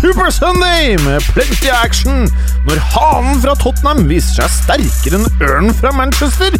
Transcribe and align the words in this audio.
Super 0.00 0.30
Sunday 0.32 0.96
med 1.04 1.20
plenty 1.34 1.68
action 1.84 2.22
når 2.64 2.78
hanen 2.94 3.40
fra 3.42 3.52
Tottenham 3.60 4.06
viser 4.08 4.38
seg 4.38 4.54
sterkere 4.54 5.18
enn 5.18 5.42
ørnen 5.44 5.74
fra 5.76 5.90
Manchester. 5.92 6.56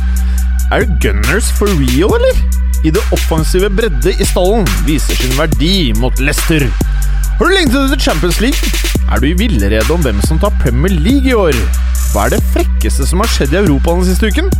Er 0.77 0.85
Gunners 1.01 1.49
for 1.57 1.73
real, 1.81 2.13
eller? 2.19 2.43
I 2.85 2.93
det 2.93 3.01
offensive 3.17 3.71
bredde 3.73 4.13
i 4.13 4.27
stallen 4.29 4.69
viser 4.85 5.17
sin 5.17 5.33
verdi 5.39 5.95
mot 5.97 6.21
Leicester. 6.21 6.67
Har 7.39 7.49
du 7.49 7.55
lengtet 7.55 7.87
etter 7.87 8.05
Champions 8.11 8.43
League? 8.45 8.75
Er 9.09 9.25
du 9.25 9.31
i 9.31 9.39
villrede 9.41 9.89
om 9.95 10.05
hvem 10.05 10.21
som 10.29 10.41
tar 10.43 10.53
Premier 10.61 10.93
League 10.93 11.33
i 11.33 11.37
år? 11.37 11.57
Hva 12.13 12.27
er 12.27 12.37
det 12.37 12.43
frekkeste 12.53 13.09
som 13.09 13.25
har 13.25 13.33
skjedd 13.33 13.57
i 13.57 13.63
Europa 13.63 13.97
den 13.97 14.11
siste 14.11 14.29
uken? 14.29 14.53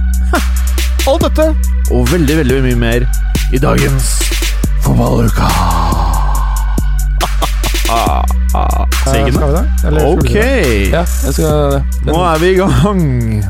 Alt 1.11 1.29
dette 1.29 1.51
og 1.93 2.09
veldig, 2.15 2.41
veldig 2.45 2.65
mye 2.71 2.81
mer 2.81 3.07
i 3.53 3.61
dagens 3.61 4.15
Fotballuka. 4.81 6.20
Eh, 7.91 8.23
Skal 9.07 9.25
vi 9.25 9.31
det? 9.33 9.65
Eller 9.87 10.07
Ok. 10.13 10.35
Ja, 10.93 11.03
jeg 11.03 11.35
skal 11.35 11.81
nå 12.07 12.21
er 12.23 12.39
vi 12.39 12.53
i 12.53 12.59
gang. 12.59 13.01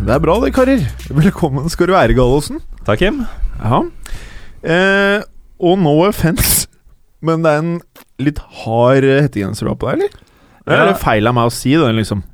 Det 0.06 0.14
er 0.14 0.22
bra 0.22 0.36
det, 0.40 0.52
karer. 0.56 0.86
Velkommen 1.12 1.68
skal 1.72 1.90
du 1.90 1.92
være, 1.92 2.16
Gallosen. 2.16 2.62
Takk, 2.86 3.02
Kim. 3.02 3.20
Ja. 3.60 3.82
Eh, 4.64 5.20
og 5.60 5.76
no 5.82 5.92
offence, 6.06 6.66
men 7.20 7.44
det 7.44 7.52
er 7.52 7.60
en 7.60 7.76
litt 8.20 8.40
hard 8.62 9.04
hettegenser 9.04 9.68
du 9.68 9.74
har 9.74 9.80
på 9.80 9.90
deg, 9.90 10.00
eller? 10.00 10.26
Eller 10.64 10.84
er 10.86 10.92
det 10.94 11.00
feil 11.02 11.28
av 11.28 11.36
meg 11.36 11.50
å 11.50 11.54
si 11.54 11.76
det, 11.76 11.92
liksom? 12.00 12.24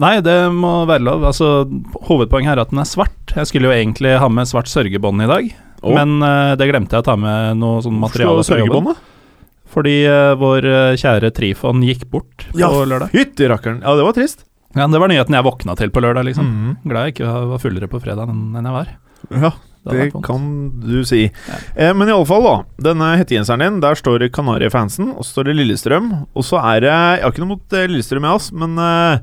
Nei, 0.00 0.16
det 0.24 0.38
må 0.54 0.84
være 0.88 1.02
lov. 1.04 1.26
Altså, 1.32 1.64
hovedpoenget 2.06 2.54
er 2.54 2.62
at 2.62 2.70
den 2.70 2.82
er 2.82 2.88
svart. 2.88 3.34
Jeg 3.34 3.50
skulle 3.50 3.68
jo 3.68 3.74
egentlig 3.74 4.14
ha 4.22 4.30
med 4.30 4.48
svart 4.48 4.70
sørgebånd 4.70 5.26
i 5.26 5.30
dag, 5.30 5.54
oh. 5.82 5.94
men 5.98 6.20
eh, 6.22 6.56
det 6.60 6.70
glemte 6.70 6.94
jeg 6.94 7.02
å 7.02 7.10
ta 7.10 7.18
med 7.18 7.58
noe 7.58 7.82
sånn 7.82 7.98
materiale 7.98 8.46
Slå 8.46 8.54
fra 8.54 8.62
jobben. 8.62 8.94
Fordi 9.70 9.96
eh, 10.10 10.34
vår 10.40 10.66
eh, 10.66 10.96
kjære 10.98 11.30
Trifon 11.36 11.82
gikk 11.86 12.08
bort 12.10 12.48
på 12.50 12.58
Ja, 12.58 12.70
lørdag. 12.70 13.12
fytti 13.14 13.46
rakkeren. 13.50 13.80
Ja, 13.86 13.94
det 13.98 14.06
var 14.08 14.16
trist. 14.16 14.44
Ja, 14.74 14.86
det 14.86 14.98
var 15.02 15.10
nyheten 15.10 15.34
jeg 15.34 15.46
våkna 15.46 15.74
til 15.78 15.90
på 15.94 16.02
lørdag, 16.02 16.24
liksom. 16.28 16.46
Mhm. 16.46 16.76
Glad 16.90 17.06
jeg 17.08 17.14
ikke 17.16 17.32
var 17.54 17.58
fullere 17.62 17.88
på 17.90 18.00
fredag 18.02 18.30
enn 18.30 18.54
enn 18.58 18.66
jeg 18.70 18.74
var. 18.76 18.90
Ja, 19.30 19.50
Det 19.50 19.90
hadde 19.90 19.96
det 19.96 20.00
vært 20.04 20.14
vondt. 20.14 20.26
kan 20.26 20.44
du 20.84 21.04
si. 21.04 21.22
Eh, 21.76 21.92
men 21.94 22.08
fall, 22.26 22.42
da. 22.46 22.56
Denne 22.90 23.16
hettegenseren 23.18 23.60
din, 23.64 23.80
der 23.80 23.94
står 23.98 24.18
det 24.20 24.32
Kanarifansen, 24.32 25.10
og 25.16 25.24
så 25.24 25.32
står 25.40 25.44
det 25.50 25.56
Lillestrøm. 25.56 26.10
Og 26.34 26.42
så 26.44 26.58
er 26.62 26.80
det 26.80 26.90
Jeg 26.90 27.22
har 27.22 27.30
ikke 27.32 27.44
noe 27.44 27.54
mot 27.56 27.72
eh, 27.72 27.86
Lillestrøm, 27.88 28.22
jeg, 28.26 28.34
ass, 28.34 28.50
men 28.52 28.78
eh, 28.78 29.18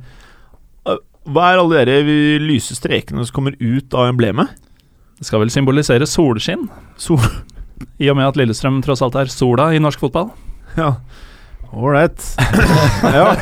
eh, 0.87 0.97
hva 1.27 1.51
er 1.53 1.59
alle 1.59 1.85
de 1.85 2.39
lyse 2.39 2.75
strekene 2.75 3.25
som 3.27 3.35
kommer 3.35 3.55
ut 3.59 3.93
av 3.93 4.07
emblemet? 4.11 4.47
Det 5.17 5.25
skal 5.25 5.39
vel 5.43 5.49
symbolisere 5.49 6.05
solskinn, 6.07 6.67
Sol... 6.97 7.19
i 7.99 8.09
og 8.11 8.17
med 8.19 8.27
at 8.29 8.37
Lillestrøm 8.39 8.81
tross 8.85 9.01
alt 9.05 9.17
er 9.19 9.31
sola 9.31 9.71
i 9.75 9.81
norsk 9.83 10.01
fotball. 10.05 10.31
Ja. 10.77 10.95
Ålreit. 11.73 12.23
ja. 13.17 13.33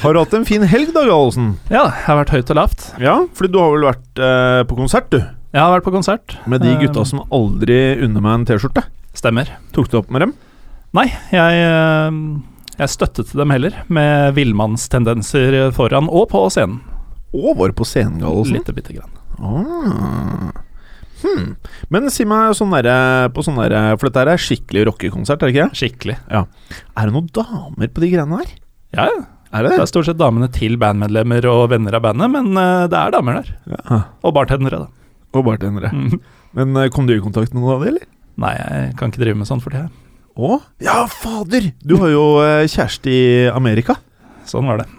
Har 0.00 0.14
du 0.14 0.18
hatt 0.20 0.34
en 0.38 0.46
fin 0.48 0.64
helg 0.64 0.94
da, 0.94 1.02
Gallosen? 1.04 1.52
Ja, 1.68 1.84
jeg 1.90 2.06
har 2.06 2.20
vært 2.22 2.32
høyt 2.34 2.52
og 2.54 2.58
lavt. 2.58 2.86
Ja, 3.02 3.16
fordi 3.36 3.52
du 3.52 3.58
har 3.60 3.74
vel 3.74 3.88
vært 3.90 4.22
eh, 4.24 4.60
på 4.70 4.78
konsert, 4.78 5.10
du? 5.12 5.18
Jeg 5.52 5.60
har 5.60 5.72
vært 5.74 5.86
på 5.86 5.92
konsert. 5.94 6.36
Med 6.48 6.64
de 6.64 6.72
Eh, 6.74 6.78
gutta 6.82 7.04
som 7.08 7.24
aldri 7.32 7.78
unner 8.04 8.24
meg 8.24 8.38
en 8.38 8.46
T-skjorte. 8.48 8.84
Stemmer. 9.16 9.50
Tok 9.76 9.90
du 9.92 9.98
opp 10.00 10.10
med 10.14 10.24
dem? 10.24 10.32
Nei, 10.96 11.06
jeg, 11.34 11.60
eh, 11.68 12.18
jeg 12.78 12.94
støttet 12.94 13.34
dem 13.36 13.52
heller, 13.52 13.76
med 13.92 14.32
villmannstendenser 14.38 15.58
foran 15.76 16.08
og 16.08 16.30
på 16.32 16.46
scenen. 16.52 16.80
Og 17.36 17.58
var 17.60 17.74
på 17.76 17.84
scenen, 17.84 18.22
Gallosen. 18.24 18.56
Lite 18.56 18.72
bitte 18.76 18.96
grann. 18.96 19.12
Ah. 19.38 20.64
Hmm. 21.22 21.56
Men 21.92 22.10
si 22.14 22.26
meg 22.28 22.52
sånn 22.54 22.70
derre 22.76 23.26
på 23.34 23.42
sånn 23.42 23.58
derre 23.58 23.96
For 23.98 24.06
dette 24.06 24.22
er 24.34 24.42
skikkelig 24.42 24.84
rockekonsert, 24.90 25.42
er 25.42 25.50
det 25.50 25.54
ikke? 25.56 25.80
Skikkelig. 25.80 26.16
Ja. 26.30 26.44
Er 26.94 27.08
det 27.08 27.16
noen 27.16 27.30
damer 27.34 27.90
på 27.90 28.04
de 28.04 28.12
greiene 28.12 28.40
der? 28.42 28.54
Ja, 28.94 29.08
ja. 29.10 29.24
Er 29.48 29.64
det 29.64 29.76
Det 29.76 29.84
er 29.86 29.90
stort 29.90 30.08
sett 30.08 30.20
damene 30.20 30.50
til 30.52 30.76
bandmedlemmer 30.80 31.46
og 31.48 31.70
venner 31.72 31.96
av 31.96 32.04
bandet, 32.04 32.28
men 32.34 32.50
uh, 32.52 32.84
det 32.90 32.98
er 33.00 33.14
damer 33.14 33.40
der. 33.40 33.54
Ja. 33.72 34.00
Og 34.28 34.34
bartendere, 34.36 34.82
da. 34.84 35.14
Og 35.32 35.46
bartendere. 35.46 35.92
Mm. 35.94 36.18
Men 36.58 36.76
uh, 36.76 36.88
kom 36.92 37.08
du 37.08 37.14
i 37.16 37.22
kontakt 37.24 37.54
med 37.54 37.62
noen 37.62 37.78
av 37.78 37.86
dem, 37.86 37.94
eller? 37.94 38.10
Nei, 38.38 38.52
jeg 38.58 38.92
kan 39.00 39.10
ikke 39.10 39.22
drive 39.24 39.40
med 39.40 39.48
sånt 39.48 39.64
for 39.64 39.72
tida. 39.72 39.88
Å? 40.38 40.58
Ja, 40.84 41.00
fader! 41.10 41.72
Du 41.80 41.96
har 42.02 42.12
jo 42.12 42.26
uh, 42.42 42.68
kjæreste 42.68 43.10
i 43.10 43.22
Amerika. 43.50 43.96
Sånn 44.48 44.68
var 44.68 44.84
det. 44.84 44.90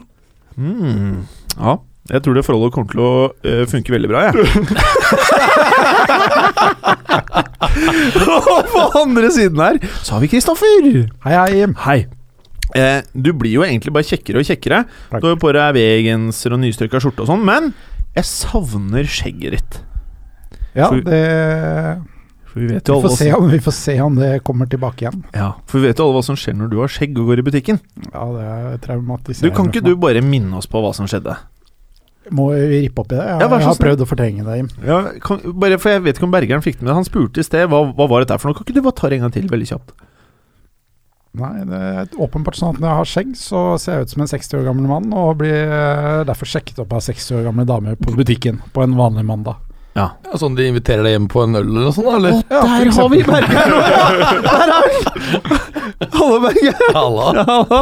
Mm. 0.57 1.21
Ja. 1.55 1.77
Jeg 2.09 2.23
tror 2.25 2.37
det 2.37 2.45
forholdet 2.45 2.73
kommer 2.73 2.89
til 2.89 3.01
å 3.05 3.09
eh, 3.45 3.65
funke 3.69 3.93
veldig 3.93 4.09
bra, 4.09 4.23
jeg. 4.25 4.45
Og 8.29 8.69
på 8.73 8.85
andre 9.01 9.29
siden 9.33 9.59
her 9.61 9.79
så 10.03 10.15
har 10.15 10.23
vi 10.23 10.29
Kristoffer. 10.31 10.87
Hei, 11.25 11.35
hei. 11.35 11.67
Hei. 11.85 11.99
Eh, 12.77 13.01
du 13.17 13.31
blir 13.33 13.55
jo 13.57 13.63
egentlig 13.65 13.93
bare 13.95 14.05
kjekkere 14.05 14.41
og 14.43 14.45
kjekkere. 14.49 14.83
Takk. 15.09 15.21
Du 15.23 15.27
har 15.29 15.33
jo 15.35 15.41
på 15.41 15.53
deg 15.55 15.73
V-genser 15.77 16.53
og 16.55 16.61
nystrøkka 16.61 17.01
skjorte 17.01 17.25
og 17.25 17.31
sånn, 17.31 17.45
men 17.47 17.71
jeg 18.17 18.27
savner 18.29 19.09
skjegget 19.09 19.57
ditt. 19.57 19.79
Ja, 20.77 20.89
For- 20.91 21.01
det 21.01 21.23
For 22.49 22.59
vi 22.61 22.67
vi 22.67 22.79
får, 22.81 23.09
se 23.17 23.31
om, 23.33 23.49
vi 23.49 23.59
får 23.61 23.73
se 23.77 23.95
om 24.01 24.15
det 24.17 24.29
kommer 24.43 24.65
tilbake 24.69 25.05
igjen. 25.05 25.23
ja, 25.35 25.51
for 25.69 25.79
vi 25.79 25.87
vet 25.87 25.97
jo 26.01 26.05
alle 26.07 26.15
hva 26.17 26.23
som 26.25 26.35
skjer 26.37 26.55
når 26.57 26.69
du 26.71 26.79
har 26.81 26.87
skjegg 26.89 27.17
og 27.21 27.27
går 27.29 27.39
i 27.41 27.45
butikken. 27.45 27.79
Ja, 28.13 28.23
det 28.33 28.89
er 28.89 29.41
Du. 29.41 29.49
Kan 29.51 29.69
ikke 29.69 29.83
du 29.85 29.95
bare 29.95 30.21
minne 30.25 30.57
oss 30.57 30.65
på 30.65 30.81
hva 30.81 30.93
som 30.93 31.05
skjedde? 31.05 31.35
Må 32.35 32.49
vi 32.53 32.83
rippe 32.83 33.01
opp 33.01 33.13
i 33.13 33.17
det? 33.17 33.25
Jeg, 33.25 33.39
Ja, 33.41 33.47
jeg 33.55 33.65
har 33.65 33.79
prøvd 33.79 34.03
å 34.03 34.07
fortrenge 34.09 34.43
det, 34.45 34.57
Jim. 34.59 34.67
Ja, 34.85 34.99
kan, 35.23 35.39
bare 35.57 35.79
for 35.81 35.95
Jeg 35.95 36.03
vet 36.05 36.19
ikke 36.19 36.27
om 36.27 36.35
Bergeren 36.35 36.61
fikk 36.65 36.77
det 36.77 36.85
med 36.85 36.93
Han 36.93 37.07
spurte 37.07 37.41
i 37.41 37.47
sted 37.47 37.69
hva, 37.71 37.79
hva 37.95 38.07
var 38.11 38.25
dette 38.25 38.37
for 38.41 38.51
noe. 38.51 38.57
Kan 38.59 38.67
ikke 38.67 38.77
du 38.77 38.83
bare 38.85 38.97
ta 38.99 39.09
det 39.09 39.17
en 39.17 39.25
gang 39.25 39.33
til, 39.33 39.47
veldig 39.49 39.69
kjapt? 39.71 39.95
Nei, 41.39 41.61
det 41.69 41.79
er 41.79 42.13
åpenbart 42.17 42.57
sånn 42.57 42.73
at 42.73 42.81
når 42.81 42.89
jeg 42.89 42.99
har 42.99 43.09
skjegg, 43.13 43.33
så 43.37 43.59
ser 43.81 43.99
jeg 43.99 44.07
ut 44.07 44.13
som 44.15 44.23
en 44.25 44.29
60 44.31 44.59
år 44.59 44.63
gammel 44.65 44.87
mann, 44.89 45.11
og 45.13 45.35
blir 45.43 45.53
eh, 45.61 46.21
derfor 46.27 46.49
sjekket 46.49 46.81
opp 46.81 46.95
av 46.97 47.03
60 47.05 47.37
år 47.37 47.43
gamle 47.45 47.65
damer 47.69 47.99
på 48.01 48.15
butikken 48.17 48.57
på 48.73 48.81
en 48.83 48.95
vanlig 48.97 49.25
mandag. 49.29 49.59
Ja. 49.97 50.07
Ja, 50.25 50.37
sånn 50.41 50.55
de 50.57 50.65
inviterer 50.69 51.05
deg 51.05 51.15
hjem 51.15 51.27
på 51.29 51.43
en 51.45 51.57
øl 51.59 51.67
eller 51.69 51.85
noe 51.89 51.93
sånt, 51.93 52.09
eller? 52.17 52.39
Å, 52.39 52.41
der 52.49 52.89
Der 52.89 52.91
har 52.97 53.11
vi. 53.13 53.21
Bergeren! 53.29 53.69
Der 54.47 54.63
er 54.63 54.73
han! 54.73 54.89
Hallo, 56.17 56.41
Bergeren. 56.45 56.97
Halla. 56.97 57.79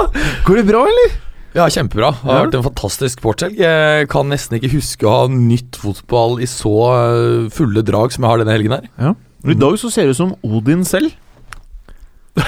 Går 0.48 0.62
det 0.62 0.68
bra, 0.68 0.84
eller? 0.92 1.16
Ja, 1.58 1.66
kjempebra. 1.74 2.12
Det 2.14 2.22
har 2.30 2.36
Ja. 2.38 2.46
vært 2.46 2.56
en 2.60 2.64
fantastisk 2.68 3.20
sportshelg. 3.20 3.56
Jeg 3.58 4.08
kan 4.14 4.30
nesten 4.30 4.60
ikke 4.60 4.70
huske 4.76 5.08
å 5.10 5.14
ha 5.24 5.28
nytt 5.32 5.76
fotball 5.82 6.38
i 6.40 6.46
så 6.46 6.74
eh, 6.94 7.50
fulle 7.50 7.82
drag 7.86 8.12
som 8.14 8.24
jeg 8.24 8.30
har 8.32 8.38
denne 8.44 8.54
helgen 8.54 8.76
her. 8.78 9.16
I 9.48 9.54
dag 9.58 9.74
så 9.82 9.90
ser 9.92 10.04
du 10.06 10.10
ut 10.14 10.20
som 10.20 10.36
Odin 10.46 10.84
selv. 10.86 11.12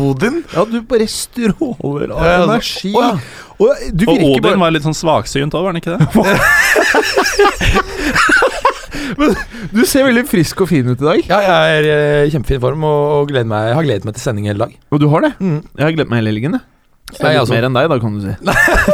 Odin? 0.00 0.38
Ja, 0.54 0.64
du 0.64 0.78
bare 0.88 1.04
stråler 1.10 2.10
av 2.14 2.24
Ja, 2.24 2.36
energi. 2.46 2.92
Å, 2.96 3.02
ja. 3.04 3.18
Og 3.60 3.68
du 3.92 4.06
Og 4.08 4.14
Odin 4.30 4.42
bare 4.46 4.56
var 4.62 4.72
litt 4.72 4.86
sånn 4.86 4.96
svaksynt 4.96 5.52
òg, 5.52 5.66
var 5.66 5.74
han 5.74 5.80
ikke 5.82 5.98
det? 5.98 6.00
Du 9.70 9.82
ser 9.86 10.06
veldig 10.06 10.22
frisk 10.28 10.62
og 10.64 10.68
fin 10.70 10.86
ut 10.88 11.00
i 11.02 11.04
dag. 11.04 11.20
Ja, 11.28 11.38
jeg 11.44 11.76
er 11.76 11.84
i 11.84 11.90
eh, 12.24 12.30
kjempefin 12.32 12.60
form 12.62 12.84
og, 12.88 13.00
og 13.20 13.28
gleder 13.30 13.48
meg, 13.50 13.68
jeg 13.70 13.76
har 13.76 13.86
gledet 13.86 14.06
meg 14.08 14.16
til 14.16 14.24
sending 14.24 14.48
hele 14.50 14.64
dag. 14.64 14.72
Og 14.90 15.00
du 15.02 15.06
har 15.12 15.20
det? 15.26 15.32
Mm. 15.42 15.60
Jeg 15.76 15.84
har 15.84 15.92
gledet 15.96 16.10
meg 16.10 16.20
hele 16.22 16.32
helgen, 16.32 16.56
jeg. 16.56 16.64
Så 17.14 17.24
det 17.24 17.30
er 17.30 17.40
litt 17.40 17.52
mer 17.52 17.66
enn 17.68 17.78
deg, 17.78 17.88
da, 17.90 17.98
kan 18.02 18.16
du 18.16 18.22
si. 18.24 18.34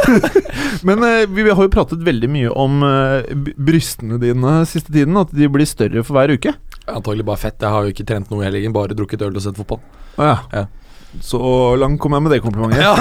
Men 0.87 1.05
eh, 1.05 1.25
vi 1.29 1.47
har 1.49 1.61
jo 1.63 1.73
pratet 1.73 2.01
veldig 2.05 2.29
mye 2.33 2.53
om 2.53 2.81
eh, 2.87 3.29
brystene 3.57 4.19
dine 4.21 4.59
siste 4.69 4.93
tiden. 4.93 5.17
At 5.19 5.33
de 5.35 5.49
blir 5.51 5.69
større 5.69 6.03
for 6.07 6.17
hver 6.17 6.35
uke. 6.37 6.55
Antagelig 6.87 7.27
bare 7.27 7.43
fett. 7.47 7.61
Jeg 7.61 7.73
har 7.73 7.85
jo 7.85 7.93
ikke 7.93 8.07
trent 8.07 8.33
noe 8.33 8.43
i 8.43 8.49
helgen, 8.49 8.75
bare 8.75 8.97
drukket 8.97 9.25
øl 9.27 9.37
og 9.37 9.43
sett 9.43 9.59
fotball. 9.59 9.81
Ah, 10.17 10.27
ja. 10.27 10.37
Ja. 10.63 10.87
Så 11.23 11.39
langt 11.79 11.99
kom 12.03 12.13
jeg 12.13 12.23
med 12.25 12.33
det 12.35 12.39
komplimentet. 12.43 12.81
Ja. 12.83 12.93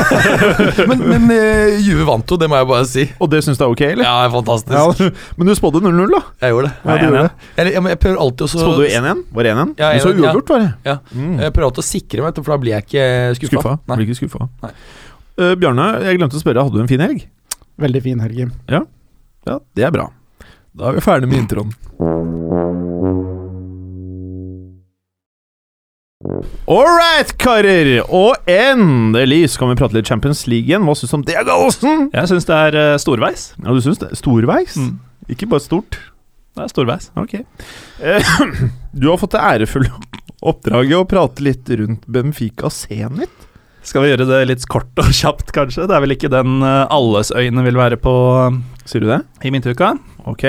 men 0.91 1.03
men 1.11 1.33
eh, 1.35 1.77
Juve 1.85 2.07
vant 2.09 2.31
jo, 2.31 2.39
det 2.41 2.49
må 2.49 2.59
jeg 2.61 2.69
bare 2.71 2.87
si. 2.89 3.05
Og 3.21 3.31
det 3.33 3.43
syns 3.45 3.59
du 3.61 3.65
er 3.67 3.73
ok, 3.75 3.83
eller? 3.89 4.07
Ja, 4.07 4.29
fantastisk. 4.33 4.73
Ja, 4.73 5.11
men 5.37 5.51
du 5.51 5.55
spådde 5.59 5.83
0-0, 5.85 6.13
da. 6.15 6.23
Jeg 6.45 6.55
gjorde 6.55 6.71
det. 6.71 6.75
Ja, 6.85 6.97
du 6.97 7.05
gjorde 7.07 7.25
det. 7.27 7.49
Eller, 7.57 7.73
ja, 7.75 7.83
men 7.85 7.93
jeg 7.93 8.01
prøver 8.05 8.23
alltid 8.25 8.47
også 8.47 8.63
Spådde 8.63 8.85
du 8.85 9.01
1-1? 9.01 9.25
Var 9.37 9.49
det 9.49 9.57
1-1? 9.57 9.75
Ja, 9.83 9.91
du 9.91 10.05
så 10.05 10.13
1-1, 10.13 10.23
ja. 10.23 10.29
uavgjort, 10.29 10.55
var 10.55 10.63
det? 10.63 10.71
Ja. 10.87 10.97
Mm. 11.11 11.35
Jeg 11.43 11.57
prøver 11.57 11.69
alltid 11.71 11.83
å 11.83 11.89
sikre 11.91 12.25
meg, 12.27 12.39
for 12.41 12.55
da 12.55 12.61
blir 12.63 12.77
jeg 12.77 12.87
ikke 12.87 13.09
skuffa. 13.41 13.57
Skuffa? 13.57 13.75
Nei. 13.83 13.99
Blir 13.99 14.09
ikke 14.09 14.21
skuffa. 14.23 14.49
Nei. 14.65 14.73
Eh, 15.37 15.53
Bjarne, 15.61 15.91
jeg 16.01 16.17
glemte 16.17 16.39
å 16.39 16.41
spørre, 16.41 16.63
hadde 16.65 16.79
du 16.79 16.85
en 16.85 16.89
fin 16.89 17.03
helg? 17.03 17.27
Veldig 17.81 18.01
fin 18.07 18.21
helg, 18.25 18.39
Jim. 18.41 18.53
Ja, 18.73 18.87
det 19.77 19.85
er 19.85 19.93
bra. 19.93 20.09
Da 20.77 20.89
er 20.89 20.97
vi 20.97 21.03
ferdig 21.05 21.29
med 21.29 21.43
introen. 21.45 21.75
All 26.67 26.89
right, 26.89 27.31
karer! 27.39 28.01
Og 28.09 28.49
endelig 28.51 29.53
skal 29.53 29.71
vi 29.71 29.79
prate 29.79 29.99
litt 29.99 30.09
Champions 30.09 30.47
League 30.49 30.73
igjen. 30.73 30.89
Hva 30.89 30.97
syns 30.97 31.13
du 31.13 31.19
om 31.21 31.27
det, 31.29 31.37
Gallosen? 31.47 32.09
Jeg 32.17 32.33
syns 32.33 32.49
det 32.49 32.57
er 32.57 32.79
uh, 32.81 32.97
storveis. 33.01 33.51
Ja, 33.61 33.77
du 33.77 33.85
syns 33.85 34.01
det? 34.03 34.11
Storveis? 34.19 34.79
Mm. 34.81 34.95
Ikke 35.37 35.49
bare 35.53 35.65
stort? 35.65 36.01
Det 36.57 36.65
er 36.65 36.73
storveis. 36.73 37.11
Ok. 37.21 37.39
Uh, 38.01 38.33
du 39.01 39.11
har 39.13 39.21
fått 39.21 39.37
det 39.37 39.45
ærefulle 39.53 39.93
oppdraget 40.47 40.97
å 40.97 41.07
prate 41.09 41.45
litt 41.45 41.71
rundt 41.77 42.09
Benfica 42.09 42.73
Zenit. 42.73 43.46
Skal 43.87 44.03
vi 44.03 44.09
gjøre 44.11 44.27
det 44.27 44.39
litt 44.51 44.65
kort 44.71 44.99
og 44.99 45.13
kjapt, 45.21 45.53
kanskje? 45.55 45.87
Det 45.87 45.95
er 45.95 46.03
vel 46.03 46.17
ikke 46.17 46.33
den 46.33 46.59
eh, 46.67 46.87
alles 46.93 47.31
øyne 47.31 47.63
vil 47.67 47.79
være 47.79 47.99
på 48.03 48.15
eh, 48.41 48.57
Sier 48.87 49.05
du 49.05 49.11
det? 49.13 49.21
i 49.47 49.53
Midtuka. 49.55 49.93
Ok. 50.27 50.49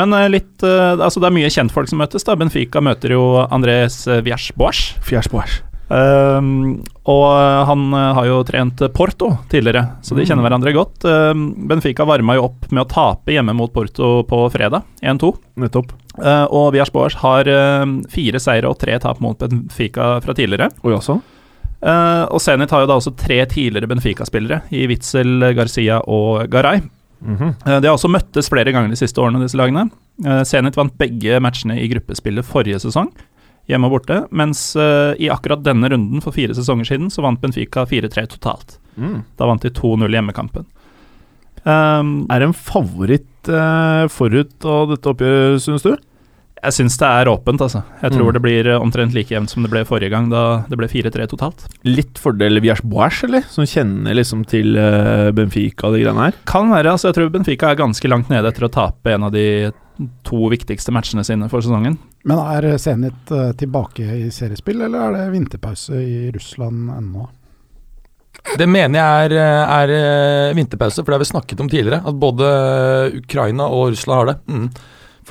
Men 0.00 0.14
eh, 0.16 0.30
litt 0.32 0.64
Altså, 0.64 1.20
det 1.20 1.28
er 1.28 1.36
mye 1.36 1.50
kjentfolk 1.52 1.90
som 1.90 2.00
møtes. 2.00 2.24
da 2.24 2.36
Benfica 2.38 2.80
møter 2.84 3.12
jo 3.12 3.26
Andres 3.44 4.06
Viersboas. 4.24 4.94
Fjersboas. 5.04 5.60
Um, 5.92 6.78
og 7.12 7.26
han 7.68 7.82
har 7.92 8.24
jo 8.24 8.38
trent 8.48 8.80
Porto 8.96 9.26
tidligere, 9.52 9.98
så 10.00 10.16
de 10.16 10.24
kjenner 10.24 10.46
hverandre 10.46 10.72
godt. 10.72 11.04
Um, 11.04 11.42
Benfica 11.68 12.06
varma 12.08 12.38
jo 12.38 12.46
opp 12.46 12.70
med 12.70 12.86
å 12.86 12.88
tape 12.88 13.34
hjemme 13.34 13.52
mot 13.58 13.74
Porto 13.74 14.22
på 14.30 14.38
fredag, 14.54 14.86
1-2. 15.04 15.34
Nettopp. 15.60 15.92
Uh, 16.16 16.46
og 16.48 16.70
Viersboas 16.72 17.18
har 17.20 17.50
uh, 17.50 17.84
fire 18.14 18.40
seire 18.40 18.72
og 18.72 18.80
tre 18.80 18.96
tap 19.02 19.20
mot 19.20 19.36
Benfica 19.36 20.14
fra 20.24 20.38
tidligere. 20.38 20.70
Oi, 20.80 20.94
altså? 20.96 21.20
Uh, 21.82 22.28
og 22.30 22.38
Zenit 22.38 22.70
har 22.70 22.84
jo 22.84 22.86
da 22.86 22.96
også 23.00 23.10
tre 23.18 23.40
tidligere 23.50 23.88
Benfica-spillere, 23.90 24.60
i 24.70 24.84
Witzel, 24.86 25.48
Garcia 25.58 25.98
og 26.06 26.44
Garay. 26.52 26.84
Mhm. 27.22 27.56
Uh, 27.66 27.78
de 27.82 27.88
har 27.88 27.96
også 27.96 28.10
møttes 28.10 28.50
flere 28.50 28.70
ganger 28.74 28.92
de 28.92 28.98
siste 29.00 29.18
årene, 29.22 29.42
disse 29.42 29.58
lagene. 29.58 29.88
Uh, 30.22 30.42
Zenit 30.46 30.78
vant 30.78 30.94
begge 30.98 31.40
matchene 31.42 31.80
i 31.82 31.88
gruppespillet 31.90 32.46
forrige 32.46 32.78
sesong, 32.84 33.10
hjemme 33.70 33.88
og 33.88 33.96
borte, 33.96 34.20
mens 34.34 34.72
i 34.74 35.28
akkurat 35.30 35.60
denne 35.62 35.86
runden 35.86 36.22
for 36.22 36.34
fire 36.34 36.50
sesonger 36.54 36.88
siden 36.88 37.12
så 37.14 37.22
vant 37.22 37.38
Benfica 37.40 37.84
4-3 37.86 38.24
totalt. 38.34 38.74
Mm. 38.98 39.20
Da 39.38 39.46
vant 39.46 39.62
de 39.62 39.70
2-0 39.70 40.02
i 40.08 40.16
hjemmekampen. 40.16 40.66
Um, 41.62 42.26
Er 42.26 42.42
det 42.42 42.48
en 42.48 42.56
favoritt 42.58 43.46
forut 44.10 44.66
av 44.66 44.90
dette 44.90 45.12
oppgjøret, 45.14 45.62
synes 45.62 45.86
du? 45.86 45.94
Jeg 46.62 46.74
syns 46.76 46.96
det 47.00 47.08
er 47.08 47.28
åpent, 47.32 47.60
altså. 47.64 47.82
Jeg 48.02 48.12
tror 48.14 48.28
Mm. 48.30 48.32
det 48.36 48.42
blir 48.44 48.66
uh, 48.70 48.80
omtrent 48.80 49.14
like 49.14 49.34
jevnt 49.34 49.50
som 49.50 49.62
det 49.64 49.70
ble 49.72 49.82
forrige 49.84 50.10
gang, 50.10 50.28
da 50.30 50.62
det 50.70 50.78
ble 50.78 50.86
4-3 50.86 51.26
totalt. 51.32 51.64
Litt 51.84 52.18
fordel 52.22 52.60
Viers-Boæsj, 52.62 53.24
eller? 53.26 53.42
Som 53.50 53.66
kjenner 53.66 54.14
liksom 54.14 54.44
til 54.46 54.76
eh, 54.78 55.32
Benfica 55.34 55.88
og 55.88 55.96
de 55.96 56.04
greiene 56.04 56.28
her? 56.28 56.38
Kan 56.46 56.70
være. 56.70 56.92
altså 56.94 57.10
Jeg 57.10 57.18
tror 57.18 57.32
Benfica 57.34 57.70
er 57.72 57.80
ganske 57.82 58.08
langt 58.08 58.30
nede 58.30 58.46
etter 58.52 58.68
å 58.68 58.70
tape 58.72 59.10
en 59.16 59.24
av 59.26 59.32
de 59.34 59.72
to 60.24 60.48
viktigste 60.50 60.94
matchene 60.94 61.24
sine 61.26 61.48
for 61.50 61.60
sesongen. 61.62 61.98
Men 62.24 62.38
er 62.38 62.78
Zenit 62.78 63.30
eh, 63.34 63.50
tilbake 63.58 64.06
i 64.22 64.30
seriespill, 64.30 64.80
eller 64.86 65.08
er 65.10 65.18
det 65.18 65.32
vinterpause 65.34 65.98
i 65.98 66.30
Russland 66.34 66.90
ennå? 66.94 67.26
Det 68.58 68.66
mener 68.70 68.98
jeg 68.98 69.26
er, 69.26 69.36
eh, 69.38 69.76
er 69.82 69.92
eh, 69.98 70.54
vinterpause, 70.56 71.02
for 71.02 71.10
det 71.10 71.18
har 71.18 71.24
vi 71.26 71.30
snakket 71.34 71.60
om 71.60 71.68
tidligere. 71.70 72.00
At 72.06 72.18
både 72.22 72.48
Ukraina 73.18 73.66
og 73.66 73.92
Russland 73.92 74.18
har 74.22 74.30
det. 74.32 74.38
Mm. 74.46 74.68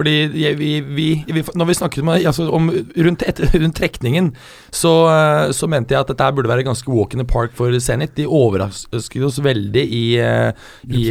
Fordi 0.02 0.16
vi, 0.34 0.72
vi, 0.82 1.10
vi, 1.30 1.44
når 1.54 1.68
vi 1.70 1.74
snakket 1.78 2.02
om, 2.02 2.10
altså, 2.16 2.48
om 2.50 2.72
rundt, 3.06 3.22
et, 3.30 3.42
rundt 3.54 3.76
trekningen, 3.78 4.32
så, 4.74 4.94
eh, 5.12 5.52
så 5.54 5.70
mente 5.70 5.94
jeg 5.94 6.02
at 6.02 6.10
dette 6.10 6.30
burde 6.34 6.50
være 6.50 6.66
ganske 6.66 6.90
walk 6.90 7.14
in 7.14 7.22
the 7.22 7.28
park 7.30 7.54
for 7.54 7.70
Zenit. 7.78 8.16
De 8.18 8.26
overrasket 8.26 9.28
oss 9.28 9.38
veldig 9.46 9.84
i, 9.86 10.04
eh, 10.18 10.50
i 10.90 11.06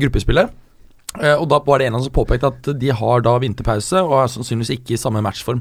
gruppespillet. 0.00 0.56
Eh, 1.20 1.36
Og 1.36 1.48
da 1.52 1.60
var 1.66 1.78
det 1.82 1.90
en 1.90 1.98
av 1.98 2.00
dem 2.00 2.08
som 2.08 2.16
påpekte 2.16 2.48
at 2.48 2.72
de 2.80 2.90
har 2.96 3.20
da 3.26 3.36
vinterpause, 3.42 4.00
og 4.00 4.16
er 4.22 4.32
sannsynligvis 4.32 4.72
ikke 4.78 4.96
i 4.96 5.02
samme 5.04 5.20
matchform. 5.26 5.60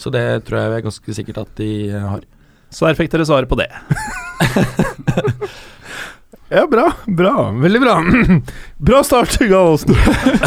Så 0.00 0.10
det 0.10 0.26
tror 0.48 0.58
jeg 0.58 0.78
er 0.80 0.86
ganske 0.88 1.14
sikkert 1.14 1.42
at 1.44 1.54
de 1.60 1.70
har. 1.94 2.26
Så 2.72 2.86
der 2.88 2.98
fikk 2.98 3.10
dere 3.12 3.26
svaret 3.28 3.50
på 3.50 3.58
det. 3.60 3.70
Ja, 6.50 6.64
bra. 6.66 6.88
Bra. 7.06 7.34
Veldig 7.62 7.80
bra. 7.82 7.96
bra 8.90 9.02
start, 9.06 9.36
Gallosen. 9.52 9.94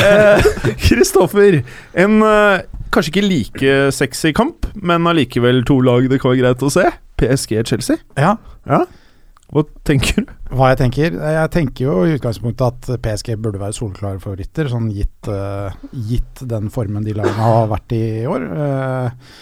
Eh, 0.04 0.48
Kristoffer, 0.84 1.62
en 1.96 2.18
eh, 2.28 2.66
kanskje 2.92 3.14
ikke 3.14 3.24
like 3.28 3.78
sexy 3.96 4.34
kamp, 4.36 4.68
men 4.76 5.08
allikevel 5.08 5.64
to 5.68 5.80
lag 5.84 6.10
det 6.12 6.20
kan 6.22 6.34
være 6.34 6.44
greit 6.44 6.66
å 6.68 6.72
se. 6.74 6.84
PSG-Chelsea. 7.24 8.02
Ja, 8.20 8.36
Hva 9.54 9.64
tenker 9.88 10.26
du? 10.26 10.32
hva 10.54 10.70
jeg 10.72 10.80
tenker? 10.84 11.16
Jeg 11.18 11.50
tenker 11.54 11.86
jo 11.88 11.94
i 12.06 12.14
utgangspunktet 12.18 12.62
at 12.92 13.02
PSG 13.02 13.36
burde 13.42 13.62
være 13.62 13.74
soleklare 13.78 14.20
favoritter, 14.22 14.68
sånn 14.70 14.92
gitt, 14.94 15.30
uh, 15.30 15.74
gitt 15.94 16.44
den 16.50 16.68
formen 16.74 17.06
de 17.06 17.16
lagene 17.18 17.42
har 17.48 17.70
vært 17.72 17.96
i 17.96 18.02
i 18.22 18.28
år. 18.30 18.46
Uh, 18.52 19.38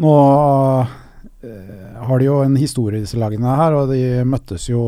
nå 0.00 0.14
eh, 0.16 0.92
har 1.40 2.18
de 2.20 2.26
jo 2.26 2.34
en 2.44 2.56
historie, 2.60 3.00
disse 3.00 3.16
lagene 3.16 3.54
her, 3.56 3.72
og 3.78 3.88
de 3.94 4.00
møttes 4.28 4.66
jo, 4.68 4.80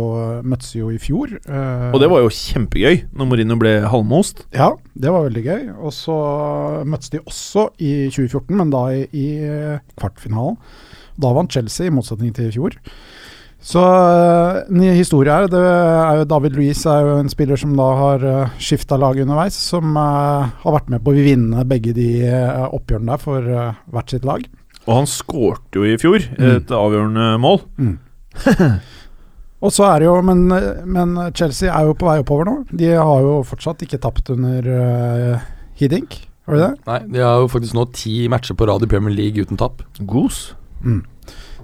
møttes 0.44 0.74
jo 0.76 0.90
i 0.92 0.98
fjor. 1.00 1.32
eh, 1.48 1.86
Og 1.94 2.00
det 2.02 2.10
var 2.12 2.20
jo 2.20 2.28
kjempegøy 2.36 3.06
når 3.12 3.30
Mourinho 3.30 3.56
ble 3.56 3.72
halvmost. 3.88 4.44
Ja, 4.52 4.72
det 4.92 5.14
var 5.14 5.24
veldig 5.30 5.44
gøy. 5.46 5.62
Og 5.80 5.92
så 5.96 6.16
møttes 6.84 7.10
de 7.14 7.22
også 7.24 7.70
i 7.80 8.10
2014, 8.12 8.56
men 8.60 8.70
da 8.74 8.84
i, 8.92 9.06
i 9.16 9.26
kvartfinalen. 9.96 10.60
Da 11.22 11.32
vant 11.36 11.52
Chelsea, 11.52 11.88
i 11.88 11.94
motsetning 11.94 12.32
til 12.36 12.48
i 12.50 12.54
fjor. 12.54 12.76
Så 13.62 13.78
eh, 13.78 14.62
en 14.74 14.80
historie 14.96 15.30
her. 15.30 15.46
Det 15.46 15.60
er 15.62 16.16
jo 16.18 16.24
David 16.32 16.56
Louise 16.58 16.82
er 16.90 17.04
jo 17.06 17.18
en 17.22 17.28
spiller 17.30 17.60
som 17.60 17.76
da 17.78 17.84
har 17.94 18.24
uh, 18.26 18.56
skifta 18.58 18.96
lag 18.98 19.20
underveis, 19.22 19.54
som 19.54 19.92
eh, 19.96 20.48
har 20.64 20.74
vært 20.80 20.90
med 20.90 21.04
på 21.04 21.12
å 21.14 21.22
vinne 21.22 21.62
begge 21.70 21.94
de 21.94 22.08
eh, 22.26 22.64
oppgjørene 22.74 23.12
der 23.14 23.22
for 23.22 23.46
eh, 23.46 23.78
hvert 23.94 24.10
sitt 24.16 24.26
lag. 24.26 24.42
Og 24.86 24.96
han 24.96 25.06
skårte 25.06 25.78
jo 25.78 25.84
i 25.86 25.98
fjor 26.00 26.24
Mm. 26.38 26.48
et 26.56 26.72
avgjørende 26.74 27.26
mål. 27.42 27.60
Og 29.62 29.70
så 29.70 29.84
er 29.86 30.02
det 30.02 30.08
jo, 30.08 30.16
men, 30.26 30.40
men 30.90 31.14
Chelsea 31.38 31.70
er 31.70 31.86
jo 31.86 31.94
på 31.94 32.08
vei 32.08 32.16
oppover 32.18 32.48
nå. 32.48 32.54
De 32.74 32.88
har 32.98 33.20
jo 33.22 33.36
fortsatt 33.46 33.84
ikke 33.86 34.00
tapt 34.02 34.32
under 34.34 34.66
uh, 34.66 35.44
Hiddink, 35.78 36.16
har 36.48 36.56
de 36.58 36.64
det? 36.64 36.72
Nei, 36.88 36.98
de 37.14 37.22
har 37.22 37.38
jo 37.44 37.46
faktisk 37.52 37.76
nå 37.78 37.84
ti 37.94 38.24
matcher 38.32 38.58
på 38.58 38.66
rad 38.66 38.82
i 38.82 38.90
Premier 38.90 39.14
League 39.14 39.38
uten 39.38 39.60
tap. 39.60 39.84
Gos. 40.02 40.48
Mm. 40.82 41.04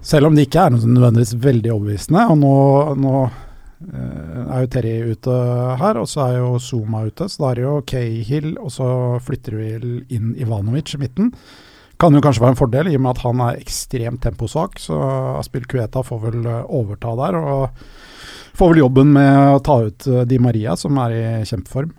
Selv 0.07 0.29
om 0.31 0.39
det 0.39 0.47
ikke 0.47 0.63
er 0.69 0.71
noe 0.77 0.85
sånn 0.85 0.95
nødvendigvis 0.95 1.35
veldig 1.43 1.73
overbevisende. 1.75 2.23
Og 2.31 2.39
nå, 2.39 2.55
nå 3.03 3.15
uh, 3.27 4.45
er 4.55 4.63
jo 4.63 4.71
Terry 4.77 4.95
ute 5.11 5.39
her, 5.83 5.99
og 5.99 6.07
så 6.07 6.29
er 6.29 6.39
jo 6.39 6.53
Zuma 6.63 7.03
ute. 7.09 7.27
Så 7.27 7.43
da 7.43 7.51
er 7.51 7.59
det 7.59 7.67
jo 7.67 7.75
Cahill, 7.91 8.53
og 8.63 8.71
så 8.79 8.87
flytter 9.27 9.59
vi 9.59 9.73
inn 10.15 10.37
Ivanovic 10.39 10.95
i 10.95 11.03
midten. 11.03 11.33
Kan 11.99 12.15
jo 12.15 12.23
kanskje 12.23 12.45
være 12.45 12.55
en 12.55 12.59
fordel, 12.61 12.91
i 12.93 12.99
og 12.99 13.03
med 13.03 13.17
at 13.17 13.23
han 13.25 13.41
er 13.43 13.57
ekstremt 13.59 14.23
temposvak. 14.23 14.79
Så 14.79 14.99
Aspil 15.39 15.67
Kueta 15.67 16.05
får 16.07 16.21
vel 16.29 16.45
eh, 16.47 16.69
overta 16.79 17.15
der, 17.19 17.39
og 17.39 18.59
får 18.59 18.71
vel 18.73 18.85
jobben 18.85 19.11
med 19.17 19.57
å 19.57 19.63
ta 19.67 19.81
ut 19.89 20.07
eh, 20.07 20.23
Di 20.31 20.39
Maria, 20.43 20.77
som 20.79 20.99
er 21.03 21.17
i 21.17 21.25
kjempeform. 21.49 21.91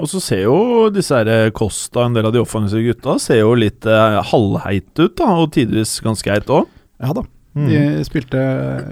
Og 0.00 0.08
så 0.08 0.22
ser 0.24 0.46
jo 0.46 0.88
disse 0.90 1.14
her 1.14 1.52
Costa, 1.54 2.06
en 2.06 2.16
del 2.16 2.30
av 2.30 2.32
de 2.32 2.40
offensive 2.40 2.80
gutta, 2.86 3.18
ser 3.20 3.42
jo 3.42 3.52
litt 3.60 3.84
eh, 3.84 4.18
halvheite 4.32 5.10
ut, 5.10 5.18
da, 5.20 5.28
og 5.44 5.52
tidvis 5.54 5.98
ganske 6.04 6.32
heit 6.32 6.48
òg. 6.52 6.70
Ja 7.02 7.12
da. 7.18 7.26
De 7.52 8.04
spilte 8.08 8.42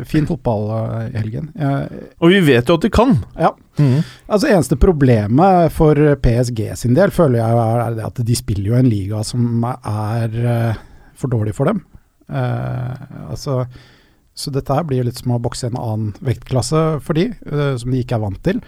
fin 0.09 0.27
fotball 0.29 0.67
eh, 0.77 1.05
i 1.09 1.17
helgen. 1.17 1.49
Jeg, 1.57 2.03
Og 2.21 2.35
vi 2.35 2.41
vet 2.45 2.69
jo 2.69 2.77
at 2.77 2.85
de 2.85 2.91
kan. 2.93 3.15
Ja. 3.41 3.55
Altså 4.29 4.51
Eneste 4.51 4.77
problemet 4.77 5.73
for 5.73 5.97
PSG 6.21 6.67
sin 6.77 6.99
del 6.99 7.13
føler 7.15 7.41
jeg 7.41 7.63
er, 7.63 7.95
det 7.97 8.05
at 8.11 8.21
de 8.29 8.37
spiller 8.37 8.75
jo 8.75 8.77
en 8.77 8.91
liga 8.91 9.23
som 9.25 9.65
er 9.65 10.37
eh, 10.37 10.83
for 11.17 11.33
dårlig 11.33 11.57
for 11.57 11.71
dem. 11.71 11.81
Uh, 12.31 13.31
altså 13.33 13.65
Så 14.39 14.53
dette 14.55 14.71
her 14.71 14.85
blir 14.87 15.03
litt 15.03 15.19
som 15.19 15.33
å 15.35 15.41
bokse 15.43 15.67
en 15.67 15.79
annen 15.81 16.13
vektklasse 16.23 17.01
for 17.03 17.19
de, 17.19 17.27
uh, 17.51 17.75
som 17.81 17.91
de 17.91 18.05
ikke 18.05 18.17
er 18.17 18.23
vant 18.23 18.43
til. 18.47 18.61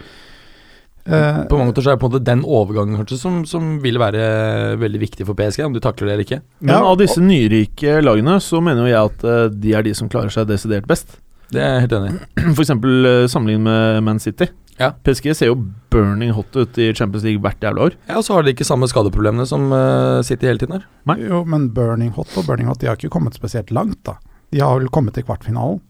Eh, 1.05 1.39
På 1.51 1.57
mange 1.59 1.73
måter 1.73 1.83
så 1.83 1.91
er 1.91 1.97
det 1.97 2.01
på 2.03 2.07
en 2.07 2.13
måte 2.13 2.23
den 2.29 2.43
overgangen 2.47 2.95
kanskje 3.01 3.17
som, 3.19 3.41
som 3.49 3.73
vil 3.83 3.97
være 3.99 4.77
veldig 4.79 5.01
viktig 5.01 5.25
for 5.27 5.35
PSG, 5.35 5.65
om 5.65 5.75
de 5.75 5.81
takler 5.83 6.07
det 6.07 6.13
eller 6.15 6.27
ikke. 6.27 6.41
Men 6.63 6.75
Ja, 6.77 6.79
av 6.87 6.97
disse 7.01 7.19
nyrike 7.19 7.97
lagene 8.03 8.37
så 8.43 8.61
mener 8.63 8.87
jo 8.87 8.93
jeg 8.93 9.11
at 9.11 9.25
eh, 9.27 9.45
de 9.65 9.73
er 9.75 9.83
de 9.83 9.93
som 9.99 10.09
klarer 10.11 10.31
seg 10.33 10.47
desidert 10.47 10.87
best. 10.87 11.17
Det 11.53 11.59
er 11.61 11.75
jeg 11.75 11.87
helt 11.87 11.95
enig 11.99 12.13
i. 12.15 12.19
For 12.55 12.63
eksempel 12.63 13.05
uh, 13.05 13.25
sammenlignet 13.29 13.67
med 13.67 14.03
Man 14.07 14.21
City. 14.23 14.47
Ja. 14.79 14.87
PSG 15.05 15.35
ser 15.37 15.51
jo 15.51 15.57
burning 15.93 16.31
hot 16.33 16.55
ut 16.57 16.79
i 16.81 16.87
Champions 16.97 17.27
League 17.27 17.43
hvert 17.43 17.61
jævla 17.61 17.89
år. 17.91 17.97
Ja, 18.07 18.17
Og 18.17 18.25
så 18.25 18.33
har 18.33 18.47
de 18.47 18.55
ikke 18.55 18.65
samme 18.65 18.87
skadeproblemene 18.89 19.45
som 19.45 19.67
uh, 19.75 20.23
City 20.25 20.47
hele 20.49 20.63
tiden 20.63 20.79
har. 20.79 21.19
jo, 21.19 21.43
men 21.45 21.67
Burning 21.75 22.09
Hot 22.15 22.31
og 22.39 22.47
Burning 22.47 22.71
Hot 22.71 22.79
De 22.81 22.89
har 22.89 22.97
ikke 22.97 23.11
kommet 23.13 23.35
spesielt 23.37 23.69
langt, 23.75 23.99
da. 24.07 24.15
De 24.55 24.63
har 24.63 24.79
vel 24.79 24.89
kommet 24.89 25.13
til 25.13 25.27
kvartfinalen. 25.27 25.81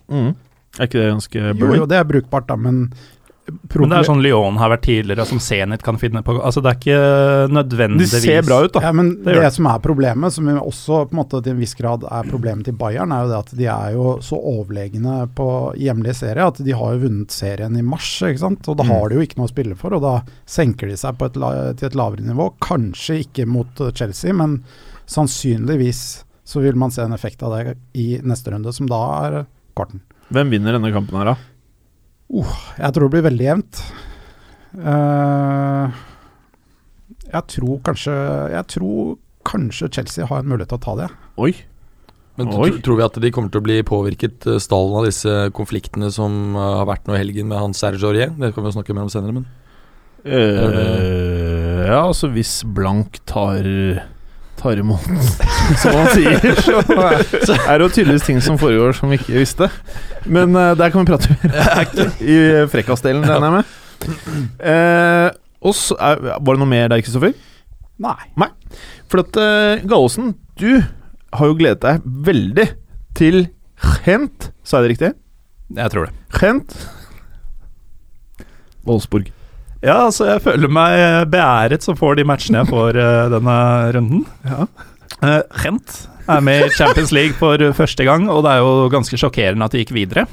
Er 0.80 0.88
ikke 0.90 1.00
det 1.00 1.10
ganske 1.14 1.40
Jo, 1.54 1.74
jo, 1.78 1.86
det 1.88 2.00
er 2.02 2.08
brukbart, 2.10 2.48
da, 2.50 2.58
men 2.60 2.90
Men 3.46 3.90
det 3.92 3.98
er 3.98 4.06
sånn 4.08 4.22
Lyon 4.24 4.56
har 4.56 4.70
vært 4.72 4.86
tidligere, 4.86 5.26
som 5.28 5.40
Zenit 5.44 5.82
kan 5.84 5.98
finne 6.00 6.22
på 6.24 6.38
Altså 6.40 6.62
Det 6.64 6.70
er 6.72 6.78
ikke 6.78 7.00
De 7.50 7.54
nødvendigvis 7.58 8.14
ser 8.24 8.46
bra 8.48 8.62
ut, 8.64 8.72
da. 8.72 8.80
Ja, 8.86 8.92
men 8.96 9.10
Det 9.18 9.34
det, 9.34 9.42
det. 9.44 9.50
som 9.58 9.68
er 9.68 9.80
problemet, 9.84 10.32
som 10.32 10.48
også 10.48 11.02
på 11.10 11.12
en 11.12 11.20
måte 11.20 11.42
til 11.44 11.52
en 11.52 11.60
viss 11.60 11.74
grad 11.76 12.06
er 12.08 12.30
problemet 12.32 12.64
til 12.70 12.78
Bayern, 12.80 13.12
er 13.12 13.26
jo 13.26 13.32
det 13.34 13.40
at 13.42 13.52
de 13.60 13.66
er 13.68 13.92
jo 13.98 14.06
så 14.24 14.40
overlegne 14.40 15.18
på 15.36 15.50
hjemlig 15.76 16.16
serie 16.16 16.46
at 16.48 16.62
de 16.64 16.72
har 16.72 16.94
jo 16.96 17.04
vunnet 17.04 17.32
serien 17.36 17.76
i 17.76 17.84
mars, 17.84 18.08
ikke 18.24 18.40
sant. 18.46 18.70
Og 18.72 18.78
da 18.80 18.84
Mm. 18.88 18.90
har 18.96 19.10
de 19.10 19.16
jo 19.16 19.22
ikke 19.28 19.38
noe 19.42 19.48
å 19.52 19.54
spille 19.54 19.76
for, 19.76 19.94
og 19.94 20.02
da 20.08 20.22
senker 20.48 20.88
de 20.88 20.96
seg 20.96 21.18
på 21.20 21.26
et, 21.26 21.36
la- 21.36 21.74
til 21.74 21.88
et 21.92 21.96
lavere 22.00 22.24
nivå. 22.24 22.54
Kanskje 22.62 23.26
ikke 23.28 23.46
mot 23.46 23.76
Chelsea, 23.94 24.32
men 24.34 24.64
sannsynligvis 25.06 26.24
så 26.46 26.62
vil 26.62 26.76
man 26.76 26.92
se 26.92 27.02
en 27.04 27.14
effekt 27.16 27.44
av 27.44 27.52
det 27.58 27.78
i 27.94 28.20
neste 28.24 28.52
runde, 28.52 28.72
som 28.74 28.88
da 28.88 29.02
er 29.26 29.46
kvarten. 29.76 30.02
Hvem 30.34 30.50
vinner 30.50 30.76
denne 30.78 30.92
kampen 30.96 31.20
her, 31.20 31.34
da? 31.34 31.36
Jeg 32.32 32.94
tror 32.96 33.06
det 33.08 33.12
blir 33.14 33.26
veldig 33.28 33.46
jevnt. 33.46 33.82
Uh, 34.74 35.92
jeg 37.30 37.44
tror 37.54 37.76
kanskje 37.86 38.14
Jeg 38.50 38.66
tror 38.74 39.12
kanskje 39.46 39.90
Chelsea 39.94 40.26
har 40.26 40.42
en 40.42 40.50
mulighet 40.50 40.72
til 40.74 40.80
å 40.80 40.86
ta 40.86 40.96
det. 41.04 41.10
Oi. 41.38 41.52
Men 42.40 42.48
Oi. 42.50 42.72
tro- 42.72 42.82
tror 42.88 42.98
vi 42.98 43.04
at 43.06 43.20
de 43.22 43.30
kommer 43.36 43.52
til 43.54 43.62
å 43.62 43.66
bli 43.68 43.76
påvirket, 43.86 44.48
eh, 44.50 44.58
stallen 44.64 44.96
av 44.98 45.06
disse 45.06 45.30
konfliktene 45.54 46.08
som 46.16 46.56
eh, 46.56 46.78
har 46.80 46.88
vært 46.90 47.06
nå 47.06 47.14
i 47.14 47.20
helgen 47.22 47.46
med 47.52 47.60
han 47.60 47.76
Serge 47.78 48.02
Aurier? 48.08 48.32
Det 48.40 48.54
kan 48.56 48.64
vi 48.66 48.72
snakke 48.74 48.96
mer 48.96 49.06
om 49.06 49.12
senere, 49.14 49.36
men 49.36 49.46
uh, 50.26 51.84
ja, 51.86 52.00
altså 52.08 52.32
hvis 52.34 52.64
Blank 52.74 53.20
tar 53.30 53.68
Tar 54.64 54.80
imot, 54.80 55.04
som 55.82 55.96
han 55.98 56.06
sier, 56.16 56.38
så 57.50 57.56
er 57.68 57.82
det 57.82 57.84
jo 57.84 57.90
tydeligvis 57.98 58.24
ting 58.24 58.38
som 58.44 58.56
foregår 58.62 58.96
som 58.96 59.12
vi 59.12 59.18
ikke 59.20 59.36
visste. 59.36 59.68
Men 60.24 60.56
uh, 60.56 60.72
der 60.80 60.94
kan 60.94 61.04
vi 61.04 61.10
prate 61.12 61.36
mer 61.36 62.00
i 62.24 62.38
frekkasdelen, 62.72 63.26
regner 63.28 63.50
jeg 63.50 63.58
med. 63.58 63.74
Uh, 64.64 65.28
og 65.64 65.76
så 65.76 65.96
er, 66.00 66.24
Var 66.40 66.56
det 66.56 66.62
noe 66.64 66.72
mer 66.72 66.88
der, 66.94 67.04
Kristoffer? 67.04 67.36
Nei. 68.04 68.48
For 69.12 69.26
at 69.26 69.36
uh, 69.36 69.84
Gallosen, 69.84 70.32
du 70.60 70.80
har 71.34 71.52
jo 71.52 71.60
gledet 71.60 71.84
deg 71.84 72.08
veldig 72.32 72.70
til 73.20 73.44
Gent. 74.06 74.52
Sa 74.64 74.80
jeg 74.80 74.88
det 74.88 74.96
riktig? 74.96 75.14
Jeg 75.76 75.92
tror 75.92 76.08
det. 76.08 76.16
Gent. 76.40 76.76
Wolfsburg. 78.88 79.32
Ja, 79.84 79.98
altså 80.08 80.30
jeg 80.30 80.42
føler 80.46 80.72
meg 80.72 81.28
beæret 81.34 81.84
som 81.84 81.98
får 82.00 82.16
de 82.22 82.26
matchene 82.28 82.62
jeg 82.64 82.72
får 82.72 83.00
eh, 83.04 83.26
denne 83.34 83.58
runden. 83.98 84.24
Ja. 84.48 84.68
Uh, 85.24 85.42
Gent 85.64 85.98
er 86.32 86.40
med 86.44 86.70
i 86.70 86.72
Champions 86.76 87.12
League 87.16 87.36
for 87.40 87.60
første 87.76 88.06
gang, 88.08 88.30
og 88.32 88.46
det 88.46 88.54
er 88.56 88.64
jo 88.64 88.88
ganske 88.92 89.20
sjokkerende 89.20 89.68
at 89.68 89.76
de 89.76 89.84
gikk 89.84 89.92
videre. 89.96 90.24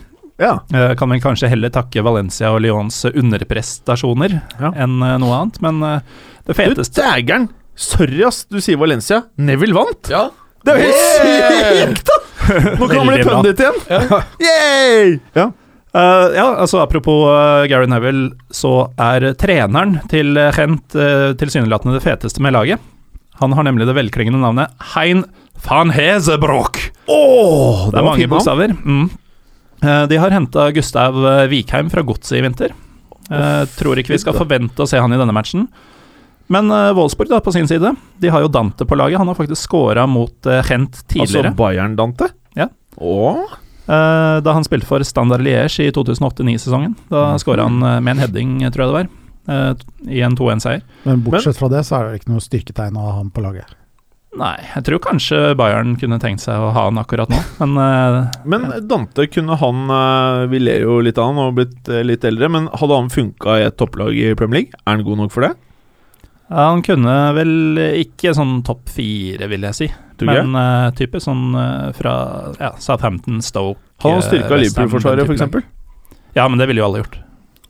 Ja. 0.41 0.55
Eh, 0.73 0.95
kan 0.97 1.11
vel 1.13 1.21
kanskje 1.21 1.51
heller 1.53 1.73
takke 1.75 2.03
Valencia 2.05 2.49
og 2.55 2.63
Lyons 2.65 3.03
underprestasjoner 3.11 4.39
Ja. 4.61 4.71
enn 4.73 5.01
eh, 5.05 5.17
noe 5.21 5.37
annet, 5.37 5.59
men 5.61 5.83
eh, 5.85 6.01
det 6.47 6.55
Du 6.55 6.59
feteste 6.63 7.03
dægeren! 7.05 7.51
Sorry, 7.81 8.23
ass. 8.27 8.45
Du 8.49 8.59
sier 8.61 8.77
Valencia. 8.81 9.23
Neville 9.41 9.77
vant! 9.77 10.09
Ja. 10.13 10.29
Det 10.65 10.73
er 10.75 10.81
jo 10.81 10.89
helt 10.89 11.99
sykt, 11.99 12.09
da! 12.09 12.17
Nå 12.77 12.89
kan 12.89 12.97
han 12.99 13.07
bli 13.09 13.19
Veldig 13.21 13.29
pundit 13.29 13.61
igjen. 13.63 13.77
Yay! 14.45 15.13
Ja. 15.37 15.47
Eh, 15.91 16.37
ja, 16.37 16.47
altså 16.63 16.79
Apropos 16.85 17.25
uh, 17.27 17.67
Gary 17.71 17.89
Neville, 17.91 18.31
så 18.55 18.91
er 19.01 19.33
treneren 19.41 19.99
til 20.13 20.39
Hent 20.39 20.95
Gent 20.95 20.97
uh, 20.99 21.31
tilsynelatende 21.41 21.97
det 21.99 22.05
feteste 22.05 22.43
med 22.45 22.55
laget. 22.55 22.83
Han 23.41 23.57
har 23.57 23.65
nemlig 23.67 23.89
det 23.89 23.97
velklingende 23.97 24.43
navnet 24.43 24.71
Hein 24.95 25.25
van 25.65 25.91
Hezebroek. 25.91 26.79
Åh, 27.09 27.91
Det 27.91 27.99
er 27.99 28.07
mange 28.07 28.29
bokstaver. 28.29 28.75
Mm. 28.77 29.09
Uh, 29.81 30.05
de 30.09 30.19
har 30.21 30.33
henta 30.35 30.71
Gustav 30.77 31.17
eh, 31.25 31.47
Vikheim 31.49 31.89
fra 31.91 32.05
Godset 32.05 32.39
i 32.39 32.43
vinter. 32.45 32.75
Eh, 33.31 33.63
tror 33.79 34.01
ikke 34.01 34.13
vi 34.13 34.21
skal 34.21 34.35
forvente 34.37 34.83
å 34.83 34.89
se 34.91 34.99
han 35.01 35.13
i 35.15 35.19
denne 35.21 35.35
matchen. 35.35 35.69
Men 36.51 36.67
uh, 36.75 36.91
Wolfsburg 36.99 37.31
da, 37.31 37.39
på 37.41 37.53
sin 37.55 37.69
side, 37.71 37.93
de 38.19 38.33
har 38.33 38.43
jo 38.43 38.51
Dante 38.51 38.85
på 38.85 38.99
laget. 38.99 39.21
Han 39.23 39.31
har 39.31 39.39
faktisk 39.39 39.63
scora 39.63 40.05
mot 40.11 40.35
uh, 40.51 40.59
Gent 40.67 41.05
tidligere. 41.07 41.53
Altså 41.53 41.59
Bayern-Dante? 41.63 42.29
Ja. 42.59 42.67
Åh. 42.99 43.55
Eh, 43.91 44.37
da 44.47 44.53
han 44.55 44.63
spilte 44.67 44.87
for 44.87 45.03
Standard 45.07 45.43
Liège 45.43 45.83
i 45.89 45.91
2008-2009-sesongen. 45.91 46.95
Da 47.11 47.33
Mhm. 47.33 47.39
skåra 47.43 47.67
han 47.67 47.83
eh, 47.83 48.01
med 48.01 48.13
en 48.17 48.23
heading, 48.23 48.59
tror 48.71 48.85
jeg 48.85 48.89
det 48.91 48.99
var, 48.99 49.09
eh, 49.51 49.75
i 50.15 50.21
en 50.23 50.37
2-1-seier. 50.37 50.83
Men 51.05 51.23
bortsett 51.27 51.59
fra 51.59 51.69
det, 51.69 51.83
så 51.87 51.97
er 51.99 52.11
det 52.13 52.21
ikke 52.21 52.31
noe 52.33 52.41
styrketegn 52.45 52.97
Av 52.97 53.07
han 53.11 53.17
ham 53.17 53.31
på 53.31 53.43
laget. 53.43 53.67
Nei, 54.39 54.57
jeg 54.77 54.85
tror 54.87 55.01
kanskje 55.03 55.57
Bayern 55.59 55.97
kunne 55.99 56.21
tenkt 56.23 56.39
seg 56.45 56.55
å 56.55 56.71
ha 56.73 56.85
han 56.85 56.95
akkurat 57.03 57.29
nå, 57.29 57.41
men 57.67 57.73
uh, 57.77 58.29
Men 58.47 58.87
Dante, 58.87 59.27
kunne 59.27 59.57
han 59.59 59.89
Vi 60.53 60.61
ler 60.61 60.83
jo 60.83 61.01
litt 61.03 61.19
av 61.19 61.33
han 61.35 61.41
og 61.49 61.57
blitt 61.57 61.89
litt 62.07 62.23
eldre, 62.23 62.49
men 62.49 62.69
hadde 62.69 62.95
han 62.95 63.11
funka 63.11 63.59
i 63.59 63.65
et 63.67 63.77
topplag 63.77 64.15
i 64.15 64.31
Premier 64.39 64.61
League? 64.61 64.73
Er 64.87 64.95
han 64.95 65.03
god 65.05 65.19
nok 65.25 65.33
for 65.33 65.41
det? 65.49 65.57
Han 66.51 66.83
kunne 66.83 67.17
vel 67.37 67.81
ikke 68.03 68.35
sånn 68.35 68.61
topp 68.67 68.91
fire, 68.91 69.47
vil 69.51 69.69
jeg 69.69 69.79
si. 69.79 69.91
Men 70.27 70.53
uh, 70.57 70.91
type 70.99 71.21
sånn 71.23 71.55
uh, 71.55 71.91
fra 71.97 72.15
ja, 72.59 72.75
Southampton, 72.83 73.39
Stoke 73.45 73.79
han 74.03 74.19
eh, 74.19 74.25
styrka 74.25 74.55
Ham, 74.55 74.63
Liverpool-forsvaret, 74.65 75.29
f.eks.? 75.29 75.41
lag. 75.41 75.69
Ja, 76.35 76.49
men 76.49 76.61
det 76.61 76.69
ville 76.71 76.83
jo 76.83 76.89
alle 76.89 77.03
gjort. 77.03 77.19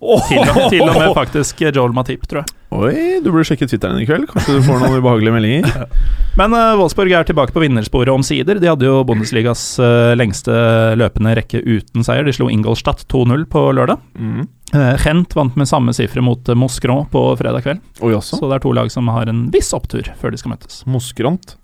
Til, 0.00 0.40
og- 0.40 0.70
til 0.72 0.80
og 0.86 0.96
med 0.96 1.12
faktisk 1.20 1.60
Joel 1.68 1.92
Matip, 1.92 2.22
tror 2.28 2.40
jeg. 2.40 2.56
Oi, 2.70 3.18
du 3.20 3.32
burde 3.32 3.42
sjekke 3.48 3.66
Twitteren 3.68 3.98
i 4.00 4.06
kveld. 4.06 4.28
Kanskje 4.30 4.54
du 4.56 4.62
får 4.64 4.78
noen 4.80 5.00
ubehagelige 5.02 5.34
meldinger. 5.34 5.88
Men 6.40 6.54
uh, 6.54 6.78
Wolfsburg 6.78 7.10
er 7.18 7.26
tilbake 7.26 7.52
på 7.52 7.60
vinnersporet 7.64 8.12
omsider. 8.12 8.60
De 8.62 8.70
hadde 8.70 8.86
jo 8.86 9.00
Bundesligas 9.04 9.64
uh, 9.82 10.12
lengste 10.16 10.54
løpende 10.96 11.34
rekke 11.36 11.60
uten 11.66 12.06
seier. 12.06 12.24
De 12.24 12.32
slo 12.32 12.46
Ingolstadt 12.52 13.02
2-0 13.10 13.44
på 13.50 13.64
lørdag. 13.76 13.98
Mm. 14.14 14.46
Uh, 14.70 14.94
Gent 15.02 15.34
vant 15.36 15.58
med 15.58 15.68
samme 15.68 15.92
sifre 15.98 16.22
mot 16.24 16.48
uh, 16.48 16.56
Moskron 16.56 17.04
på 17.12 17.24
fredag 17.42 17.66
kveld. 17.66 17.82
Oi, 18.00 18.14
også. 18.16 18.38
Så 18.38 18.48
det 18.48 18.60
er 18.60 18.64
to 18.64 18.72
lag 18.78 18.92
som 18.94 19.10
har 19.12 19.28
en 19.28 19.48
viss 19.52 19.74
opptur 19.76 20.06
før 20.22 20.32
de 20.32 20.40
skal 20.40 20.54
møtes. 20.54 20.84
Moskront. 20.88 21.56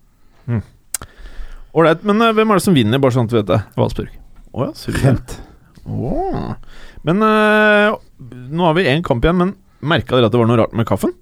Mm. 0.51 0.61
Men 2.03 2.27
hvem 2.35 2.51
er 2.51 2.59
det 2.59 2.65
som 2.67 2.77
vinner, 2.77 3.01
bare 3.01 3.15
sånn 3.15 3.31
at 3.31 3.33
du 3.33 3.39
vet 3.39 3.49
det? 3.55 3.63
Wolfsburg. 3.79 4.13
Å 4.57 4.69
ja, 4.69 4.93
Gent. 5.01 5.39
Oh. 5.87 6.55
Men 7.07 7.23
eh, 7.23 7.95
nå 8.21 8.65
har 8.69 8.75
vi 8.79 8.87
én 8.89 9.03
kamp 9.07 9.25
igjen, 9.25 9.39
men 9.41 9.55
merka 9.87 10.17
dere 10.17 10.29
at 10.31 10.35
det 10.35 10.41
var 10.41 10.49
noe 10.51 10.59
rart 10.63 10.77
med 10.77 10.89
kaffen? 10.89 11.13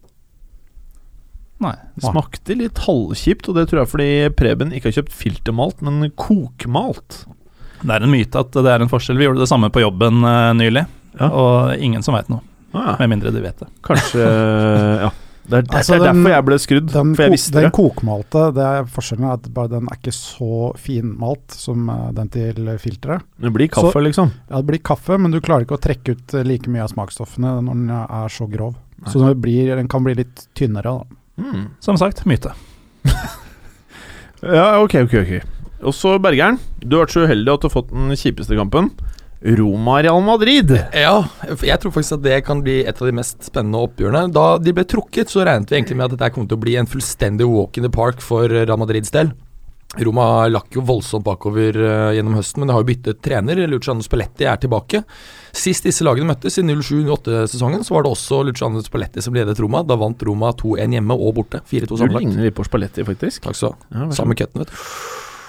Nei. 1.64 1.74
Det 1.96 2.08
smakte 2.10 2.56
litt 2.58 2.80
halvkjipt, 2.84 3.48
og 3.48 3.56
det 3.58 3.68
tror 3.70 3.82
jeg 3.84 3.90
fordi 3.92 4.08
Preben 4.36 4.72
ikke 4.74 4.90
har 4.90 4.96
kjøpt 4.98 5.14
filtermalt, 5.16 5.82
men 5.86 6.10
kokmalt. 6.18 7.22
Det 7.84 7.92
er 7.94 8.04
en 8.06 8.12
myte 8.12 8.40
at 8.40 8.56
det 8.56 8.70
er 8.72 8.82
en 8.84 8.90
forskjell. 8.90 9.18
Vi 9.20 9.26
gjorde 9.28 9.42
det 9.44 9.50
samme 9.50 9.70
på 9.72 9.82
jobben 9.84 10.22
uh, 10.26 10.52
nylig, 10.56 10.86
Ja. 11.20 11.28
og 11.30 11.76
ingen 11.78 12.02
som 12.02 12.16
veit 12.16 12.28
noe. 12.32 12.42
Ah, 12.74 12.88
ja. 12.90 12.94
Med 13.04 13.12
mindre 13.14 13.30
de 13.30 13.42
vet 13.44 13.60
det. 13.62 13.68
Kanskje 13.86 14.24
Ja. 15.04 15.10
Det 15.44 15.58
er, 15.58 15.62
det 15.62 15.74
Altså, 15.76 15.94
er 15.94 15.98
den- 15.98 16.22
derfor 16.24 16.30
jeg 16.32 16.44
ble 16.46 16.56
skrudd, 16.58 16.86
Den, 16.92 17.14
for 17.14 17.22
jeg 17.22 17.32
visste 17.34 17.52
den 17.52 17.66
det. 17.68 17.72
kokmalte, 17.76 18.44
det 18.56 18.64
er 18.64 18.84
forskjellen 18.88 19.24
er 19.28 19.32
at 19.34 19.48
bare 19.52 19.68
den 19.74 19.88
er 19.92 19.98
ikke 19.98 20.14
så 20.16 20.74
finmalt 20.80 21.52
som 21.52 21.88
eh, 21.92 22.12
den 22.16 22.28
til 22.32 22.54
filteret. 22.80 23.22
Det 23.40 23.52
blir 23.52 23.68
kaffe, 23.68 24.00
liksom. 24.06 24.30
Ja, 24.48 24.56
det 24.62 24.66
blir 24.70 24.80
kaffe, 24.82 25.18
men 25.20 25.30
du 25.36 25.40
klarer 25.44 25.66
ikke 25.66 25.76
å 25.76 25.82
trekke 25.84 26.16
ut 26.16 26.34
eh, 26.34 26.42
like 26.48 26.66
mye 26.72 26.82
av 26.86 26.94
smaksstoffene 26.94 27.58
når 27.60 27.74
den 27.74 27.90
er 27.92 28.28
så 28.32 28.48
grov. 28.48 28.74
Nei. 29.02 29.10
Så 29.12 29.20
den, 29.20 29.36
blir, 29.44 29.74
den 29.76 29.88
kan 29.88 30.02
bli 30.06 30.14
litt 30.14 30.46
tynnere. 30.56 30.82
Da. 31.02 31.44
Mm. 31.44 31.66
Som 31.84 31.96
sagt, 32.00 32.24
myte. 32.24 32.54
Ja, 34.44 34.78
ok, 34.82 34.94
ok, 35.06 35.14
ok. 35.22 35.34
Og 35.88 35.94
så 35.96 36.18
Bergeren, 36.20 36.58
du 36.80 36.96
har 36.98 37.06
vært 37.06 37.14
så 37.14 37.22
uheldig 37.24 37.52
at 37.54 37.62
du 37.62 37.68
har 37.68 37.72
fått 37.72 37.90
den 37.92 38.12
kjipeste 38.16 38.56
kampen. 38.58 38.90
Roma-Real 39.42 40.22
Madrid. 40.24 40.70
Ja, 40.96 41.16
jeg 41.60 41.80
tror 41.82 41.92
faktisk 41.92 42.18
at 42.18 42.24
det 42.24 42.38
kan 42.46 42.62
bli 42.64 42.78
et 42.86 43.00
av 43.00 43.08
de 43.08 43.16
mest 43.16 43.44
spennende 43.44 43.82
oppgjørene. 43.84 44.28
Da 44.32 44.58
de 44.62 44.72
ble 44.76 44.86
trukket, 44.88 45.32
så 45.32 45.44
regnet 45.44 45.72
vi 45.72 45.80
egentlig 45.80 45.98
med 46.00 46.06
at 46.08 46.16
dette 46.16 46.30
kom 46.36 46.46
til 46.48 46.56
å 46.56 46.62
bli 46.64 46.78
en 46.80 46.88
fullstendig 46.88 47.48
walk 47.50 47.76
in 47.76 47.84
the 47.84 47.92
park 47.92 48.24
for 48.24 48.48
Real 48.48 48.80
Madrids 48.80 49.12
del. 49.14 49.34
Roma 49.94 50.48
lakk 50.50 50.74
jo 50.74 50.82
voldsomt 50.82 51.22
bakover 51.22 51.76
eh, 51.78 52.14
gjennom 52.16 52.34
høsten, 52.34 52.62
men 52.62 52.70
de 52.70 52.74
har 52.74 52.82
jo 52.82 52.88
byttet 52.88 53.20
trener. 53.22 53.60
Luciano 53.70 54.02
Spalletti 54.02 54.46
er 54.48 54.58
tilbake. 54.58 55.04
Sist 55.54 55.86
disse 55.86 56.02
lagene 56.06 56.32
møttes, 56.32 56.56
i 56.58 56.64
07-08-sesongen, 56.66 57.84
så 57.86 57.94
var 57.94 58.06
det 58.06 58.10
også 58.14 58.40
Luciano 58.48 58.82
Spalletti 58.82 59.22
som 59.22 59.36
ledet 59.36 59.60
Roma. 59.62 59.84
Da 59.86 59.98
vant 60.00 60.24
Roma 60.26 60.50
2-1 60.58 60.96
hjemme 60.98 61.14
og 61.14 61.36
borte. 61.38 61.62
4-2 61.70 62.00
sammenlagt. 62.00 62.24
Du 62.24 62.26
ligner 62.26 62.48
litt 62.48 62.58
på 62.58 62.66
Spalletti, 62.66 63.06
faktisk. 63.06 63.44
Takk 63.46 63.60
skal 63.60 63.76
du 63.76 63.94
ha. 63.94 64.02
Ja, 64.08 64.10
Samme 64.18 64.34
cutten, 64.38 64.64
vet 64.64 64.72
du. 64.74 64.82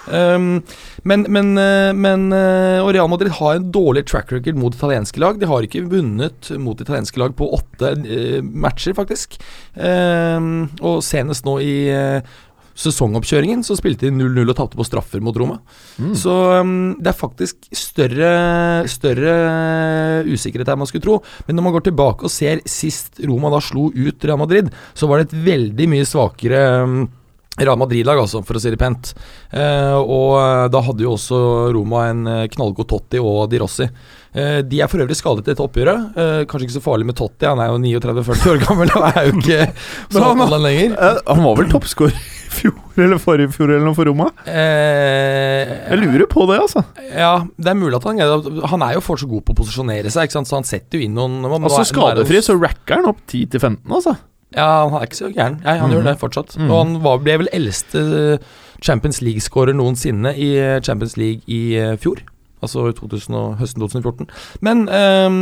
Um, 0.06 0.62
men, 1.02 1.26
men, 1.32 1.52
eh, 1.58 1.90
men 1.96 2.28
eh, 2.34 2.78
Og 2.82 2.92
Real 2.94 3.08
Madrid 3.10 3.32
har 3.38 3.56
en 3.56 3.68
dårlig 3.74 4.04
track 4.06 4.32
record 4.34 4.58
mot 4.58 4.74
italienske 4.74 5.20
lag. 5.22 5.40
De 5.40 5.50
har 5.50 5.66
ikke 5.66 5.86
vunnet 5.90 6.50
mot 6.62 6.80
italienske 6.80 7.20
lag 7.20 7.36
på 7.36 7.50
åtte 7.58 7.92
uh, 7.98 8.40
matcher, 8.42 8.94
faktisk. 8.96 9.38
Um, 9.74 10.68
og 10.80 11.02
senest 11.04 11.46
nå 11.46 11.58
i 11.62 11.74
uh, 11.92 12.36
sesongoppkjøringen 12.76 13.62
så 13.64 13.76
spilte 13.78 14.06
de 14.06 14.12
0-0 14.14 14.52
og 14.52 14.56
tapte 14.58 14.78
på 14.78 14.86
straffer 14.86 15.22
mot 15.24 15.36
Roma. 15.38 15.58
Mm. 15.96 16.12
Så 16.18 16.34
um, 16.60 16.72
det 17.00 17.12
er 17.12 17.18
faktisk 17.18 17.68
større, 17.72 18.30
større 18.90 19.36
usikkerhet 20.28 20.72
her 20.72 20.80
man 20.80 20.90
skulle 20.90 21.06
tro. 21.06 21.20
Men 21.48 21.58
når 21.58 21.68
man 21.68 21.76
går 21.78 21.86
tilbake 21.88 22.28
og 22.28 22.32
ser 22.32 22.62
sist 22.68 23.22
Roma 23.24 23.52
da 23.54 23.62
slo 23.64 23.88
ut 23.94 24.26
Real 24.26 24.40
Madrid, 24.42 24.72
så 24.94 25.08
var 25.08 25.22
det 25.22 25.30
et 25.30 25.38
veldig 25.50 25.92
mye 25.94 26.08
svakere 26.08 26.66
um, 26.84 27.06
Real 27.58 27.78
Madrid-lag, 27.80 28.18
altså, 28.20 28.42
for 28.44 28.58
å 28.58 28.60
si 28.60 28.68
det 28.74 28.78
pent. 28.80 29.14
Eh, 29.50 29.96
og 29.96 30.36
eh, 30.42 30.66
da 30.74 30.82
hadde 30.84 31.06
jo 31.06 31.14
også 31.16 31.38
Roma 31.76 32.02
en 32.10 32.26
eh, 32.28 32.44
knallgod 32.52 32.88
Totti 32.90 33.20
og 33.22 33.46
Di 33.52 33.60
Rossi. 33.62 33.86
Eh, 34.36 34.60
de 34.68 34.82
er 34.84 34.90
for 34.92 35.00
øvrig 35.00 35.16
skadet 35.16 35.46
i 35.46 35.50
dette 35.54 35.64
oppgjøret. 35.64 36.10
Eh, 36.20 36.40
kanskje 36.50 36.68
ikke 36.68 36.76
så 36.78 36.84
farlig 36.84 37.08
med 37.08 37.16
Totti, 37.16 37.48
han 37.48 37.62
er 37.64 37.72
jo 37.72 37.78
39-40 37.80 38.52
år 38.52 38.60
gammel 38.66 38.92
og 38.98 39.06
er 39.08 39.30
jo 39.30 39.36
ikke 39.40 39.60
så 40.12 40.20
han- 40.20 40.32
gammel 40.36 40.58
lenger. 40.68 40.96
Eh, 41.00 41.22
han 41.32 41.44
var 41.48 41.56
vel 41.62 41.70
toppskårer 41.72 42.12
i 42.16 42.32
fjor 42.56 43.02
eller 43.04 43.18
forrige 43.20 43.50
fjor 43.52 43.68
eller 43.72 43.84
noe 43.84 43.96
for 43.96 44.08
Roma? 44.08 44.28
Eh, 44.48 45.72
Jeg 45.90 45.98
lurer 46.00 46.28
på 46.30 46.44
det, 46.48 46.60
altså. 46.62 46.84
Ja, 47.10 47.32
det 47.56 47.72
er 47.72 47.76
mulig 47.76 47.98
at 47.98 48.06
han 48.08 48.20
Han 48.70 48.84
er 48.86 48.94
jo 48.96 49.02
fortsatt 49.04 49.28
god 49.32 49.44
på 49.48 49.52
å 49.56 49.58
posisjonere 49.64 50.12
seg, 50.12 50.28
ikke 50.28 50.38
sant? 50.38 50.48
så 50.48 50.56
han 50.60 50.68
setter 50.68 51.00
jo 51.00 51.04
inn 51.08 51.16
noen 51.16 51.40
Altså 51.58 51.84
Skadefri 51.88 52.40
så 52.44 52.56
racker 52.60 53.00
han 53.00 53.10
opp 53.12 53.20
10-15, 53.28 53.80
altså. 53.92 54.16
Ja, 54.56 54.86
han 54.88 54.94
er 54.96 55.04
ikke 55.04 55.18
så 55.18 55.32
gæren. 55.32 55.58
Nei, 55.64 55.74
han 55.76 55.90
mm. 55.90 55.94
gjør 55.96 56.06
det 56.06 56.14
fortsatt. 56.22 56.54
Mm. 56.56 56.70
Og 56.70 56.78
han 56.80 56.94
var, 57.04 57.20
ble 57.24 57.34
vel 57.42 57.52
eldste 57.56 58.04
Champions 58.84 59.20
League-skårer 59.24 59.76
noensinne 59.76 60.32
i 60.32 60.54
eh, 60.60 60.78
Champions 60.84 61.16
League 61.20 61.44
i 61.52 61.76
eh, 61.80 61.96
fjor. 62.00 62.22
Altså 62.64 62.86
i 62.88 62.96
2000 62.96 63.36
og, 63.36 63.58
høsten 63.60 63.84
2014. 63.84 64.30
Men 64.64 64.86
um, 64.88 65.40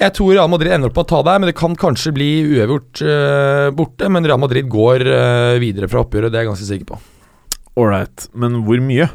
jeg 0.00 0.16
tror 0.16 0.32
Real 0.32 0.50
Madrid 0.50 0.72
ender 0.74 0.88
opp 0.88 0.96
med 0.96 1.04
å 1.04 1.10
ta 1.12 1.20
det, 1.28 1.36
men 1.40 1.50
det 1.50 1.56
kan 1.58 1.76
kanskje 1.78 2.14
bli 2.16 2.30
uavgjort 2.56 3.04
uh, 3.04 3.68
borte. 3.76 4.08
Men 4.10 4.26
Real 4.26 4.40
Madrid 4.40 4.70
går 4.72 5.04
uh, 5.04 5.60
videre 5.62 5.90
fra 5.92 6.02
oppgjøret, 6.06 6.32
det 6.32 6.40
er 6.40 6.46
jeg 6.46 6.52
ganske 6.54 6.70
sikker 6.70 6.90
på. 6.94 7.00
Ålreit, 7.84 8.28
men 8.38 8.62
hvor 8.64 8.80
mye 8.82 9.10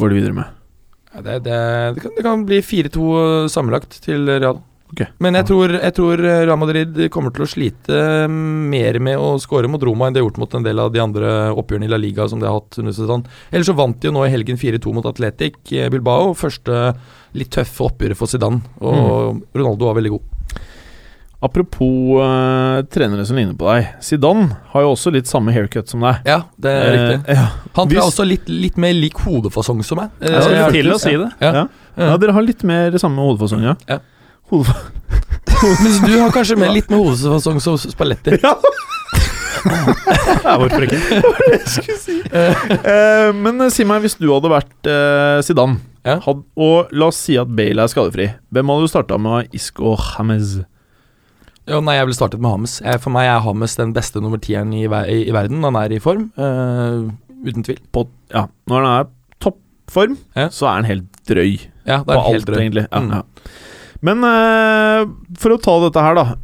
går 0.00 0.10
det 0.10 0.18
videre 0.22 0.38
med? 0.40 0.60
Ja, 1.12 1.22
det, 1.22 1.40
det, 1.44 1.58
det, 1.94 2.02
kan, 2.02 2.16
det 2.16 2.24
kan 2.26 2.46
bli 2.48 2.64
4-2 2.64 3.04
sammenlagt 3.52 4.00
til 4.02 4.24
Real. 4.32 4.64
Ok. 4.94 5.02
Men 5.26 5.34
jeg 5.40 5.48
tror, 5.50 5.72
jeg 5.74 5.94
tror 5.96 6.20
Real 6.22 6.58
Madrid 6.60 6.98
kommer 7.12 7.34
til 7.34 7.44
å 7.44 7.48
slite 7.50 8.00
mer 8.30 8.98
med 9.02 9.18
å 9.18 9.32
skåre 9.42 9.66
mot 9.70 9.82
Roma 9.82 10.06
enn 10.06 10.14
de 10.14 10.22
har 10.22 10.28
gjort 10.28 10.38
mot 10.44 10.54
en 10.54 10.66
del 10.66 10.78
av 10.84 10.92
de 10.94 11.02
andre 11.02 11.32
oppgjørene 11.50 11.88
i 11.88 11.90
La 11.90 11.98
Liga 11.98 12.28
som 12.30 12.38
de 12.38 12.46
har 12.46 12.60
hatt 12.60 12.78
under 12.78 12.94
sesongen. 12.94 13.26
Ellers 13.50 13.66
så 13.70 13.74
vant 13.76 13.98
de 13.98 14.08
jo 14.08 14.14
nå 14.14 14.22
i 14.28 14.30
helgen 14.32 14.60
4-2 14.60 14.94
mot 14.94 15.08
Atletic 15.10 15.58
eh, 15.74 15.90
Bilbao. 15.92 16.30
Første 16.38 16.94
litt 17.34 17.50
tøffe 17.56 17.88
oppgjøret 17.88 18.18
for 18.18 18.30
Zidane, 18.30 18.62
og 18.78 19.42
Ronaldo 19.58 19.90
var 19.90 19.98
veldig 19.98 20.14
god. 20.14 20.30
Apropos 21.44 22.22
uh, 22.22 22.80
trenere 22.88 23.26
som 23.28 23.36
ligner 23.36 23.56
på 23.58 23.66
deg. 23.68 23.90
Zidane 24.00 24.54
har 24.72 24.86
jo 24.86 24.94
også 24.94 25.10
litt 25.12 25.28
samme 25.28 25.52
haircut 25.52 25.90
som 25.92 26.00
deg. 26.06 26.22
Ja, 26.24 26.38
det 26.56 26.72
er 26.72 26.94
riktig. 26.94 27.18
Eh, 27.34 27.36
ja. 27.42 27.48
Han 27.74 27.90
tror 27.90 27.98
jeg 27.98 28.06
også 28.06 28.24
litt, 28.24 28.48
litt 28.48 28.78
mer 28.80 28.94
lik 28.96 29.18
hodefasong 29.26 29.82
som 29.84 30.00
meg. 30.00 30.14
Eh, 30.22 30.32
Jeg 30.32 30.46
det 30.54 30.62
er 30.62 30.78
til 30.78 30.94
å 30.94 31.00
si 31.02 31.12
det. 31.20 31.28
ja. 31.44 31.52
Ja. 31.58 31.66
ja, 32.00 32.14
dere 32.22 32.32
har 32.38 32.46
litt 32.46 32.64
mer 32.64 32.96
samme 33.02 33.26
hodefasong, 33.26 33.66
ja. 33.66 33.98
Mens 34.52 36.00
du 36.04 36.12
har 36.20 36.32
kanskje 36.34 36.56
med 36.60 36.72
litt 36.76 36.90
med 36.92 37.00
hodefasong 37.00 37.60
som 37.62 37.78
Spalletti. 37.80 38.36
ja, 38.42 38.54
Ja, 40.44 40.56
hvorfor 40.60 40.84
ikke? 40.84 40.98
jeg 41.00 41.60
skulle 41.72 41.96
si. 42.02 42.16
Eh, 42.28 43.30
men 43.32 43.62
eh, 43.64 43.70
si 43.72 43.86
meg, 43.88 44.02
hvis 44.04 44.18
du 44.20 44.26
hadde 44.34 44.50
vært 44.52 44.90
eh, 44.90 45.38
Zidane, 45.46 45.78
Ja. 46.04 46.18
had, 46.20 46.42
og 46.60 46.90
la 46.92 47.06
oss 47.08 47.16
si 47.24 47.38
at 47.40 47.48
Bale 47.56 47.80
er 47.86 47.88
skadefri, 47.88 48.26
hvem 48.52 48.68
hadde 48.74 48.84
du 48.84 48.90
starta 48.92 49.16
med 49.16 49.54
Isco 49.56 49.94
Hamez? 49.96 50.58
Ja, 51.64 51.78
nei, 51.80 51.94
jeg 51.96 52.10
ville 52.10 52.18
startet 52.18 52.42
med 52.44 52.52
Hames. 52.52 52.74
Jeg, 52.84 53.00
for 53.00 53.14
meg 53.14 53.24
er 53.30 53.40
Hames 53.40 53.78
den 53.80 53.94
beste 53.96 54.20
nummer 54.20 54.36
tieren 54.44 54.74
i, 54.76 54.82
i, 54.84 55.18
i 55.30 55.32
verden. 55.32 55.64
Han 55.64 55.78
er 55.80 55.94
i 55.96 56.00
form, 56.04 56.26
eh, 56.36 57.06
uten 57.48 57.64
tvil. 57.64 57.78
På, 57.94 58.04
ja, 58.34 58.44
når 58.68 58.84
han 58.84 58.90
er 58.98 59.08
toppform, 59.40 60.18
Ja. 60.36 60.50
så 60.52 60.68
er 60.68 60.74
han 60.82 60.90
helt 60.90 61.08
drøy. 61.30 61.54
Ja, 61.88 62.02
det 62.04 62.10
på 62.12 62.18
er 62.18 62.26
helt 62.28 62.42
alt, 62.42 62.50
drøy. 62.52 62.60
egentlig. 62.66 62.84
Ja, 62.90 63.00
Mm. 63.00 63.14
ja. 63.16 63.22
Men 64.04 64.24
uh, 64.26 65.04
for 65.40 65.54
å 65.54 65.60
ta 65.60 65.76
dette 65.86 66.04
her, 66.04 66.18
da. 66.18 66.38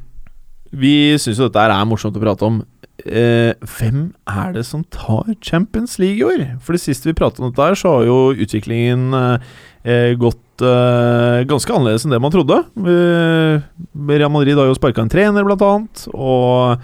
Vi 0.71 1.17
syns 1.21 1.41
jo 1.41 1.49
dette 1.49 1.61
her 1.61 1.75
er 1.75 1.89
morsomt 1.89 2.17
å 2.17 2.23
prate 2.23 2.47
om. 2.47 2.61
Uh, 3.01 3.53
hvem 3.77 4.11
er 4.29 4.55
det 4.57 4.65
som 4.69 4.85
tar 4.93 5.33
Champions 5.45 5.99
League 6.01 6.21
i 6.21 6.27
år? 6.27 6.47
For 6.65 6.77
det 6.77 6.83
siste 6.85 7.11
vi 7.11 7.17
pratet 7.19 7.43
om 7.43 7.51
dette 7.51 7.69
her, 7.71 7.79
så 7.79 7.99
har 7.99 8.09
jo 8.09 8.19
utviklingen 8.37 9.11
eh, 9.17 10.13
gått 10.21 10.47
ganske 10.61 11.73
annerledes 11.73 12.03
enn 12.05 12.13
det 12.13 12.19
man 12.21 12.33
trodde. 12.35 12.59
Real 12.77 14.33
Madrid 14.33 14.59
har 14.61 14.69
jo 14.69 14.75
sparka 14.77 15.01
en 15.01 15.09
trener, 15.09 15.47
blant 15.47 15.65
annet. 15.65 16.03
Og 16.13 16.77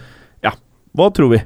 ja, 0.47 0.55
hva 0.97 1.11
tror 1.13 1.35
vi? 1.35 1.43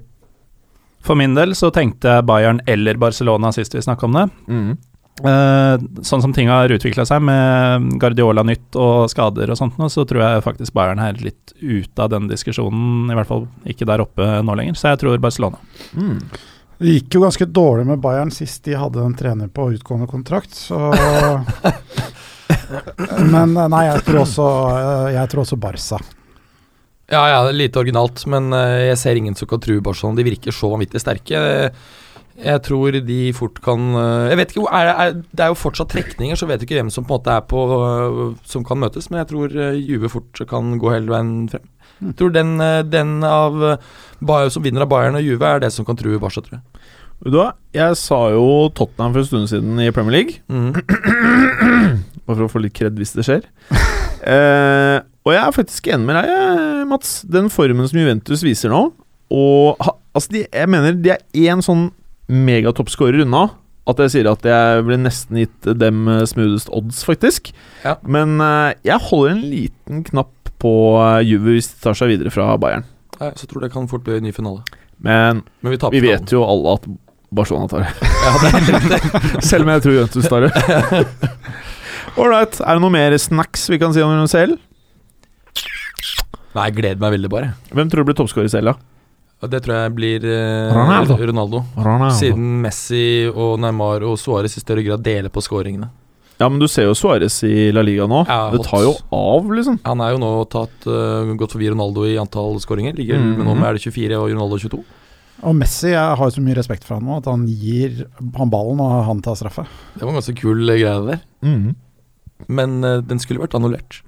For 1.03 1.19
min 1.19 1.35
del 1.35 1.57
så 1.59 1.73
tenkte 1.75 2.13
jeg 2.15 2.27
Bayern 2.29 2.61
eller 2.71 2.99
Barcelona 3.01 3.51
sist 3.57 3.75
vi 3.75 3.83
snakka 3.83 4.07
om 4.07 4.19
det. 4.19 4.27
Eh, 4.53 4.79
sånn 5.23 6.23
som 6.25 6.33
ting 6.37 6.49
har 6.51 6.73
utvikla 6.73 7.05
seg 7.09 7.23
med 7.25 7.91
Guardiola 8.01 8.45
nytt 8.47 8.77
og 8.79 9.11
skader 9.13 9.53
og 9.53 9.59
sånt, 9.59 9.77
nå, 9.81 9.89
så 9.93 10.07
tror 10.09 10.25
jeg 10.25 10.45
faktisk 10.47 10.77
Bayern 10.77 11.03
er 11.03 11.21
litt 11.21 11.55
ute 11.61 12.01
av 12.01 12.13
den 12.13 12.31
diskusjonen. 12.31 13.11
I 13.11 13.19
hvert 13.19 13.29
fall 13.29 13.45
ikke 13.69 13.89
der 13.89 14.05
oppe 14.05 14.41
nå 14.47 14.57
lenger, 14.59 14.79
så 14.79 14.95
jeg 14.95 15.03
tror 15.03 15.21
Barcelona. 15.23 15.61
Mm. 15.93 16.19
Det 16.81 16.95
gikk 16.95 17.19
jo 17.19 17.25
ganske 17.27 17.45
dårlig 17.45 17.85
med 17.91 18.01
Bayern 18.01 18.31
sist 18.33 18.65
de 18.65 18.79
hadde 18.81 19.03
en 19.05 19.17
trener 19.17 19.51
på 19.53 19.69
utgående 19.75 20.09
kontrakt, 20.09 20.55
så 20.57 20.89
Men 23.33 23.57
eh, 23.57 23.69
nei, 23.71 23.85
jeg 23.89 24.05
tror 24.07 24.23
også, 24.25 24.47
eh, 24.71 25.07
jeg 25.17 25.31
tror 25.33 25.45
også 25.45 25.59
Barca. 25.61 26.01
Ja, 27.11 27.25
ja, 27.27 27.39
det 27.43 27.51
er 27.51 27.59
lite 27.59 27.81
originalt, 27.83 28.23
men 28.31 28.53
eh, 28.55 28.91
jeg 28.91 29.01
ser 29.01 29.19
ingen 29.19 29.37
som 29.39 29.51
kan 29.51 29.63
true 29.63 29.83
Barcelona. 29.85 30.21
De 30.21 30.29
virker 30.31 30.55
så 30.55 30.71
vanvittig 30.73 31.03
sterke. 31.03 31.41
Jeg 32.41 32.63
tror 32.65 32.95
de 33.05 33.19
fort 33.37 33.59
kan 33.65 33.83
eh, 34.01 34.29
Jeg 34.31 34.39
vet 34.41 34.53
ikke, 34.55 34.65
er, 34.73 34.87
det- 34.89 34.95
er, 35.05 35.19
Det 35.37 35.45
er 35.45 35.51
jo 35.53 35.59
fortsatt 35.61 35.91
trekninger, 35.93 36.39
så 36.41 36.49
vet 36.49 36.61
du 36.63 36.65
ikke 36.67 36.79
hvem 36.81 36.91
som 36.93 37.05
på 37.05 37.13
en 37.15 37.19
måte 37.21 37.35
er 37.37 37.45
på 37.51 37.65
eh, 37.77 38.21
Som 38.49 38.65
kan 38.65 38.81
møtes, 38.81 39.11
men 39.11 39.21
jeg 39.23 39.29
tror 39.33 39.57
eh, 39.57 39.77
Juve 39.81 40.09
fort 40.13 40.41
kan 40.49 40.73
gå 40.81 40.95
hele 40.95 41.13
veien 41.13 41.35
frem. 41.53 41.67
Jeg 42.01 42.17
tror 42.17 42.31
den, 42.33 42.55
den 42.89 43.11
av 43.29 43.59
Bayern 44.25 44.51
som 44.55 44.65
vinner 44.65 44.87
av 44.87 44.89
Bayern 44.89 45.19
og 45.19 45.25
Juve, 45.27 45.45
er 45.45 45.61
det 45.61 45.69
som 45.75 45.85
kan 45.85 45.99
true 46.01 46.17
Barca, 46.23 46.41
tror 46.41 46.57
jeg. 46.57 46.85
Du 47.21 47.37
jeg 47.77 47.97
sa 48.01 48.19
jo 48.33 48.71
Tottenham 48.73 49.13
for 49.13 49.21
en 49.21 49.27
stund 49.29 49.51
siden 49.51 49.77
i 49.85 49.91
Premier 49.93 50.15
League. 50.15 50.39
Mm. 50.49 50.73
Bare 52.25 52.39
for 52.39 52.47
å 52.47 52.51
få 52.55 52.63
litt 52.65 52.73
kred 52.79 52.97
hvis 52.97 53.13
det 53.19 53.27
skjer. 53.29 53.45
eh, 54.33 54.97
og 55.27 55.35
jeg 55.35 55.43
er 55.45 55.53
faktisk 55.59 55.91
enig 55.93 56.09
med 56.09 56.17
deg, 56.17 56.87
Mats. 56.89 57.19
Den 57.29 57.51
formen 57.53 57.89
som 57.91 58.01
Juventus 58.01 58.41
viser 58.47 58.73
nå 58.73 58.81
Og 59.37 59.77
altså 60.17 60.33
de, 60.33 60.41
Jeg 60.49 60.71
mener 60.73 60.97
de 60.97 61.13
er 61.13 61.21
én 61.53 61.61
sånn 61.63 61.91
megatoppskårer 62.31 63.25
unna. 63.27 63.49
At 63.91 63.99
jeg 64.05 64.13
sier 64.13 64.29
at 64.31 64.45
jeg 64.47 64.83
ble 64.87 64.99
nesten 65.01 65.41
gitt 65.41 65.69
dem 65.81 66.05
eh, 66.11 66.23
smoothest 66.29 66.71
odds, 66.77 67.03
faktisk. 67.07 67.51
Ja. 67.83 67.97
Men 68.07 68.37
eh, 68.45 68.77
jeg 68.87 69.03
holder 69.09 69.35
en 69.35 69.45
liten 69.51 70.03
knapp 70.07 70.53
på 70.61 70.73
eh, 71.01 71.23
Juve 71.27 71.57
hvis 71.57 71.73
de 71.73 71.81
tar 71.83 71.97
seg 71.99 72.13
videre 72.13 72.33
fra 72.35 72.53
Bayern. 72.61 72.85
Ja, 73.19 73.33
så 73.37 73.49
tror 73.49 73.65
jeg 73.65 73.71
det 73.71 73.75
kan 73.75 73.89
fort 73.91 74.05
bli 74.07 74.19
en 74.21 74.29
ny 74.29 74.35
finale. 74.37 74.63
Men 75.01 75.43
Men 75.65 75.75
vi 75.75 75.81
vi 75.97 76.03
vet 76.05 76.33
jo 76.33 76.45
alle 76.45 76.77
at 76.77 76.87
Barcelona 77.33 77.69
tar 77.71 77.87
det. 77.87 77.93
Ja, 78.21 78.33
det 78.43 78.51
riktig. 78.69 79.23
Selv 79.49 79.65
om 79.65 79.73
jeg 79.73 79.83
tror 79.83 79.95
Juventus 79.97 80.29
tar 80.29 80.47
det. 80.47 81.05
Ålreit. 82.21 82.61
Er 82.61 82.77
det 82.77 82.83
noe 82.85 82.93
mer 82.93 83.17
snacks 83.19 83.69
vi 83.71 83.79
kan 83.81 83.95
si 83.97 84.03
om 84.05 84.13
CL? 84.29 84.57
Nei, 86.51 86.65
jeg 86.67 86.77
gleder 86.81 87.01
meg 87.01 87.15
veldig, 87.15 87.31
bare. 87.33 87.53
Hvem 87.71 87.91
tror 87.91 88.03
du 88.03 88.11
blir 88.11 88.19
toppskårer 88.19 88.51
i 88.51 88.53
CL, 88.53 88.73
da? 88.73 88.75
Det 89.41 89.63
tror 89.65 89.77
jeg 89.77 89.93
blir 89.97 90.25
eh, 90.29 90.75
Ronaldo. 90.77 91.17
Ronaldo. 91.79 92.11
Siden 92.19 92.61
Messi 92.61 93.25
og 93.31 93.57
Neymar 93.63 94.05
og 94.05 94.19
Suárez 94.21 94.59
i 94.59 94.61
større 94.61 94.85
grad 94.85 95.05
deler 95.07 95.33
på 95.33 95.41
skåringene. 95.45 95.89
Ja, 96.41 96.49
men 96.49 96.61
du 96.61 96.67
ser 96.73 96.87
jo 96.89 96.95
Suárez 96.97 97.39
i 97.45 97.69
La 97.73 97.83
Liga 97.85 98.07
nå. 98.09 98.23
Ja, 98.29 98.49
det 98.53 98.63
tar 98.65 98.85
jo 98.85 98.95
av, 99.13 99.49
liksom. 99.53 99.77
Han 99.85 100.01
er 100.05 100.15
jo 100.15 100.21
nå 100.23 100.31
tatt 100.53 100.87
uh, 100.89 101.29
gått 101.41 101.53
forbi 101.53 101.69
Ronaldo 101.73 102.07
i 102.09 102.17
antall 102.21 102.57
skåringer. 102.61 102.97
Ligger 102.97 103.21
-hmm. 103.21 103.37
Men 103.37 103.47
nå 103.61 103.67
er 103.67 103.77
det 103.77 103.83
24 103.85 104.17
og 104.17 104.31
Ronaldo 104.31 104.59
22. 104.59 104.85
Og 105.43 105.55
Messi, 105.57 105.89
jeg 105.89 106.17
har 106.17 106.25
jo 106.25 106.31
så 106.31 106.41
mye 106.41 106.57
respekt 106.57 106.85
for 106.85 106.95
han 106.95 107.05
nå, 107.05 107.17
at 107.17 107.25
han 107.25 107.47
gir 107.47 108.07
han 108.37 108.51
ballen, 108.51 108.81
og 108.81 109.05
han 109.05 109.23
tar 109.23 109.35
straffe. 109.35 109.65
Det 109.95 110.03
var 110.03 110.09
en 110.09 110.21
ganske 110.21 110.37
kul 110.37 110.69
eh, 110.69 110.77
greie 110.77 111.01
der. 111.01 111.07
der. 111.07 111.21
-hmm. 111.43 111.75
Men 112.49 112.85
uh, 112.85 113.01
den 113.01 113.19
skulle 113.19 113.41
vært 113.41 113.55
annullert. 113.55 114.03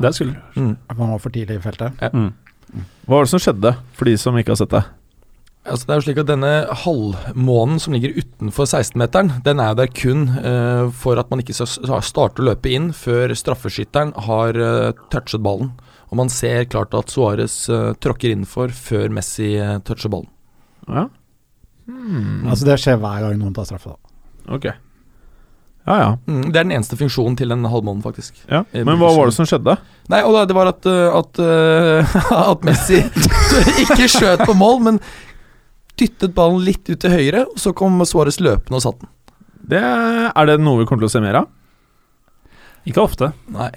Det 0.00 0.14
skulle 0.14 0.36
Mm. 0.56 0.76
Han 0.88 1.10
var 1.10 1.18
for 1.18 1.30
tidlig 1.30 1.56
i 1.56 1.60
feltet. 1.60 1.92
mm. 2.12 2.32
Hva 3.04 3.18
var 3.18 3.26
det 3.26 3.32
som 3.34 3.42
skjedde, 3.42 3.74
for 3.96 4.08
de 4.08 4.14
som 4.20 4.36
ikke 4.40 4.54
har 4.54 4.60
sett 4.60 4.74
det? 4.74 4.84
Altså 5.64 5.86
det 5.86 5.92
er 5.94 6.00
jo 6.00 6.04
slik 6.04 6.18
at 6.20 6.28
Denne 6.28 6.52
halvmånen 6.82 7.78
som 7.80 7.94
ligger 7.96 8.18
utenfor 8.18 8.68
16-meteren, 8.68 9.30
den 9.46 9.62
er 9.62 9.72
jo 9.72 9.78
der 9.80 9.92
kun 9.96 10.26
uh, 10.36 10.92
for 10.92 11.20
at 11.20 11.30
man 11.32 11.40
ikke 11.40 11.56
skal 11.56 12.02
starte 12.04 12.42
å 12.42 12.48
løpe 12.50 12.72
inn 12.72 12.90
før 12.96 13.32
straffeskytteren 13.32 14.12
har 14.26 14.60
uh, 14.60 15.04
touchet 15.12 15.44
ballen. 15.44 15.72
Og 16.12 16.18
man 16.20 16.30
ser 16.30 16.68
klart 16.68 16.92
at 16.94 17.10
Suárez 17.10 17.56
uh, 17.72 17.94
tråkker 17.96 18.34
innenfor 18.34 18.74
før 18.76 19.08
Messi 19.16 19.54
eh, 19.56 19.78
toucher 19.88 20.12
ballen. 20.12 20.28
Ja. 20.86 21.08
Hmm. 21.88 22.44
Altså 22.48 22.68
Det 22.68 22.76
skjer 22.80 23.00
hver 23.00 23.24
gang 23.24 23.40
noen 23.40 23.56
tar 23.56 23.66
straffe. 23.68 23.96
da 23.96 24.54
Ok. 24.58 24.68
Ja, 25.86 25.96
ja. 26.00 26.10
Mm, 26.26 26.46
det 26.48 26.56
er 26.56 26.64
den 26.64 26.72
eneste 26.78 26.96
funksjonen 26.96 27.34
til 27.36 27.50
den 27.52 27.64
halvmånen, 27.68 28.00
faktisk. 28.04 28.38
ja. 28.48 28.62
Men 28.72 28.96
hva 29.00 29.10
var 29.16 29.28
det 29.28 29.34
som 29.36 29.44
skjedde? 29.48 29.74
Nei, 30.08 30.22
og 30.24 30.32
da- 30.32 30.44
det 30.48 30.56
var 30.56 30.70
at, 30.72 30.86
eh, 30.88 31.16
at, 31.18 31.40
eh, 31.44 32.14
at 32.52 32.64
Messi 32.64 33.02
ikke 33.84 34.08
skjøt 34.08 34.46
på 34.48 34.54
mål, 34.56 34.80
men 34.86 35.00
dyttet 36.00 36.32
ballen 36.34 36.64
litt 36.64 36.88
ut 36.88 36.98
til 37.04 37.12
høyre, 37.12 37.44
og 37.52 37.60
så 37.60 37.74
kom 37.76 38.00
Suárez 38.08 38.40
løpende 38.40 38.80
og 38.80 38.82
satt 38.86 39.02
den. 39.04 39.10
Det, 39.74 39.80
er 39.84 40.46
det 40.48 40.56
noe 40.60 40.80
vi 40.82 40.86
kommer 40.88 41.04
til 41.04 41.12
å 41.12 41.14
se 41.14 41.20
mer 41.24 41.42
av? 41.42 41.52
Ikke 42.88 43.00
ofte. 43.04 43.30
Nei. 43.52 43.70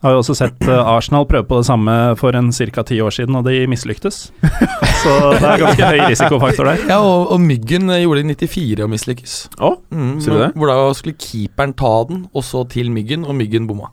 Har 0.00 0.14
jo 0.14 0.20
også 0.22 0.32
sett 0.38 0.62
eh, 0.64 0.78
Arsenal 0.80 1.26
prøve 1.28 1.44
på 1.44 1.58
det 1.60 1.66
samme 1.68 1.94
for 2.16 2.32
en 2.38 2.46
ca. 2.56 2.82
ti 2.88 2.96
år 3.04 3.12
siden, 3.12 3.36
og 3.36 3.44
de 3.44 3.66
mislyktes. 3.68 4.30
Så 5.02 5.12
det 5.34 5.44
er 5.44 5.60
ganske 5.60 5.88
høy 5.90 5.98
risikofaktor 6.08 6.70
der. 6.70 6.84
Ja, 6.88 6.98
og, 7.04 7.26
og 7.34 7.40
Myggen 7.44 7.90
eh, 7.92 8.00
gjorde 8.06 8.22
det 8.24 8.38
i 8.40 8.48
94 8.48 8.84
og 8.86 8.90
mislykkes. 8.94 9.34
Oh, 9.60 9.76
Mm, 9.92 10.14
det? 10.24 10.52
Hvor 10.56 10.70
da 10.72 10.76
skulle 10.96 11.18
keeperen 11.20 11.74
ta 11.76 11.92
den, 12.08 12.22
og 12.32 12.44
så 12.46 12.62
til 12.72 12.88
Myggen, 12.94 13.26
og 13.28 13.36
Myggen 13.36 13.66
bomma. 13.68 13.90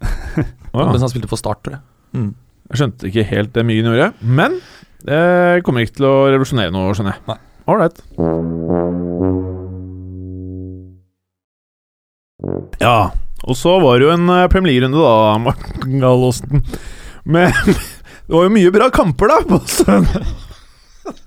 å 0.72 0.86
Mens 0.88 1.04
han 1.04 1.12
spilte 1.12 1.28
for 1.28 1.36
Start, 1.40 1.60
tror 1.66 1.76
jeg. 1.76 1.84
Mm. 2.16 2.30
Jeg 2.72 2.80
skjønte 2.80 3.10
ikke 3.10 3.26
helt 3.28 3.52
det 3.52 3.66
Myggen 3.68 3.90
gjorde. 3.92 4.12
Men 4.24 4.56
det 5.04 5.20
kommer 5.66 5.84
ikke 5.84 5.98
til 5.98 6.08
å 6.08 6.14
revolusjonere 6.32 6.72
noe, 6.72 6.94
skjønner 6.96 7.18
jeg. 7.18 7.42
Ålreit. 7.68 8.00
Ja, 12.80 13.12
og 13.42 13.56
så 13.58 13.74
var 13.82 13.98
det 13.98 14.06
jo 14.06 14.12
en 14.14 14.28
eh, 14.30 14.46
Premier 14.52 14.72
League-runde, 14.76 15.02
da, 15.02 15.38
Morten 15.42 15.98
Gallosen. 16.02 16.62
Men 17.24 17.52
Det 18.26 18.36
var 18.36 18.46
jo 18.46 18.52
mye 18.54 18.70
bra 18.72 18.86
kamper, 18.94 19.28
da, 19.32 19.40
på, 19.50 19.58
søn 19.68 20.06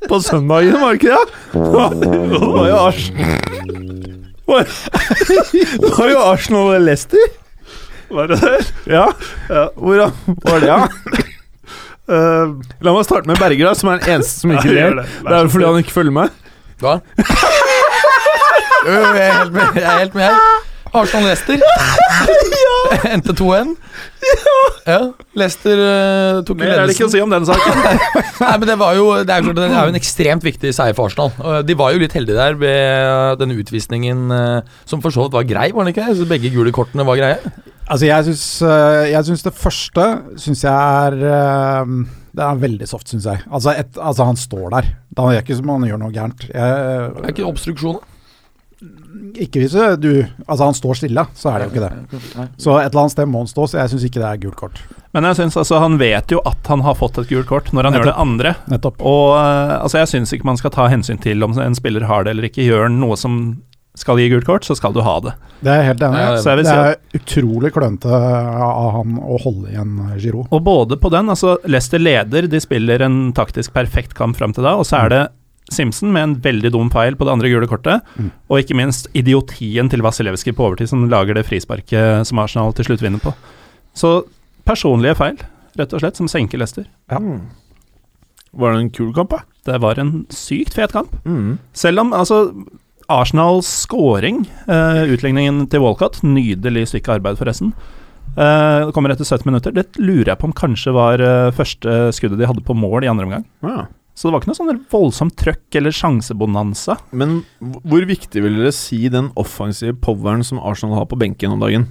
på 0.08 0.17
søndagen, 0.23 0.78
var 0.80 0.95
det 0.95 1.01
ikke 1.01 1.12
det? 1.12 1.25
Det 1.51 2.39
var 2.39 2.67
jo 2.69 2.78
Arsenal 2.80 3.41
var- 4.47 4.69
Det 5.82 5.89
var 5.97 6.10
jo 6.13 6.21
Arsenal 6.32 6.69
og 6.71 6.82
Leicester. 6.86 7.25
Var 8.15 8.30
det 8.32 8.38
det? 8.41 8.60
Ja. 8.93 9.04
Hvordan 9.75 10.13
var 10.45 10.63
det, 10.63 10.69
da? 10.69 11.23
Eh, 12.06 12.51
la 12.86 12.93
meg 12.93 13.06
starte 13.08 13.28
med 13.28 13.39
Berger, 13.41 13.65
da, 13.67 13.73
som 13.75 13.89
er 13.91 13.99
den 14.04 14.15
eneste 14.15 14.43
som 14.45 14.51
ikke 14.56 14.71
ler. 14.71 14.95
det. 15.01 15.06
Det 15.25 15.34
er 15.36 15.41
jo 15.47 15.51
fordi 15.58 15.65
han 15.67 15.80
ikke 15.84 15.95
følger 15.99 16.13
med. 16.21 16.36
Hva? 16.86 16.95
Jeg 18.86 18.93
er 18.93 19.32
helt 19.41 19.54
med. 19.56 19.80
Jeg 19.82 19.88
er 19.89 19.99
helt 20.04 20.15
med. 20.15 20.32
Arsenal-Leicester. 21.01 21.60
Endte 23.13 23.34
2-1. 23.36 23.75
Ja. 24.86 24.99
Leicester 25.38 25.79
uh, 25.79 26.39
tok 26.45 26.60
Mer 26.62 26.73
er 26.73 26.89
det 26.89 26.95
ikke 26.95 27.08
å 27.08 27.13
si 27.13 27.21
om 27.21 27.31
den 27.31 27.45
saken. 27.47 27.84
Nei, 28.43 28.53
men 28.62 28.65
det 28.69 28.77
var 28.81 28.97
jo 28.97 29.05
Det 29.25 29.34
er 29.34 29.45
det 29.45 29.67
er 29.67 29.75
jo 29.75 29.93
en 29.93 29.99
ekstremt 29.99 30.45
viktig 30.45 30.73
seier 30.75 30.97
for 30.97 31.10
Arsenal. 31.10 31.63
De 31.65 31.77
var 31.77 31.93
jo 31.93 32.01
litt 32.01 32.15
heldige 32.15 32.38
der 32.38 32.58
ved 32.60 33.39
denne 33.41 33.58
utvisningen, 33.62 34.25
eh, 34.34 34.75
som 34.89 35.01
for 35.03 35.13
så 35.13 35.25
vidt 35.25 35.38
var 35.38 35.47
grei, 35.49 35.69
var 35.75 35.86
den 35.86 35.95
ikke? 35.95 36.10
Så 36.17 36.27
begge 36.29 36.51
gule 36.53 36.73
kortene 36.75 37.05
var 37.08 37.19
greie. 37.19 37.39
Altså, 37.86 38.08
jeg 38.08 38.25
syns, 38.31 38.45
øh, 38.65 39.43
det 39.45 39.53
første 39.53 40.05
syns 40.41 40.63
jeg 40.65 40.73
er 40.73 41.86
Det 42.36 42.43
er 42.43 42.63
veldig 42.63 42.88
soft, 42.89 43.12
syns 43.12 43.27
jeg. 43.29 43.43
Altså, 43.51 43.75
et, 43.77 43.93
altså, 44.01 44.25
han 44.25 44.39
står 44.39 44.69
der. 44.73 44.91
Det 45.15 45.29
er 45.29 45.45
ikke 45.45 45.60
som 45.60 45.69
om 45.69 45.81
han 45.81 45.93
gjør 45.93 46.01
noe 46.01 46.15
gærent. 46.15 46.47
Det 46.49 46.65
er 46.65 47.31
ikke 47.31 47.47
obstruksjon, 47.47 48.01
da. 48.01 48.14
Ikke 49.39 49.61
hvis 49.63 49.75
du 50.01 50.09
Altså, 50.45 50.65
han 50.65 50.75
står 50.77 50.97
stille, 50.99 51.23
så 51.38 51.51
er 51.51 51.59
det 51.59 51.67
jo 51.67 51.73
ikke 51.73 51.85
det. 51.85 52.49
Så 52.61 52.75
et 52.79 52.89
eller 52.89 53.01
annet 53.05 53.15
sted 53.15 53.29
må 53.31 53.43
han 53.43 53.49
stå, 53.49 53.67
så 53.71 53.79
jeg 53.79 53.93
syns 53.93 54.07
ikke 54.09 54.21
det 54.21 54.29
er 54.29 54.41
gult 54.43 54.57
kort. 54.59 54.81
Men 55.15 55.27
jeg 55.29 55.39
synes 55.39 55.55
altså 55.61 55.79
han 55.79 55.95
vet 56.01 56.33
jo 56.33 56.41
at 56.45 56.67
han 56.67 56.83
har 56.85 56.97
fått 56.99 57.21
et 57.21 57.29
gult 57.31 57.47
kort 57.47 57.71
når 57.71 57.88
han 57.89 57.97
gjør 57.99 58.09
det 58.11 58.17
andre. 58.25 58.55
Nettopp. 58.71 58.99
Og 58.99 59.38
eh, 59.39 59.77
altså 59.79 60.01
jeg 60.03 60.11
syns 60.11 60.35
ikke 60.35 60.49
man 60.51 60.59
skal 60.59 60.73
ta 60.75 60.89
hensyn 60.91 61.21
til 61.23 61.45
om 61.45 61.55
en 61.55 61.77
spiller 61.77 62.07
har 62.09 62.27
det 62.27 62.35
eller 62.35 62.49
ikke. 62.49 62.67
Gjør 62.67 62.89
han 62.89 62.99
noe 62.99 63.17
som 63.19 63.39
skal 63.95 64.19
gi 64.19 64.27
gult 64.27 64.43
kort, 64.43 64.65
så 64.67 64.75
skal 64.75 64.91
du 64.91 64.99
ha 65.05 65.13
det. 65.23 65.31
Det 65.63 65.71
er 65.71 65.79
jeg 65.79 65.88
helt 65.93 66.01
enig 66.03 66.19
i. 66.19 66.23
Ja, 66.25 66.39
Så 66.43 66.55
det 66.59 66.67
er 66.67 66.97
utrolig 67.15 67.71
klønete 67.71 68.11
av 68.11 68.89
han 68.97 69.15
å 69.23 69.39
holde 69.39 69.71
igjen 69.71 69.95
Giroud. 70.19 70.49
Og 70.51 70.65
både 70.65 70.99
på 70.99 71.11
den, 71.13 71.31
altså 71.31 71.55
Leicester 71.63 72.03
leder, 72.03 72.49
de 72.51 72.59
spiller 72.59 73.05
en 73.07 73.31
taktisk 73.38 73.71
perfekt 73.75 74.17
kamp 74.19 74.35
fram 74.35 74.51
til 74.55 74.67
da, 74.67 74.75
og 74.75 74.83
så 74.88 75.05
er 75.05 75.13
det 75.13 75.23
Simpson 75.71 76.12
med 76.13 76.23
en 76.23 76.36
veldig 76.41 76.71
dum 76.71 76.89
feil 76.93 77.15
på 77.17 77.25
det 77.25 77.34
andre 77.34 77.49
gule 77.49 77.67
kortet, 77.67 78.01
Mm. 78.19 78.32
og 78.49 78.60
ikke 78.60 78.75
minst 78.78 79.08
idiotien 79.13 79.89
til 79.89 80.01
Vasilevskij 80.06 80.54
på 80.56 80.65
overtid, 80.67 80.89
som 80.89 81.08
lager 81.10 81.34
det 81.34 81.45
frisparket 81.47 82.25
som 82.28 82.39
Arsenal 82.39 82.73
til 82.73 82.86
slutt 82.86 83.01
vinner 83.01 83.19
på. 83.19 83.34
Så 83.95 84.23
personlige 84.65 85.15
feil, 85.17 85.38
rett 85.78 85.93
og 85.93 85.99
slett, 86.01 86.15
som 86.17 86.28
senker 86.28 86.58
Leicester. 86.58 86.86
Ja. 87.10 87.17
Var 88.56 88.73
det 88.73 88.80
en 88.86 88.89
kul 88.89 89.13
kamp, 89.13 89.30
da? 89.34 89.41
Det 89.65 89.82
var 89.82 89.99
en 89.99 90.25
sykt 90.30 90.73
fet 90.78 90.93
kamp. 90.93 91.12
Mm. 91.25 91.58
Selv 91.73 91.99
om 91.99 92.13
altså 92.13 92.54
Arsenals 93.10 93.67
scoring, 93.67 94.45
uh, 94.69 95.04
utligningen 95.12 95.67
til 95.69 95.82
Walcott, 95.84 96.21
nydelig 96.23 96.88
stykke 96.93 97.17
arbeid 97.19 97.38
forresten, 97.38 97.73
eh, 98.38 98.86
det 98.86 98.93
kommer 98.95 99.12
etter 99.13 99.25
70 99.28 99.45
minutter. 99.45 99.71
Det 99.75 99.86
lurer 99.99 100.32
jeg 100.34 100.39
på 100.39 100.45
om 100.49 100.54
kanskje 100.54 100.93
var 100.95 101.21
uh, 101.21 101.51
første 101.51 102.12
skuddet 102.15 102.39
de 102.39 102.47
hadde 102.49 102.63
på 102.65 102.73
mål 102.78 103.04
i 103.04 103.08
andre 103.12 103.25
omgang. 103.28 103.45
Ja. 103.62 103.86
Så 104.15 104.30
det 104.30 104.32
var 104.34 104.41
ikke 104.41 104.54
noe 104.54 104.60
sånn 104.62 104.78
voldsomt 104.93 105.36
trøkk 105.36 105.75
eller 105.75 105.91
sjansebonanza. 105.91 106.95
Men 107.12 107.43
hvor- 107.60 108.06
viktig 108.08 108.41
vil 108.41 108.56
dere 108.62 108.71
si 108.71 109.10
den 109.10 109.30
offensive 109.36 109.93
poweren 109.99 110.43
som 110.43 110.60
Arsenal 110.60 110.95
har 110.95 111.06
på 111.06 111.19
benken 111.19 111.51
om 111.51 111.60
dagen? 111.60 111.88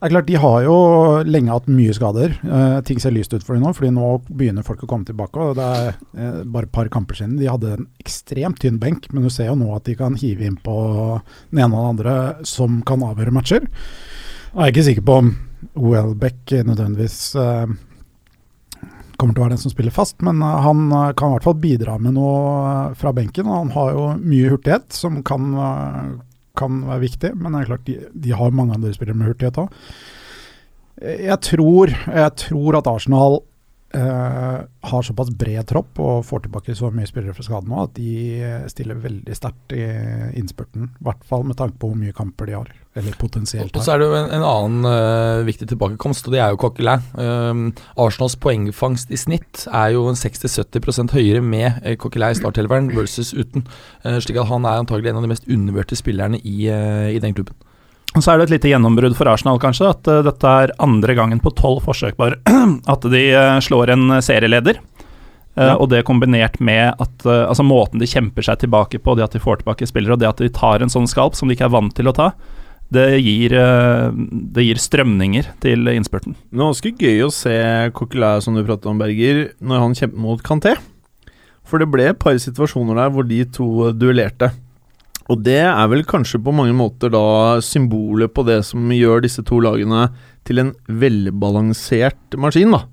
Det 0.00 0.06
er 0.08 0.14
klart, 0.14 0.26
De 0.26 0.34
har 0.40 0.62
jo 0.64 1.22
lenge 1.28 1.50
hatt 1.52 1.66
mye 1.68 1.92
skader. 1.92 2.32
Eh, 2.42 2.80
ting 2.88 2.98
ser 2.98 3.10
lyst 3.12 3.34
ut 3.34 3.42
for 3.44 3.52
dem 3.52 3.64
nå, 3.64 3.74
fordi 3.76 3.90
nå 3.92 4.22
begynner 4.32 4.64
folk 4.64 4.80
å 4.80 4.88
komme 4.88 5.04
tilbake. 5.04 5.36
og 5.36 5.56
Det 5.56 5.62
er 5.62 5.88
eh, 6.16 6.42
bare 6.44 6.62
et 6.64 6.72
par 6.72 6.88
kamper 6.88 7.14
siden 7.16 7.36
de 7.38 7.44
hadde 7.52 7.74
en 7.76 7.86
ekstremt 8.02 8.58
tynn 8.58 8.78
benk, 8.80 9.12
men 9.12 9.22
du 9.22 9.28
ser 9.28 9.48
jo 9.50 9.56
nå 9.56 9.76
at 9.76 9.84
de 9.84 9.94
kan 9.94 10.14
hive 10.16 10.40
inn 10.40 10.56
på 10.56 11.20
den 11.52 11.60
ene 11.60 11.74
og 11.76 11.84
den 11.84 12.06
andre 12.06 12.46
som 12.46 12.80
kan 12.80 13.00
avgjøre 13.04 13.30
matcher. 13.36 13.68
Jeg 14.56 14.56
er 14.56 14.72
ikke 14.72 14.86
sikker 14.88 15.04
på 15.04 15.18
om 15.18 15.36
Welbeck 15.76 16.46
nødvendigvis 16.64 17.36
eh, 17.36 17.66
kommer 19.20 19.36
til 19.36 19.42
å 19.42 19.46
være 19.46 19.56
den 19.56 19.62
som 19.62 19.72
spiller 19.72 19.94
fast, 19.94 20.18
men 20.26 20.40
eh, 20.44 20.62
han 20.64 20.86
eh, 20.88 21.12
kan 21.18 21.30
i 21.30 21.36
hvert 21.36 21.48
fall 21.48 21.60
bidra 21.60 21.98
med 22.02 22.16
noe 22.16 22.40
eh, 22.70 22.96
fra 23.00 23.12
benken. 23.16 23.48
og 23.48 23.58
Han 23.58 23.74
har 23.76 23.92
jo 23.96 24.06
mye 24.22 24.54
hurtighet, 24.54 24.88
som 24.96 25.20
kan, 25.26 25.50
kan 26.58 26.80
være 26.88 27.04
viktig, 27.04 27.34
men 27.36 27.52
det 27.52 27.62
er 27.62 27.70
klart 27.72 27.86
de, 27.88 27.98
de 28.26 28.34
har 28.36 28.56
mange 28.56 28.78
andre 28.78 28.94
spillere 28.96 29.20
med 29.20 29.32
hurtighet 29.32 29.60
òg. 29.64 29.76
Jeg 31.00 31.38
tror, 31.46 31.92
jeg 32.12 32.32
tror 32.36 32.76
at 32.76 32.88
Arsenal 32.90 33.38
eh, 33.96 34.58
har 34.90 35.06
såpass 35.06 35.32
bred 35.36 35.66
tropp 35.70 35.98
og 36.02 36.26
får 36.28 36.44
tilbake 36.46 36.76
så 36.78 36.90
mye 36.94 37.08
spillere 37.08 37.34
fra 37.36 37.46
skade 37.46 37.70
nå 37.70 37.80
at 37.84 37.96
de 37.96 38.12
stiller 38.70 39.00
veldig 39.00 39.36
sterkt 39.36 39.74
i 39.76 39.82
innspurten. 40.40 40.92
I 41.00 41.08
hvert 41.08 41.26
fall 41.28 41.46
med 41.48 41.58
tanke 41.60 41.80
på 41.80 41.90
hvor 41.90 41.98
mye 41.98 42.14
kamper 42.16 42.50
de 42.50 42.56
har, 42.58 42.70
eller 42.98 43.18
potensielt 43.20 43.70
har. 43.70 43.80
Og 43.80 43.86
så 43.86 43.94
er 43.94 44.02
det 44.02 44.08
jo 44.08 44.18
en, 44.18 44.30
en 44.38 44.46
annen 44.46 44.88
uh, 44.88 45.46
viktig 45.46 45.68
tilbakekomst, 45.72 46.28
og 46.28 46.36
det 46.36 46.42
er 46.42 46.54
jo 46.54 46.60
Coquelin. 46.64 47.06
Uh, 47.18 47.82
Arsenals 48.00 48.38
poengfangst 48.40 49.12
i 49.12 49.20
snitt 49.20 49.66
er 49.68 49.94
jo 49.96 50.06
en 50.10 50.18
60-70% 50.18 51.16
høyere 51.16 51.44
med 51.44 51.82
Coquelin 52.00 52.36
i 52.36 52.40
starthelveren 52.40 52.92
versus 52.96 53.34
uten. 53.34 53.66
Eh, 54.04 54.18
slik 54.22 54.38
at 54.40 54.48
han 54.50 54.64
er 54.64 54.80
antagelig 54.80 55.10
en 55.10 55.20
av 55.20 55.26
de 55.26 55.32
mest 55.32 55.48
undervurderte 55.48 55.98
spillerne 55.98 56.40
i, 56.40 56.68
eh, 56.68 57.10
i 57.16 57.18
den 57.22 57.34
klubben. 57.34 57.56
Og 58.16 58.24
så 58.24 58.32
er 58.32 58.40
det 58.40 58.48
et 58.48 58.54
lite 58.56 58.70
gjennombrudd 58.72 59.14
for 59.14 59.30
Arsenal, 59.30 59.60
kanskje. 59.62 59.90
At 59.92 60.08
eh, 60.10 60.22
dette 60.26 60.54
er 60.64 60.72
andre 60.82 61.14
gangen 61.14 61.42
på 61.42 61.52
tolv 61.54 61.84
forsøk 61.86 62.16
bare 62.18 62.40
at 62.94 63.06
de 63.12 63.20
eh, 63.30 63.58
slår 63.62 63.92
en 63.94 64.16
serieleder. 64.22 64.80
Eh, 64.80 64.86
Ja. 65.60 65.74
Og 65.76 65.90
det 65.90 66.04
kombinert 66.08 66.56
med 66.62 66.94
at 67.02 67.24
altså 67.26 67.64
måten 67.66 68.00
de 68.00 68.06
kjemper 68.08 68.42
seg 68.46 68.62
tilbake 68.62 69.00
på, 69.02 69.14
det 69.18 69.24
at 69.26 69.34
de 69.34 69.42
får 69.42 69.60
tilbake 69.60 69.86
spillere, 69.90 70.14
og 70.14 70.20
det 70.22 70.28
at 70.30 70.38
de 70.40 70.48
tar 70.48 70.80
en 70.80 70.88
sånn 70.92 71.08
skalp 71.10 71.34
som 71.36 71.50
de 71.50 71.56
ikke 71.56 71.66
er 71.66 71.74
vant 71.74 71.92
til 71.94 72.08
å 72.08 72.14
ta, 72.16 72.28
det 72.90 73.18
gir, 73.22 73.52
det 74.54 74.64
gir 74.64 74.78
strømninger 74.80 75.50
til 75.62 75.90
innspurten. 75.92 76.34
Det 76.38 76.56
var 76.58 76.70
ganske 76.72 76.92
gøy 77.02 77.20
å 77.26 77.32
se 77.34 77.56
Coquelin, 77.98 78.40
som 78.46 78.56
du 78.56 78.62
pratet 78.64 78.88
om, 78.90 78.98
Berger, 79.02 79.42
når 79.60 79.84
han 79.84 79.94
kjemper 79.98 80.22
mot 80.24 80.42
Kanté. 80.46 80.72
For 81.66 81.82
det 81.82 81.90
ble 81.92 82.08
et 82.14 82.18
par 82.22 82.38
situasjoner 82.40 82.98
der 82.98 83.12
hvor 83.14 83.28
de 83.28 83.42
to 83.54 83.90
duellerte. 83.94 84.48
Og 85.30 85.42
det 85.46 85.60
er 85.62 85.86
vel 85.92 86.02
kanskje 86.08 86.40
på 86.42 86.52
mange 86.54 86.74
måter 86.74 87.12
da 87.14 87.60
symbolet 87.62 88.32
på 88.34 88.42
det 88.48 88.60
som 88.66 88.88
gjør 88.90 89.22
disse 89.22 89.44
to 89.46 89.60
lagene 89.62 90.08
til 90.48 90.58
en 90.58 90.72
velbalansert 90.88 92.34
maskin, 92.40 92.72
da. 92.74 92.84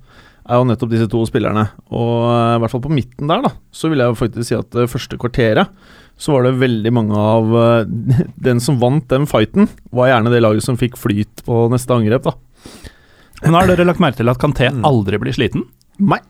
Er 0.48 0.62
jo 0.62 0.68
nettopp 0.70 0.92
disse 0.94 1.08
to 1.12 1.24
spillerne. 1.28 1.66
Og 1.92 2.12
eh, 2.30 2.54
i 2.56 2.60
hvert 2.64 2.72
fall 2.72 2.84
på 2.86 2.92
midten 2.94 3.28
der, 3.28 3.42
da, 3.44 3.52
så 3.76 3.90
vil 3.92 4.00
jeg 4.04 4.14
jo 4.14 4.20
faktisk 4.22 4.48
si 4.48 4.56
at 4.56 4.70
det 4.78 4.86
første 4.92 5.18
kvarteret 5.20 5.74
så 6.18 6.34
var 6.34 6.48
det 6.48 6.56
veldig 6.62 6.92
mange 6.96 7.18
av 7.20 7.52
eh, 7.62 7.90
Den 8.48 8.62
som 8.64 8.80
vant 8.82 9.10
den 9.12 9.28
fighten, 9.30 9.68
var 9.92 10.14
gjerne 10.14 10.32
det 10.34 10.40
laget 10.46 10.64
som 10.66 10.80
fikk 10.80 10.96
flyt 10.98 11.44
på 11.48 11.66
neste 11.74 11.94
angrep, 11.98 12.30
da. 12.30 12.38
Men 13.44 13.54
har 13.58 13.68
dere 13.70 13.86
lagt 13.86 14.02
merke 14.02 14.22
til 14.22 14.32
at 14.32 14.40
Kanté 14.42 14.70
Mm. 14.72 14.86
aldri 14.88 15.20
blir 15.22 15.36
sliten? 15.36 15.68
Nei. 16.00 16.22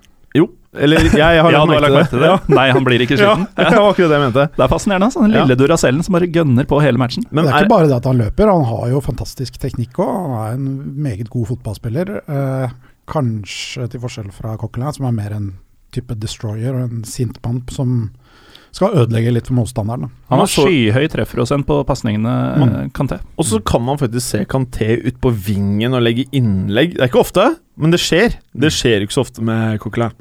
Eller 0.80 1.08
jeg, 1.08 1.18
jeg 1.20 1.44
har 1.44 1.52
ja, 1.56 1.62
lagt 1.66 1.86
merke 1.86 2.04
til 2.12 2.24
det? 2.24 2.32
Nei, 2.54 2.68
han 2.76 2.86
blir 2.88 3.04
ikke 3.06 3.18
Ja, 3.18 3.34
sliten. 3.36 3.48
det 3.58 3.72
var 3.74 3.90
akkurat 3.92 4.12
det 4.14 4.18
jeg 4.20 4.26
mente. 4.26 4.46
Det 4.58 4.66
er 4.66 4.72
fascinerende. 4.74 5.10
altså. 5.12 5.26
lille 5.28 5.56
Ja. 5.56 5.60
Duracellen 5.64 6.04
som 6.06 6.18
bare 6.18 6.30
gønner 6.32 6.68
på 6.70 6.82
hele 6.84 7.02
matchen. 7.02 7.26
Men 7.32 7.46
det 7.46 7.54
er 7.54 7.58
er, 7.58 7.68
ikke 7.68 7.76
bare 7.76 7.90
det 7.92 7.98
at 7.98 8.10
han 8.12 8.22
løper, 8.22 8.52
han 8.54 8.68
har 8.70 8.90
jo 8.94 9.02
fantastisk 9.06 9.58
teknikk 9.64 9.98
òg. 10.04 10.14
Han 10.18 10.38
er 10.44 10.54
en 10.60 10.70
meget 11.08 11.30
god 11.34 11.50
fotballspiller. 11.54 12.14
Eh, 12.28 12.76
kanskje 13.08 13.88
til 13.92 14.04
forskjell 14.04 14.32
fra 14.36 14.58
Coquelin, 14.60 14.94
som 14.96 15.08
er 15.10 15.16
mer 15.16 15.36
en 15.38 15.52
type 15.96 16.16
destroyer 16.20 16.76
og 16.76 16.90
en 16.90 17.04
sint 17.08 17.38
mann 17.46 17.62
som 17.72 18.10
skal 18.76 18.94
ødelegge 19.00 19.32
litt 19.34 19.48
for 19.50 19.56
motstanderen. 19.58 20.10
Han 20.30 20.42
har 20.44 20.50
skyhøy 20.52 21.08
trefferprosent 21.10 21.66
på 21.66 21.80
pasningene, 21.88 22.90
Kanté. 22.94 23.18
Og 23.40 23.48
så 23.48 23.62
kan 23.66 23.82
man 23.82 23.98
faktisk 23.98 24.28
se 24.28 24.42
Kanté 24.50 25.00
ut 25.08 25.18
på 25.24 25.32
vingen 25.32 25.96
og 25.98 26.04
legge 26.06 26.28
innlegg. 26.36 26.94
Det 26.98 27.06
er 27.06 27.10
ikke 27.10 27.24
ofte, 27.24 27.48
men 27.80 27.96
det 27.96 28.02
skjer. 28.04 28.36
Det 28.54 28.70
skjer 28.76 29.06
ikke 29.08 29.16
så 29.16 29.24
ofte 29.26 29.42
med 29.46 29.80
Coquelin. 29.82 30.14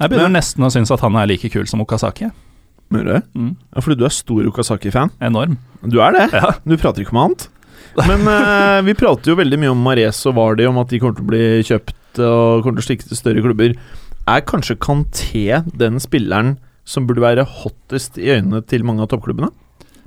Jeg 0.00 0.10
begynner 0.10 0.30
Men- 0.30 0.40
nesten 0.40 0.64
å 0.66 0.70
synes 0.72 0.90
at 0.90 1.00
han 1.00 1.16
er 1.16 1.26
like 1.30 1.48
kul 1.52 1.66
som 1.70 1.80
Okazaki. 1.84 2.30
Mener 2.90 3.04
du 3.04 3.12
det? 3.12 3.22
Mm. 3.34 3.56
Ja, 3.74 3.80
fordi 3.80 3.98
du 3.98 4.04
er 4.04 4.14
stor 4.14 4.46
Okazaki-fan. 4.50 5.10
Enorm. 5.20 5.58
Du 5.86 6.00
er 6.00 6.12
det. 6.12 6.32
Ja. 6.32 6.52
Du 6.66 6.76
prater 6.76 7.02
ikke 7.04 7.14
om 7.14 7.22
annet. 7.28 7.48
Men 7.96 8.26
eh, 8.34 8.82
vi 8.82 8.94
prater 8.98 9.32
jo 9.32 9.36
veldig 9.38 9.58
mye 9.62 9.70
om 9.72 9.82
Mares 9.86 10.20
og 10.26 10.34
Vardy, 10.36 10.66
om 10.66 10.78
at 10.82 10.88
de 10.90 10.98
kommer 10.98 11.16
til 11.16 11.24
å 11.24 11.30
bli 11.30 11.44
kjøpt 11.62 12.20
og 12.22 12.62
kommer 12.64 12.78
til 12.78 12.84
å 12.84 12.88
stikke 12.88 13.08
til 13.08 13.18
større 13.18 13.42
klubber. 13.44 13.74
Er 14.26 14.40
kanskje 14.48 14.76
Kanté 14.80 15.62
den 15.76 16.00
spilleren 16.02 16.56
som 16.84 17.06
burde 17.08 17.22
være 17.24 17.44
hottest 17.48 18.18
i 18.20 18.28
øynene 18.34 18.62
til 18.66 18.84
mange 18.84 19.04
av 19.04 19.08
toppklubbene? 19.12 19.50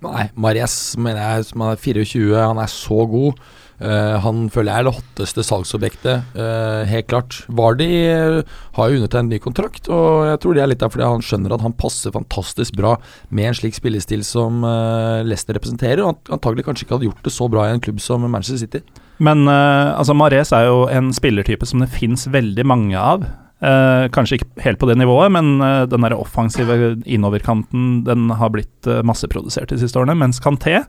Nei, 0.05 0.27
Marias 0.37 0.75
mener 0.99 1.17
jeg 1.23 1.47
som 1.49 1.63
er 1.65 1.79
24, 1.81 2.35
han 2.37 2.59
er 2.61 2.69
så 2.69 3.07
god. 3.09 3.39
Eh, 3.77 4.15
han 4.23 4.47
føler 4.53 4.71
jeg 4.71 4.83
er 4.83 4.87
det 4.87 4.95
hotteste 4.97 5.43
salgsobjektet, 5.45 6.31
uh, 6.37 6.81
helt 6.89 7.07
klart. 7.11 7.39
Vardy 7.53 7.87
uh, 8.09 8.39
har 8.77 8.89
jo 8.89 8.99
undertegnet 9.01 9.35
ny 9.35 9.39
kontrakt, 9.43 9.89
og 9.93 10.27
jeg 10.31 10.41
tror 10.41 10.57
det 10.57 10.63
er 10.63 10.71
litt 10.71 10.81
der 10.81 10.91
fordi 10.93 11.05
han 11.05 11.25
skjønner 11.25 11.53
at 11.53 11.65
han 11.65 11.75
passer 11.77 12.15
fantastisk 12.15 12.77
bra 12.77 12.95
med 13.29 13.51
en 13.51 13.57
slik 13.57 13.77
spillestil 13.77 14.23
som 14.25 14.63
eh, 14.65 15.23
Leicester 15.27 15.57
representerer, 15.57 16.03
og 16.03 16.31
antagelig 16.33 16.65
kanskje 16.67 16.85
ikke 16.85 16.97
hadde 16.97 17.09
gjort 17.09 17.25
det 17.27 17.33
så 17.33 17.49
bra 17.51 17.65
i 17.67 17.73
en 17.75 17.83
klubb 17.83 17.99
som 18.03 18.25
Manchester 18.25 18.61
City. 18.63 19.03
Men 19.23 19.45
eh, 19.49 19.91
altså 19.97 20.15
Mares 20.17 20.53
er 20.55 20.67
jo 20.69 20.85
en 20.93 21.11
spillertype 21.15 21.67
som 21.69 21.83
det 21.83 21.91
fins 21.93 22.27
veldig 22.33 22.65
mange 22.69 22.97
av. 23.01 23.25
Eh, 23.57 24.05
kanskje 24.13 24.37
ikke 24.37 24.65
helt 24.67 24.77
på 24.77 24.89
det 24.89 24.99
nivået, 24.99 25.31
men 25.33 25.57
eh, 25.65 25.85
den 25.89 26.05
der 26.05 26.17
offensive 26.17 26.97
innoverkanten 27.09 28.03
den 28.05 28.29
har 28.37 28.51
blitt 28.53 28.85
eh, 28.85 29.01
masseprodusert 29.01 29.73
de 29.73 29.79
siste 29.81 29.97
årene. 29.97 30.17
Mens 30.17 30.41
Kanté, 30.43 30.83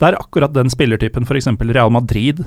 det 0.00 0.08
er 0.10 0.16
akkurat 0.18 0.52
den 0.54 0.70
spillertypen 0.72 1.26
f.eks. 1.28 1.46
Real 1.70 1.90
Madrid 1.94 2.44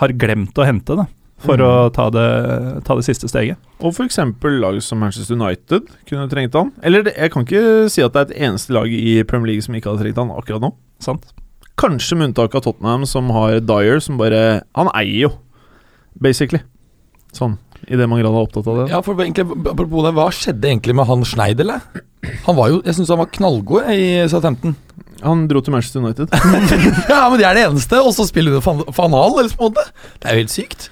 har 0.00 0.08
glemt 0.18 0.56
å 0.60 0.64
hente 0.68 0.96
da, 0.96 1.06
for 1.42 1.56
Mm. 1.58 1.66
å 1.66 1.92
ta 1.92 2.08
det, 2.10 2.84
ta 2.84 2.94
det 2.94 3.04
siste 3.04 3.28
steget. 3.28 3.56
Og 3.80 3.92
f.eks. 3.96 4.18
lag 4.60 4.80
som 4.82 4.98
Manchester 5.00 5.34
United 5.34 5.88
kunne 6.06 6.28
trengt 6.30 6.54
han. 6.54 6.72
Eller 6.82 7.02
det, 7.02 7.14
jeg 7.16 7.32
kan 7.32 7.42
ikke 7.46 7.88
si 7.90 8.02
at 8.04 8.12
det 8.12 8.20
er 8.20 8.30
et 8.34 8.42
eneste 8.48 8.72
lag 8.76 8.86
i 8.92 9.22
Premier 9.24 9.52
League 9.54 9.62
som 9.66 9.74
ikke 9.74 9.90
hadde 9.90 10.04
trengt 10.04 10.20
han 10.22 10.30
akkurat 10.36 10.60
nå. 10.62 10.72
Sant? 11.00 11.32
Kanskje 11.80 12.16
med 12.20 12.28
unntak 12.30 12.54
av 12.54 12.62
Tottenham, 12.62 13.06
som 13.08 13.30
har 13.32 13.58
Dyer, 13.64 13.98
som 14.04 14.18
bare 14.20 14.62
Han 14.76 14.88
eier 14.94 15.24
jo, 15.26 15.30
basically. 16.20 16.60
Sånn, 17.32 17.56
i 17.88 17.96
det 17.96 18.06
man 18.10 18.20
grad 18.20 18.34
er 18.36 18.44
opptatt 18.44 18.66
av 18.68 18.76
det. 18.82 18.90
Ja, 18.92 19.00
for 19.02 19.16
egentlig, 19.24 19.46
Apropos 19.72 20.04
det, 20.04 20.12
hva 20.14 20.26
skjedde 20.36 20.68
egentlig 20.68 20.94
med 20.94 21.08
han 21.08 21.24
Schneiderle? 21.24 21.78
Han 22.46 22.54
var 22.58 22.68
jo, 22.70 22.82
Jeg 22.84 22.94
syns 22.94 23.08
han 23.10 23.18
var 23.22 23.30
knallgod 23.32 23.88
i 23.90 24.28
Southampton. 24.30 24.76
Han 25.22 25.46
dro 25.50 25.62
til 25.62 25.74
Manchester 25.74 26.02
United. 26.02 26.32
ja, 27.12 27.22
men 27.30 27.38
de 27.40 27.46
er 27.46 27.58
det 27.58 27.64
eneste, 27.68 28.00
og 28.02 28.14
så 28.16 28.26
spiller 28.28 28.56
du 28.56 28.62
Van 28.64 28.82
Van 28.86 29.16
Hal, 29.16 29.36
eller 29.38 29.56
på 29.56 29.68
en 29.68 29.72
måte. 29.72 29.84
Det 30.18 30.28
er 30.28 30.36
jo 30.36 30.44
helt 30.44 30.54
sykt. 30.54 30.88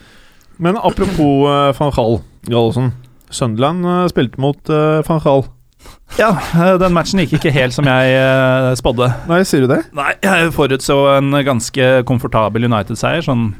Men 0.60 0.76
apropos 0.76 1.46
uh, 1.48 1.70
van 1.76 1.94
Gaal, 1.96 2.20
Gallosen. 2.50 2.92
Sunderland 3.30 3.86
uh, 3.86 4.04
spilte 4.10 4.42
mot 4.42 4.72
uh, 4.72 5.00
van 5.06 5.22
Gaal. 5.24 5.46
Ja, 6.18 6.34
den 6.76 6.92
matchen 6.92 7.22
gikk 7.22 7.38
ikke 7.38 7.52
helt 7.54 7.72
som 7.72 7.86
jeg 7.88 8.76
spådde. 8.76 9.06
Nei, 9.30 9.38
sier 9.48 9.64
du 9.64 9.70
det? 9.70 9.78
Nei, 9.96 10.10
jeg 10.20 10.50
forutså 10.52 10.96
en 11.14 11.32
ganske 11.46 11.86
komfortabel 12.04 12.66
United-seier, 12.68 13.24
sånn 13.24 13.52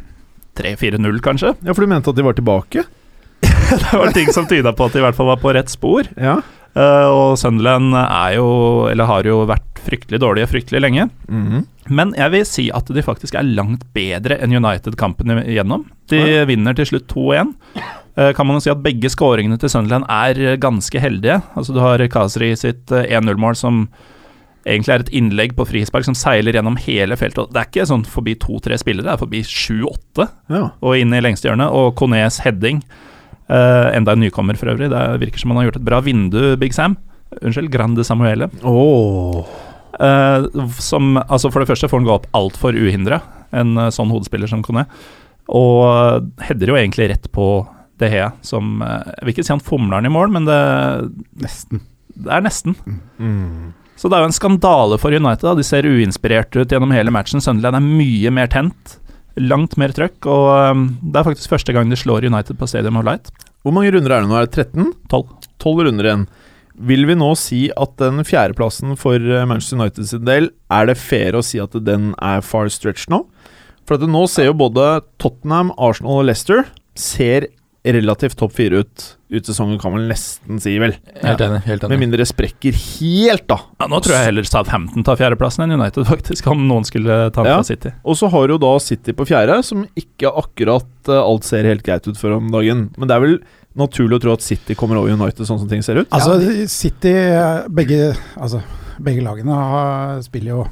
3-4-0 0.58 1.22
kanskje. 1.24 1.54
Ja, 1.64 1.72
for 1.72 1.86
du 1.86 1.88
mente 1.88 2.12
at 2.12 2.18
de 2.18 2.26
var 2.26 2.36
tilbake? 2.36 2.84
Det 3.70 3.94
var 3.94 4.12
ting 4.12 4.28
som 4.34 4.48
tyda 4.50 4.74
på 4.76 4.90
at 4.90 4.96
de 4.96 5.00
i 5.00 5.04
hvert 5.06 5.16
fall 5.16 5.30
var 5.30 5.40
på 5.40 5.54
rett 5.54 5.70
spor. 5.72 6.10
Ja. 6.18 6.40
Uh, 6.76 7.06
og 7.08 7.38
Sunderland 7.40 7.94
er 7.96 8.36
jo, 8.36 8.50
eller 8.90 9.08
har 9.08 9.26
jo 9.26 9.40
vært 9.48 9.69
fryktelig 9.84 10.20
dårlige 10.22 10.50
fryktelig 10.50 10.82
lenge. 10.84 11.08
Mhm. 11.28 11.64
Men 11.90 12.14
jeg 12.14 12.30
vil 12.30 12.44
si 12.46 12.68
at 12.70 12.86
de 12.86 13.02
faktisk 13.02 13.34
er 13.34 13.48
langt 13.48 13.82
bedre 13.96 14.38
enn 14.38 14.54
United 14.54 14.96
kampen 15.00 15.32
igjennom. 15.40 15.88
De 16.12 16.44
vinner 16.46 16.76
til 16.78 16.86
slutt 16.86 17.08
2-1. 17.10 17.50
Eh, 18.16 18.32
kan 18.36 18.46
man 18.46 18.58
jo 18.58 18.64
si 18.64 18.70
at 18.70 18.82
begge 18.84 19.10
skåringene 19.10 19.58
til 19.58 19.72
Sunderland 19.72 20.06
er 20.10 20.56
ganske 20.62 21.02
heldige. 21.02 21.40
Altså 21.56 21.74
Du 21.74 21.80
har 21.82 22.02
Kasri 22.12 22.52
sitt 22.58 22.92
eh, 22.92 23.10
1-0-mål 23.18 23.58
som 23.58 23.84
egentlig 24.66 24.92
er 24.92 25.04
et 25.04 25.12
innlegg 25.16 25.54
på 25.56 25.66
frispark 25.68 26.04
som 26.06 26.16
seiler 26.18 26.56
gjennom 26.56 26.76
hele 26.84 27.16
feltet. 27.18 27.52
Det 27.52 27.60
er 27.60 27.70
ikke 27.70 27.88
sånn 27.88 28.04
forbi 28.08 28.36
to-tre 28.40 28.76
spillere, 28.80 29.06
det 29.08 29.14
er 29.14 29.22
forbi 29.22 29.40
sju-åtte 29.46 30.26
ja. 30.52 30.66
og 30.78 30.98
inn 30.98 31.14
i 31.16 31.22
lengste 31.24 31.48
hjørne. 31.48 31.70
Og 31.72 31.94
Konés 31.98 32.42
heading, 32.44 32.82
uh, 33.48 33.88
enda 33.94 34.12
en 34.12 34.20
nykommer 34.20 34.58
for 34.60 34.72
øvrig. 34.72 34.90
Det 34.92 35.04
virker 35.24 35.42
som 35.42 35.54
han 35.54 35.62
har 35.62 35.70
gjort 35.70 35.80
et 35.80 35.88
bra 35.88 36.02
vindu, 36.04 36.42
Big 36.60 36.76
Sam. 36.76 36.98
Unnskyld, 37.40 37.72
Grande 37.72 38.04
Samuele. 38.04 38.50
Åh. 38.66 39.69
Eh, 40.00 40.46
som, 40.80 41.18
altså 41.26 41.50
For 41.52 41.60
det 41.60 41.68
første 41.68 41.88
får 41.90 42.00
han 42.00 42.08
gå 42.08 42.14
opp 42.14 42.28
altfor 42.36 42.76
uhindra, 42.78 43.20
en 43.52 43.76
eh, 43.76 43.90
sånn 43.92 44.12
hodespiller 44.12 44.48
som 44.50 44.62
Kone. 44.64 44.86
Og 45.50 45.82
eh, 45.90 46.46
header 46.48 46.72
jo 46.72 46.78
egentlig 46.78 47.10
rett 47.12 47.28
på 47.34 47.50
De 48.00 48.08
Hea, 48.08 48.30
som 48.46 48.80
Jeg 48.80 49.26
vil 49.26 49.34
ikke 49.34 49.44
si 49.44 49.52
han 49.52 49.64
fomler 49.64 50.00
den 50.00 50.08
i 50.08 50.14
mål, 50.14 50.32
men 50.32 50.48
det, 50.48 50.60
Nesten. 51.42 51.82
det 52.16 52.32
er 52.32 52.46
nesten. 52.46 52.78
Mm. 53.20 53.74
Så 54.00 54.08
det 54.08 54.16
er 54.16 54.24
jo 54.24 54.30
en 54.30 54.38
skandale 54.38 54.96
for 55.02 55.12
United. 55.12 55.44
da 55.44 55.52
De 55.58 55.66
ser 55.66 55.84
uinspirerte 55.84 56.62
ut 56.62 56.72
gjennom 56.72 56.94
hele 56.96 57.12
matchen. 57.12 57.42
Sunderland 57.44 57.76
er 57.76 57.84
mye 57.84 58.32
mer 58.32 58.48
tent. 58.48 58.96
Langt 59.36 59.76
mer 59.76 59.92
trøkk. 59.92 60.24
Og 60.24 60.86
det 61.04 61.20
er 61.20 61.26
faktisk 61.28 61.52
første 61.52 61.74
gang 61.76 61.92
de 61.92 61.98
slår 62.00 62.24
United 62.30 62.56
på 62.56 62.68
Stadium 62.70 62.96
of 62.96 63.04
Light. 63.04 63.28
Hvor 63.60 63.76
mange 63.76 63.92
runder 63.92 64.14
er 64.16 64.24
det 64.24 64.30
nå? 64.30 64.38
Er 64.40 64.48
det 64.48 64.64
13? 64.72 64.94
12. 65.12 65.50
12 65.60 65.84
runder 65.90 66.08
igjen. 66.08 66.24
Vil 66.80 67.04
vi 67.04 67.16
nå 67.18 67.34
si 67.36 67.66
at 67.76 67.96
den 68.00 68.24
fjerdeplassen 68.24 68.96
for 69.00 69.20
eh, 69.20 69.46
Manchester 69.48 69.76
United 69.76 70.08
sin 70.08 70.24
del, 70.24 70.48
er 70.72 70.88
det 70.88 70.96
fair 70.96 71.36
å 71.36 71.44
si 71.44 71.60
at 71.60 71.76
den 71.84 72.14
er 72.16 72.40
far 72.46 72.70
stretch 72.72 73.08
nå? 73.12 73.26
For 73.84 73.98
at 73.98 74.08
nå 74.08 74.22
ser 74.30 74.48
jo 74.48 74.56
både 74.56 75.02
Tottenham, 75.20 75.74
Arsenal 75.76 76.22
og 76.22 76.28
Leicester 76.30 76.64
ser 76.96 77.50
relativt 77.84 78.38
topp 78.40 78.56
fire 78.56 78.84
ut 78.84 79.06
ut 79.30 79.46
sesongen, 79.46 79.78
kan 79.80 79.94
vel 79.94 80.08
nesten 80.10 80.58
si, 80.62 80.72
vel. 80.82 80.96
Helt 81.22 81.40
enig. 81.44 81.60
helt 81.68 81.84
Med 81.92 82.00
mindre 82.02 82.18
det 82.22 82.28
sprekker 82.30 82.74
helt, 82.74 83.46
da. 83.50 83.60
Ja, 83.78 83.86
nå 83.90 84.00
tror 84.02 84.16
jeg 84.16 84.28
heller 84.30 84.48
Southampton 84.48 85.06
tar 85.06 85.16
fjerdeplassen 85.20 85.64
enn 85.66 85.76
United, 85.78 86.04
faktisk, 86.12 86.48
om 86.50 86.66
noen 86.68 86.84
skulle 86.88 87.30
ta 87.30 87.44
den 87.44 87.52
Ja. 87.52 87.60
fra 87.62 87.68
City. 87.70 87.94
Og 88.04 88.18
så 88.18 88.30
har 88.32 88.48
jo 88.54 88.58
da 88.62 88.74
City 88.82 89.14
på 89.16 89.28
fjerde, 89.30 89.60
som 89.66 89.86
ikke 89.98 90.32
akkurat 90.42 91.08
eh, 91.08 91.20
alt 91.22 91.46
ser 91.46 91.64
helt 91.70 91.86
greit 91.86 92.06
ut 92.10 92.18
for 92.18 92.34
om 92.40 92.50
dagen. 92.50 92.88
Men 92.98 93.08
det 93.10 93.16
er 93.16 93.24
vel 93.24 93.38
naturlig 93.78 94.18
å 94.18 94.22
tro 94.24 94.32
at 94.34 94.42
City 94.42 94.74
kommer 94.74 94.98
over 94.98 95.12
United 95.14 95.46
sånn 95.46 95.60
som 95.62 95.68
ting 95.70 95.82
ser 95.86 96.00
ut? 96.02 96.08
Altså, 96.10 96.34
City 96.66 97.12
begge, 97.70 98.10
altså, 98.34 98.58
begge 99.00 99.22
lagene 99.24 99.54
har, 99.54 100.18
spiller 100.26 100.50
jo 100.56 100.64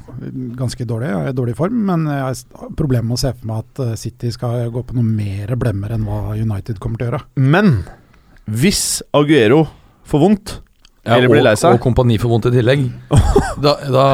ganske 0.59 0.83
dårlig, 0.85 1.07
er 1.15 1.29
i 1.31 1.37
dårlig 1.37 1.55
form. 1.57 1.79
Men 1.87 2.03
jeg 2.11 2.25
har 2.59 2.73
problemer 2.77 3.07
med 3.07 3.15
å 3.15 3.21
se 3.23 3.31
for 3.39 3.47
meg 3.49 3.63
at 3.63 3.81
eh, 3.87 3.95
City 4.03 4.33
skal 4.35 4.67
gå 4.75 4.83
på 4.83 4.99
noe 4.99 5.07
mer 5.07 5.55
blemmer 5.55 5.95
enn 5.95 6.03
hva 6.05 6.35
United 6.35 6.83
kommer 6.83 6.99
til 6.99 7.07
å 7.07 7.11
gjøre. 7.13 7.23
Men 7.55 7.71
hvis 8.49 9.01
Aguero 9.13 9.65
får 10.09 10.19
vondt 10.25 10.55
Ja, 11.05 11.15
Eller 11.15 11.29
blir 11.31 11.41
lei 11.45 11.55
seg. 11.57 11.73
Og, 11.77 11.79
kompani 11.81 12.17
får 12.19 12.29
vondt 12.29 12.47
i 12.49 12.51
tillegg. 12.53 12.81
da, 13.63 13.71
da, 13.89 14.07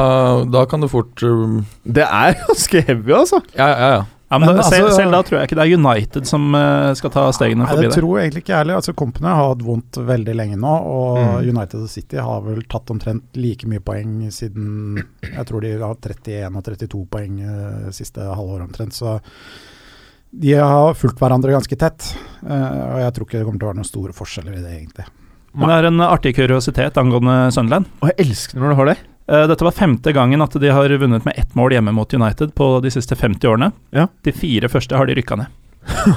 da 0.48 0.62
kan 0.70 0.80
det 0.84 0.88
fort 0.92 1.20
um, 1.26 1.58
Det 1.82 2.04
er 2.06 2.36
ganske 2.46 2.82
heavy, 2.86 3.12
altså. 3.12 3.40
Ja, 3.58 3.66
ja, 3.72 3.88
ja. 3.96 4.04
Ja, 4.26 4.38
men 4.42 4.48
Men 4.48 4.56
da, 4.58 4.62
selv, 4.66 4.88
altså- 4.88 4.96
selv 4.98 5.12
da 5.14 5.20
tror 5.22 5.36
jeg 5.38 5.46
ikke 5.46 5.56
det 5.58 5.64
er 5.66 5.76
United 5.78 6.26
som 6.26 6.54
eh, 6.58 6.88
skal 6.98 7.12
ta 7.14 7.26
stegene 7.30 7.62
Nei, 7.62 7.68
forbi 7.70 7.84
det 7.84 7.90
Jeg 7.92 8.00
tror 8.00 8.16
egentlig 8.18 8.40
ikke 8.42 8.56
ærlig. 8.58 8.74
Altså, 8.74 8.94
Company 8.98 9.28
har 9.30 9.52
hatt 9.52 9.62
vondt 9.62 9.98
veldig 10.08 10.34
lenge 10.34 10.56
nå, 10.58 10.72
og 10.94 11.20
Mm. 11.20 11.50
United 11.52 11.84
og 11.84 11.90
City 11.92 12.16
har 12.18 12.40
vel 12.42 12.62
tatt 12.66 12.90
omtrent 12.90 13.22
like 13.38 13.66
mye 13.70 13.78
poeng 13.86 14.16
siden 14.34 14.98
Jeg 15.22 15.46
tror 15.46 15.62
de 15.62 15.76
har 15.78 15.94
31 15.94 16.56
og 16.58 16.64
32 16.66 17.04
poeng 17.14 17.38
eh, 17.40 17.90
siste 17.94 18.18
halvår 18.26 18.64
omtrent, 18.66 18.94
så 18.98 19.18
de 20.30 20.52
har 20.58 20.94
fulgt 20.94 21.18
hverandre 21.20 21.52
ganske 21.54 21.76
tett. 21.78 22.16
eh, 22.42 22.80
og 22.94 23.00
jeg 23.00 23.12
tror 23.14 23.26
ikke 23.26 23.38
det 23.38 23.44
kommer 23.46 23.58
til 23.60 23.66
å 23.68 23.70
være 23.72 23.80
noen 23.80 23.88
store 23.90 24.12
forskjeller 24.12 24.56
i 24.58 24.62
det, 24.62 24.72
egentlig. 24.80 25.06
Men 25.56 25.68
det 25.70 25.76
er 25.78 25.86
en 25.88 26.00
artig 26.04 26.34
kuriositet 26.36 26.98
angående 27.00 27.50
Sunderland. 27.54 27.86
Og 28.02 28.10
jeg 28.12 28.26
elsker 28.26 28.60
når 28.60 28.68
du 28.68 28.76
har 28.76 28.86
det. 28.90 28.96
Eh, 29.28 29.46
Dette 29.48 29.64
var 29.64 29.72
femte 29.72 30.12
gangen 30.12 30.42
at 30.44 30.52
de 30.60 30.68
har 30.70 30.88
vunnet 31.00 31.24
med 31.24 31.34
ett 31.38 31.54
mål 31.56 31.72
hjemme 31.72 31.92
mot 31.96 32.12
United 32.12 32.52
på 32.54 32.80
de 32.84 32.90
siste 32.92 33.16
50 33.16 33.48
årene. 33.48 33.72
Ja. 33.96 34.06
De 34.22 34.32
fire 34.32 34.68
første 34.68 34.96
har 34.96 35.06
de 35.08 35.14
rykka 35.16 35.36
ned. 35.40 35.46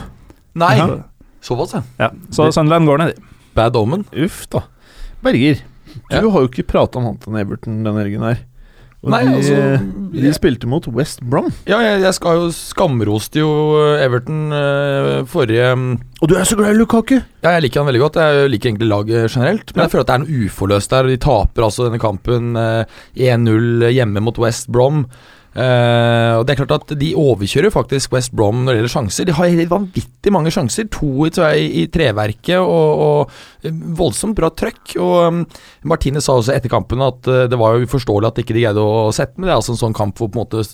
Nei, 0.59 0.75
Så- 0.77 1.03
såpass, 1.41 1.73
ja. 1.73 1.81
Ja, 1.97 2.09
så 2.31 2.51
Sunderland 2.51 2.85
går 2.87 2.97
ned, 2.99 3.15
de. 3.15 3.21
Bad 3.55 3.75
omen. 3.75 4.03
Uff, 4.13 4.47
da. 4.49 4.63
Berger, 5.23 5.61
Ja. 6.11 6.21
du 6.21 6.29
har 6.29 6.41
jo 6.41 6.47
ikke 6.47 6.67
prata 6.67 6.99
om 6.99 7.15
enn 7.15 7.37
Everton 7.39 7.83
denne 7.83 8.03
helgen 8.03 8.21
her. 8.21 8.37
Og 8.99 9.13
Nei, 9.13 9.21
de, 9.23 9.35
altså 9.37 9.99
de 10.11 10.31
spilte 10.35 10.67
mot 10.67 10.83
West 10.91 11.21
Brom. 11.23 11.47
Ja, 11.69 11.77
jeg, 11.85 12.01
jeg 12.03 12.15
skal 12.17 12.41
jo 12.41 12.49
skamroste 12.51 13.39
jo 13.39 13.51
Everton 13.95 14.51
eh, 14.55 15.11
forrige 15.29 15.69
um, 15.71 15.85
Og 16.19 16.27
du 16.27 16.35
er 16.35 16.49
så 16.49 16.57
glad 16.59 16.73
i 16.73 16.79
Lukaku! 16.81 17.15
Ja, 17.15 17.53
jeg 17.55 17.63
liker 17.63 17.79
han 17.79 17.87
veldig 17.87 18.01
godt. 18.03 18.19
Jeg 18.19 18.51
liker 18.51 18.73
egentlig 18.73 18.89
laget 18.91 19.31
generelt. 19.31 19.71
Men 19.71 19.85
jeg 19.85 19.93
føler 19.93 20.03
at 20.03 20.11
det 20.11 20.17
er 20.17 20.23
noe 20.25 20.49
uforløst 20.49 20.95
der. 20.95 21.11
De 21.13 21.19
taper 21.29 21.67
altså 21.69 21.87
denne 21.87 22.01
kampen 22.03 22.59
eh, 22.59 22.99
1-0 23.29 23.87
hjemme 23.95 24.25
mot 24.25 24.41
West 24.43 24.67
Brom. 24.73 25.05
Eh, 25.49 26.33
og 26.37 26.43
det 26.45 26.53
er 26.53 26.59
klart 26.59 26.75
at 26.75 26.91
De 26.99 27.07
overkjører 27.17 27.73
faktisk 27.73 28.13
West 28.13 28.35
Brom 28.37 28.61
når 28.61 28.71
det 28.71 28.79
gjelder 28.79 28.93
sjanser. 28.93 29.27
De 29.27 29.35
har 29.35 29.49
helt 29.49 29.71
vanvittig 29.71 30.33
mange 30.33 30.53
sjanser. 30.53 30.87
To 30.93 31.25
i, 31.25 31.65
i 31.81 31.85
treverket 31.91 32.61
og, 32.61 33.03
og 33.65 33.71
voldsomt 33.97 34.37
bra 34.37 34.51
trøkk. 34.53 34.95
Og 35.01 35.15
um, 35.27 35.43
Martine 35.89 36.21
sa 36.23 36.37
også 36.37 36.55
etter 36.55 36.71
kampen 36.71 37.01
at 37.05 37.29
uh, 37.29 37.45
det 37.49 37.59
var 37.59 37.75
jo 37.75 37.89
uforståelig 37.89 38.31
at 38.31 38.41
ikke 38.43 38.57
de 38.57 38.65
greide 38.65 38.83
å 38.83 39.09
sette, 39.15 39.37
men 39.37 39.49
det 39.49 39.53
er 39.53 39.59
altså 39.59 39.75
en 39.75 39.83
sånn 39.83 39.97
kamp 39.97 40.19
hvor 40.19 40.29
på 40.29 40.39
en 40.39 40.45
måte 40.45 40.65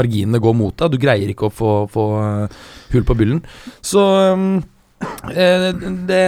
marginene 0.00 0.42
går 0.42 0.58
mot 0.58 0.76
deg. 0.78 0.94
Du 0.94 1.02
greier 1.02 1.32
ikke 1.32 1.50
å 1.50 1.54
få, 1.54 1.72
få 1.90 2.10
uh, 2.18 2.60
hull 2.94 3.06
på 3.06 3.18
byllen. 3.18 3.42
Så 3.84 4.04
um, 4.34 4.60
Eh, 4.62 4.79
det, 5.30 6.24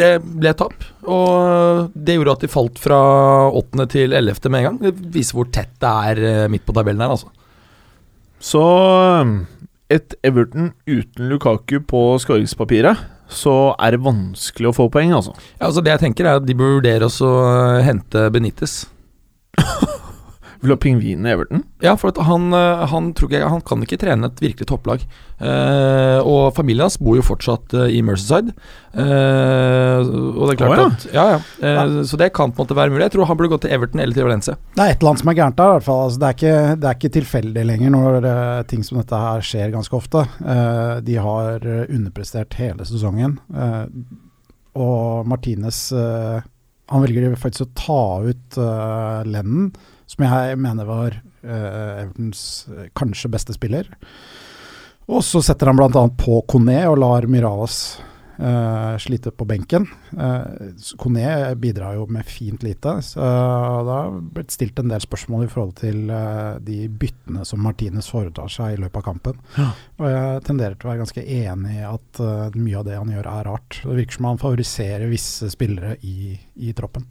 det 0.00 0.10
ble 0.24 0.52
tap, 0.56 0.86
og 1.04 1.90
det 1.94 2.16
gjorde 2.16 2.36
at 2.38 2.44
de 2.44 2.50
falt 2.52 2.80
fra 2.80 3.00
åttende 3.48 3.86
til 3.92 4.16
ellevte 4.16 4.52
med 4.52 4.62
en 4.62 4.68
gang. 4.68 4.80
Det 4.86 5.12
viser 5.16 5.36
hvor 5.36 5.50
tett 5.52 5.72
det 5.82 5.92
er 6.12 6.22
eh, 6.30 6.48
midt 6.52 6.64
på 6.66 6.76
tabellen 6.76 7.02
her, 7.04 7.12
altså. 7.16 7.30
Så 8.40 8.62
um, 9.20 9.34
et 9.92 10.16
Everton 10.24 10.72
uten 10.88 11.28
Lukaku 11.28 11.80
på 11.84 12.04
skåringspapiret, 12.24 13.04
så 13.30 13.74
er 13.78 13.94
det 13.94 14.04
vanskelig 14.04 14.70
å 14.70 14.76
få 14.76 14.88
poeng, 14.92 15.12
altså. 15.16 15.36
Ja, 15.58 15.68
altså 15.68 15.84
det 15.84 15.94
jeg 15.94 16.04
tenker 16.06 16.26
er 16.26 16.40
at 16.40 16.48
De 16.48 16.56
bør 16.56 16.78
vurdere 16.78 17.06
oss 17.10 17.20
å 17.24 17.34
hente 17.84 18.28
Benitez. 18.32 18.82
Vil 20.60 20.68
du 20.68 20.74
ha 20.74 20.80
pingvinen 20.80 21.24
i 21.24 21.32
Everton? 21.32 21.62
Ja, 21.80 21.94
for 21.96 22.12
at 22.12 22.18
han, 22.28 22.50
eh, 22.52 22.82
han 22.92 23.10
tror 23.16 23.32
jeg, 23.32 23.46
Han 23.48 23.62
kan 23.64 23.80
ikke 23.84 23.96
trene 24.00 24.28
et 24.28 24.42
virkelig 24.42 24.68
topplag. 24.68 25.06
Eh, 25.40 26.18
og 26.20 26.52
familien 26.56 26.84
hans 26.84 26.98
bor 27.00 27.16
jo 27.16 27.24
fortsatt 27.24 27.72
eh, 27.74 27.96
i 27.96 28.02
Merceside. 28.04 28.52
Eh, 28.92 30.04
og 30.04 30.42
det 30.44 30.54
er 30.54 30.60
klart 30.60 30.76
oh, 30.76 30.82
ja. 30.82 30.86
at 30.86 31.06
Ja, 31.16 31.26
ja. 31.34 31.40
Eh, 31.64 32.02
Så 32.04 32.20
det 32.20 32.32
kan 32.36 32.52
på 32.52 32.60
en 32.60 32.68
måte 32.68 32.76
være 32.76 32.92
mulig. 32.92 33.06
Jeg 33.08 33.16
tror 33.16 33.30
han 33.30 33.40
burde 33.40 33.52
gått 33.54 33.64
til 33.64 33.74
Everton 33.74 34.04
eller 34.04 34.16
til 34.16 34.28
Valencia. 34.28 34.56
Det 34.76 34.84
er 34.84 34.94
et 34.94 35.00
eller 35.00 35.14
annet 35.14 35.24
som 35.24 35.32
er 35.32 35.40
gærent 35.40 35.60
der, 35.60 35.70
i 35.70 35.78
hvert 35.78 35.88
fall. 35.88 36.02
Altså, 36.06 36.20
det, 36.20 36.28
er 36.28 36.38
ikke, 36.38 36.56
det 36.76 36.90
er 36.90 36.98
ikke 37.00 37.14
tilfeldig 37.18 37.66
lenger 37.72 37.94
når 37.96 38.30
eh, 38.34 38.62
ting 38.70 38.84
som 38.86 39.00
dette 39.00 39.24
her 39.24 39.46
skjer 39.52 39.76
ganske 39.76 39.96
ofte. 39.96 40.26
Eh, 40.44 40.96
de 41.06 41.20
har 41.24 41.70
underprestert 41.88 42.60
hele 42.60 42.84
sesongen. 42.88 43.38
Eh, 43.54 43.86
og 44.80 45.26
Martinez 45.26 45.90
eh, 45.92 46.42
Han 46.90 47.02
velger 47.02 47.34
faktisk 47.38 47.66
å 47.66 47.72
ta 47.78 48.02
ut 48.26 48.58
uh, 48.58 49.22
Lennon, 49.26 49.68
som 50.10 50.26
jeg 50.26 50.58
mener 50.58 50.88
var 50.88 51.16
uh, 51.46 52.02
Evertons 52.02 52.42
eh, 52.74 52.88
kanskje 52.98 53.30
beste 53.30 53.54
spiller. 53.54 53.90
Og 55.10 55.22
så 55.26 55.42
setter 55.42 55.70
han 55.70 55.78
bl.a. 55.78 56.06
på 56.18 56.42
Kone 56.50 56.78
og 56.90 56.98
lar 57.02 57.26
Miralas 57.30 58.00
uh, 58.38 58.98
slite 58.98 59.30
på 59.34 59.46
benken. 59.46 59.86
Uh, 60.14 60.74
Kone 60.98 61.54
bidrar 61.58 61.94
jo 61.98 62.08
med 62.10 62.26
fint 62.26 62.62
lite. 62.62 62.96
Så 63.06 63.22
det 63.22 63.96
har 63.96 64.18
blitt 64.34 64.54
stilt 64.54 64.78
en 64.82 64.90
del 64.90 65.02
spørsmål 65.02 65.46
i 65.46 65.50
forhold 65.50 65.74
til 65.80 66.10
uh, 66.10 66.58
de 66.62 66.84
byttene 66.90 67.46
som 67.46 67.62
Martinez 67.62 68.10
foretar 68.10 68.50
seg 68.50 68.76
i 68.76 68.82
løpet 68.82 69.02
av 69.02 69.06
kampen. 69.12 69.40
Ja. 69.58 69.70
Og 69.98 70.10
jeg 70.10 70.44
tenderer 70.50 70.78
til 70.78 70.90
å 70.90 70.92
være 70.92 71.04
ganske 71.04 71.26
enig 71.38 71.78
i 71.78 71.86
at 71.86 72.22
mye 72.58 72.82
av 72.82 72.86
det 72.86 72.98
han 72.98 73.14
gjør 73.14 73.32
er 73.36 73.50
rart. 73.50 73.82
Det 73.82 73.98
virker 74.02 74.18
som 74.18 74.30
han 74.32 74.42
favoriserer 74.42 75.10
visse 75.10 75.50
spillere 75.54 75.96
i, 76.02 76.34
i 76.66 76.74
troppen. 76.74 77.06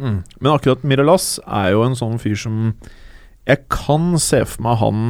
Mm. 0.00 0.18
Men 0.40 0.52
akkurat 0.54 0.82
Miralas 0.88 1.34
er 1.44 1.74
jo 1.74 1.82
en 1.84 1.96
sånn 1.98 2.16
fyr 2.22 2.38
som 2.40 2.72
Jeg 3.46 3.66
kan 3.72 4.14
se 4.22 4.40
for 4.48 4.64
meg 4.64 4.78
han 4.80 5.00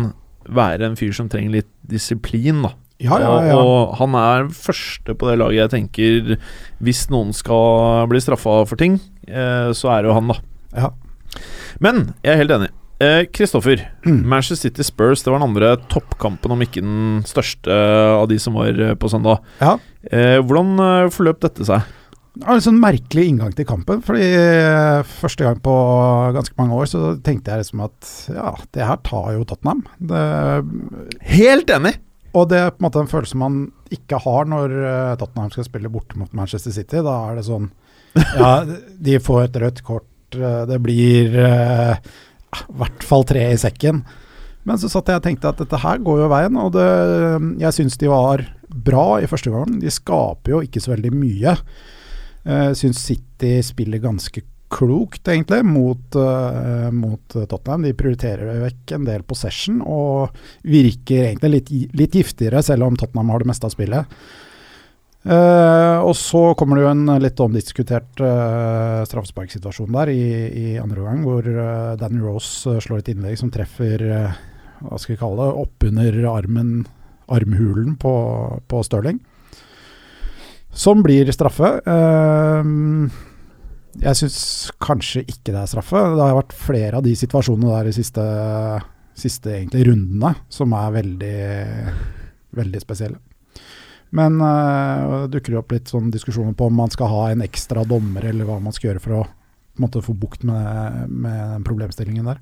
være 0.51 0.89
en 0.89 0.97
fyr 0.99 1.13
som 1.15 1.29
trenger 1.31 1.61
litt 1.61 1.69
disiplin, 1.87 2.63
da. 2.67 2.73
Ja, 3.01 3.17
ja, 3.23 3.31
ja. 3.49 3.55
Og, 3.57 3.71
og 3.71 3.95
han 4.01 4.17
er 4.19 4.49
første 4.53 5.15
på 5.17 5.29
det 5.31 5.39
laget 5.41 5.63
jeg 5.63 5.71
tenker 5.73 6.35
Hvis 6.85 7.07
noen 7.13 7.31
skal 7.33 8.05
bli 8.11 8.21
straffa 8.21 8.59
for 8.69 8.77
ting, 8.81 8.99
eh, 9.31 9.71
så 9.77 9.89
er 9.95 10.03
det 10.03 10.11
jo 10.11 10.19
han, 10.19 10.29
da. 10.35 10.37
Ja. 10.77 10.91
Men 11.81 12.03
jeg 12.25 12.35
er 12.35 12.41
helt 12.43 12.57
enig. 12.59 12.71
Eh, 13.01 13.23
Kristoffer, 13.33 13.87
Mm. 14.05 14.25
Manchester 14.29 14.69
City 14.69 14.85
Spurs 14.85 15.23
det 15.23 15.31
var 15.33 15.39
den 15.41 15.49
andre 15.49 15.71
toppkampen, 15.89 16.53
om 16.53 16.61
ikke 16.65 16.83
den 16.85 17.23
største 17.29 17.73
av 17.73 18.27
de 18.29 18.37
som 18.43 18.59
var 18.59 18.77
eh, 18.77 18.93
på 19.01 19.09
søndag. 19.13 19.41
Ja. 19.63 19.79
Eh, 20.11 20.37
hvordan 20.45 20.75
eh, 20.85 21.09
forløp 21.15 21.41
dette 21.47 21.65
seg? 21.69 21.87
Det 22.31 22.47
var 22.47 22.59
en 22.59 22.63
sånn 22.65 22.83
merkelig 22.83 23.25
inngang 23.27 23.55
til 23.57 23.67
kampen. 23.69 24.05
Fordi 24.07 24.27
eh, 24.27 25.01
første 25.21 25.47
gang 25.47 25.59
på 25.65 25.73
ganske 26.37 26.55
mange 26.61 26.77
år 26.79 26.91
så 26.91 27.01
tenkte 27.27 27.51
jeg 27.53 27.65
liksom 27.65 27.83
at 27.89 28.13
ja, 28.31 28.53
det 28.77 28.87
her 28.87 29.03
tar 29.07 29.33
jo 29.35 29.49
Tottenham. 29.49 29.83
Det, 29.99 30.23
Helt 31.33 31.75
enig! 31.75 31.97
og 32.31 32.47
det 32.51 32.59
er 32.61 32.71
på 32.71 32.79
en 32.79 32.87
måte 32.87 33.03
en 33.03 33.11
følelse 33.11 33.39
man 33.41 33.61
ikke 33.91 34.21
har 34.23 34.49
når 34.51 34.75
eh, 34.79 35.15
Tottenham 35.19 35.51
skal 35.51 35.67
spille 35.67 35.91
borte 35.91 36.19
mot 36.19 36.33
Manchester 36.37 36.75
City. 36.75 37.03
Da 37.03 37.17
er 37.31 37.41
det 37.41 37.47
sånn 37.49 37.71
Ja, 38.39 38.53
de 38.67 39.19
får 39.23 39.49
et 39.49 39.61
rødt 39.63 39.83
kort, 39.87 40.09
eh, 40.37 40.63
det 40.71 40.79
blir 40.85 41.35
eh, 41.35 41.95
i 41.97 42.79
hvert 42.79 43.07
fall 43.07 43.27
tre 43.27 43.49
i 43.51 43.59
sekken. 43.59 44.05
Men 44.67 44.79
så 44.79 44.91
satt 44.93 45.11
jeg 45.11 45.19
og 45.19 45.27
tenkte 45.27 45.51
at 45.51 45.63
dette 45.63 45.83
her 45.83 46.03
går 46.05 46.23
jo 46.23 46.31
veien, 46.31 46.59
og 46.61 46.75
det, 46.77 46.89
jeg 47.63 47.75
syns 47.75 47.97
de 47.99 48.11
var 48.13 48.43
bra 48.71 49.07
i 49.23 49.29
første 49.31 49.51
gang. 49.51 49.79
De 49.81 49.91
skaper 49.91 50.53
jo 50.55 50.61
ikke 50.67 50.83
så 50.83 50.93
veldig 50.93 51.13
mye. 51.17 51.55
Jeg 52.47 52.77
syns 52.81 53.03
City 53.05 53.59
spiller 53.65 54.01
ganske 54.03 54.43
klokt, 54.71 55.27
egentlig, 55.29 55.65
mot, 55.67 56.17
uh, 56.17 56.91
mot 56.95 57.35
Tottenham. 57.35 57.83
De 57.85 57.97
prioriterer 57.99 58.63
vekk 58.63 58.95
en 58.97 59.09
del 59.09 59.25
possession 59.27 59.81
og 59.83 60.37
virker 60.63 61.27
egentlig 61.33 61.51
litt, 61.57 61.73
litt 61.99 62.21
giftigere, 62.21 62.63
selv 62.65 62.87
om 62.87 62.99
Tottenham 62.99 63.33
har 63.35 63.43
det 63.43 63.51
meste 63.51 63.67
av 63.67 63.75
spillet. 63.75 64.21
Uh, 65.21 66.01
og 66.01 66.15
så 66.17 66.55
kommer 66.57 66.79
det 66.79 66.87
jo 66.87 66.93
en 66.95 67.11
litt 67.21 67.41
omdiskutert 67.45 68.23
uh, 68.25 69.03
straffesparksituasjon 69.05 69.93
der 69.93 70.13
i, 70.15 70.23
i 70.49 70.69
andre 70.81 71.03
omgang, 71.03 71.27
hvor 71.27 71.45
uh, 71.45 71.99
Danny 72.01 72.23
Rose 72.25 72.79
slår 72.81 73.03
et 73.03 73.11
innlegg 73.13 73.37
som 73.37 73.51
treffer 73.53 74.07
uh, 74.07 74.39
hva 74.81 74.97
skal 74.97 75.13
vi 75.13 75.21
kalle 75.21 75.45
det, 75.45 75.65
oppunder 75.67 76.17
armen, 76.31 76.71
armhulen 77.29 77.99
på, 78.01 78.15
på 78.71 78.81
Stirling. 78.87 79.21
Som 80.71 81.03
blir 81.03 81.31
straffe. 81.35 81.73
Eh, 81.83 82.71
jeg 84.01 84.19
syns 84.21 84.39
kanskje 84.83 85.25
ikke 85.27 85.51
det 85.51 85.63
er 85.65 85.71
straffe. 85.71 85.99
Det 85.99 86.23
har 86.23 86.39
vært 86.39 86.55
flere 86.57 87.01
av 87.01 87.07
de 87.07 87.15
situasjonene 87.19 87.73
der 87.73 87.91
de 87.91 87.97
siste, 87.97 88.27
siste 89.19 89.51
egentlig 89.57 89.89
rundene 89.91 90.37
som 90.53 90.73
er 90.79 90.95
veldig, 90.95 91.41
veldig 92.61 92.83
spesielle. 92.85 93.19
Men 94.17 94.41
uh, 94.43 95.27
dukker 95.31 95.55
jo 95.55 95.61
opp 95.61 95.75
litt 95.75 95.91
sånn 95.91 96.11
diskusjoner 96.11 96.55
på 96.59 96.67
om 96.67 96.81
man 96.81 96.91
skal 96.91 97.11
ha 97.13 97.27
en 97.31 97.45
ekstra 97.45 97.85
dommer, 97.87 98.25
eller 98.27 98.49
hva 98.49 98.59
man 98.63 98.75
skal 98.75 98.91
gjøre 98.91 99.03
for 99.05 99.19
å 99.21 99.27
måte, 99.81 100.03
få 100.03 100.17
bukt 100.19 100.43
med, 100.47 101.07
med 101.11 101.39
den 101.55 101.67
problemstillingen 101.67 102.27
der. 102.27 102.41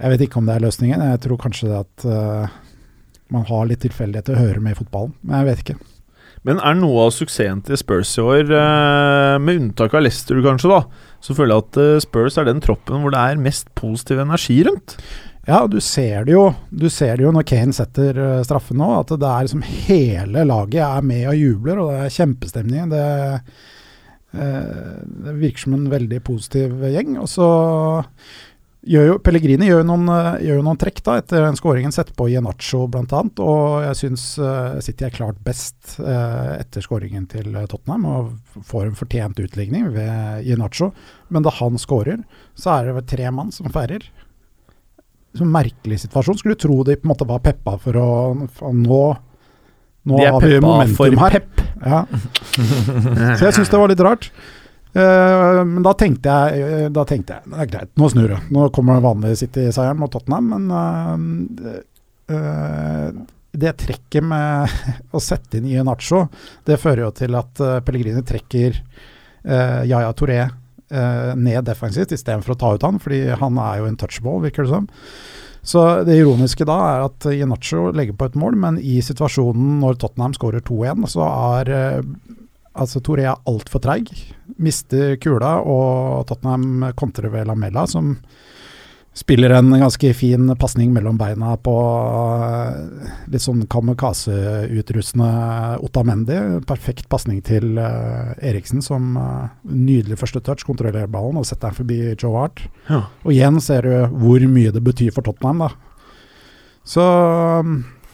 Jeg 0.00 0.14
vet 0.14 0.24
ikke 0.26 0.40
om 0.40 0.48
det 0.48 0.56
er 0.56 0.64
løsningen. 0.64 1.04
Jeg 1.12 1.22
tror 1.26 1.40
kanskje 1.42 1.70
det 1.70 1.78
at 1.84 2.06
uh, 2.08 2.58
man 3.30 3.46
har 3.46 3.68
litt 3.70 3.82
tilfeldighet 3.84 4.30
til 4.30 4.38
å 4.38 4.42
høre 4.42 4.62
med 4.64 4.74
i 4.74 4.80
fotballen, 4.80 5.14
men 5.22 5.38
jeg 5.38 5.50
vet 5.50 5.64
ikke. 5.64 5.78
Men 6.48 6.60
er 6.64 6.76
noe 6.78 7.06
av 7.06 7.10
suksessen 7.12 7.60
til 7.66 7.76
Spurs 7.76 8.14
i 8.16 8.22
år, 8.24 8.52
eh, 8.56 9.34
med 9.44 9.58
unntak 9.60 9.92
av 9.92 10.06
Leicester 10.06 10.38
kanskje, 10.44 10.70
da, 10.72 11.08
så 11.20 11.36
føler 11.36 11.52
jeg 11.52 11.66
at 11.66 11.80
eh, 11.82 12.04
Spurs 12.06 12.38
er 12.40 12.48
den 12.48 12.62
troppen 12.64 13.02
hvor 13.02 13.12
det 13.12 13.20
er 13.20 13.42
mest 13.42 13.68
positiv 13.76 14.22
energi 14.22 14.62
rundt. 14.64 14.96
Ja, 15.48 15.64
du 15.66 15.78
ser 15.80 16.26
det 16.28 16.34
jo 16.34 16.50
Du 16.68 16.84
ser 16.92 17.16
det 17.16 17.24
jo 17.24 17.30
når 17.32 17.46
Kane 17.48 17.72
setter 17.74 18.18
uh, 18.20 18.42
straffen 18.44 18.76
nå, 18.78 18.88
at 19.00 19.08
det 19.08 19.26
er 19.26 19.46
liksom 19.46 19.64
hele 19.64 20.44
laget 20.46 20.84
er 20.84 21.04
med 21.04 21.26
og 21.32 21.38
jubler, 21.40 21.80
og 21.80 21.92
det 21.92 22.02
er 22.04 22.14
kjempestemning. 22.14 22.92
Det, 22.92 23.06
det 24.30 25.34
virker 25.40 25.64
som 25.64 25.74
en 25.74 25.88
veldig 25.90 26.20
positiv 26.28 26.84
gjeng. 26.92 27.16
Og 27.18 27.28
så 27.32 27.48
gjør 28.86 29.06
jo 29.08 29.16
Pellegrini 29.24 29.68
gjør 29.68 29.82
jo 29.82 29.88
noen, 29.90 30.06
uh, 30.08 30.38
gjør 30.40 30.60
jo 30.60 30.64
noen 30.66 30.80
trekk 30.80 31.02
da 31.06 31.18
etter 31.20 31.44
den 31.44 31.58
skåringen, 31.58 31.92
setter 31.94 32.16
på 32.16 32.28
Ienacho 32.32 32.86
bl.a. 32.90 33.22
Og 33.44 33.64
jeg 33.84 33.98
syns 34.00 34.24
City 34.86 35.08
er 35.08 35.14
klart 35.14 35.42
best 35.44 35.98
etter 36.00 36.84
skåringen 36.84 37.28
til 37.30 37.52
Tottenham 37.70 38.08
og 38.08 38.64
får 38.66 38.88
en 38.88 38.98
fortjent 38.98 39.42
utligning 39.42 39.90
ved 39.94 40.48
Ienacho. 40.48 40.92
Men 41.28 41.46
da 41.46 41.52
han 41.60 41.78
skårer, 41.80 42.24
så 42.58 42.78
er 42.78 42.88
det 42.88 42.98
vel 42.98 43.08
tre 43.14 43.30
mann 43.34 43.52
som 43.54 43.70
feirer 43.72 44.08
så 45.36 45.46
merkelig 45.46 46.00
situasjon. 46.04 46.38
Skulle 46.40 46.58
tro 46.58 46.82
de 46.86 46.96
på 46.98 47.06
en 47.06 47.12
måte 47.12 47.26
var 47.28 47.42
peppa 47.44 47.76
for 47.80 47.98
å 47.98 48.08
for 48.54 48.76
nå 48.76 49.02
Nå 50.10 50.16
er 50.16 50.32
har 50.32 50.40
vi 50.40 50.56
momentum 50.64 50.96
for 50.96 51.12
her. 51.20 51.34
pep. 51.36 51.58
Ja. 51.84 51.98
Så 53.36 53.44
jeg 53.44 53.52
syns 53.58 53.68
det 53.68 53.80
var 53.82 53.90
litt 53.92 54.00
rart. 54.00 54.30
Eh, 54.92 55.64
men 55.64 55.84
da 55.86 55.92
tenkte 55.94 56.32
jeg 56.34 56.62
eh, 56.66 56.86
Da 56.90 57.04
tenkte 57.06 57.36
jeg 57.36 57.52
det 57.52 57.58
er 57.62 57.68
greit, 57.70 57.90
nå 58.00 58.08
snur 58.10 58.32
det. 58.32 58.40
Nå 58.50 58.68
kommer 58.74 59.02
vanlig 59.04 59.36
City-seieren 59.38 60.00
mot 60.00 60.10
Tottenham, 60.10 60.50
men 60.50 60.64
eh, 62.30 63.12
det 63.50 63.74
trekket 63.82 64.26
med 64.26 64.70
å 65.16 65.22
sette 65.22 65.58
inn 65.58 65.68
i 65.70 65.78
Nacho, 65.86 66.24
det 66.66 66.80
fører 66.82 67.06
jo 67.08 67.10
til 67.18 67.34
at 67.34 67.62
uh, 67.62 67.80
Pellegrini 67.82 68.22
trekker 68.22 68.76
uh, 68.78 69.82
Yaya 69.82 70.12
Touré 70.14 70.44
uh, 70.46 71.32
ned 71.34 71.66
defensivt 71.66 72.14
istedenfor 72.14 72.54
å 72.54 72.60
ta 72.60 72.70
ut 72.76 72.86
han, 72.86 73.00
fordi 73.02 73.24
han 73.40 73.58
er 73.58 73.80
jo 73.80 73.88
en 73.90 73.98
touchball, 73.98 74.38
virker 74.44 74.68
det 74.68 74.70
som. 74.76 74.86
Så 75.62 75.82
det 76.06 76.16
ironiske 76.16 76.64
da 76.68 76.76
er 76.86 77.02
at 77.04 77.26
Ienacho 77.28 77.90
legger 77.92 78.16
på 78.16 78.30
et 78.30 78.38
mål, 78.38 78.56
men 78.62 78.78
i 78.80 79.00
situasjonen 79.04 79.80
når 79.82 79.98
Tottenham 80.00 80.36
skårer 80.36 80.64
2-1, 80.64 81.04
så 81.12 81.26
er 81.26 81.72
eh, 81.74 81.98
altså 82.72 83.02
Toré 83.04 83.26
er 83.28 83.40
altfor 83.50 83.82
treig. 83.82 84.12
Mister 84.60 85.16
kula, 85.22 85.58
og 85.64 86.26
Tottenham 86.28 86.92
kontrer 86.98 87.32
ved 87.32 87.48
Lamella, 87.48 87.86
som 87.90 88.16
spiller 89.16 89.50
en 89.50 89.72
ganske 89.74 90.12
fin 90.14 90.52
pasning 90.58 90.92
mellom 90.94 91.16
beina 91.18 91.56
på 91.58 91.74
eh, 92.46 93.08
litt 93.32 93.42
sånn 93.42 93.64
kamikaze-utrustende 93.70 95.30
Otamendi. 95.82 96.38
Perfekt 96.68 97.08
pasning 97.10 97.42
til 97.44 97.78
eh, 97.82 98.32
Eriksen, 98.52 98.82
som 98.86 99.16
eh, 99.18 99.50
nydelig 99.66 100.20
første 100.22 100.42
touch, 100.46 100.64
kontrollerer 100.68 101.10
ballen 101.10 101.40
og 101.40 101.48
setter 101.48 101.68
den 101.68 101.80
forbi 101.80 102.00
Joe 102.14 102.36
Hart. 102.38 102.62
Ja. 102.88 103.02
Og 103.26 103.34
igjen 103.34 103.58
ser 103.64 103.88
du 103.88 104.16
hvor 104.22 104.46
mye 104.46 104.72
det 104.74 104.84
betyr 104.86 105.10
for 105.16 105.26
Tottenham, 105.26 105.66
da. 105.66 105.72
Så 106.86 107.02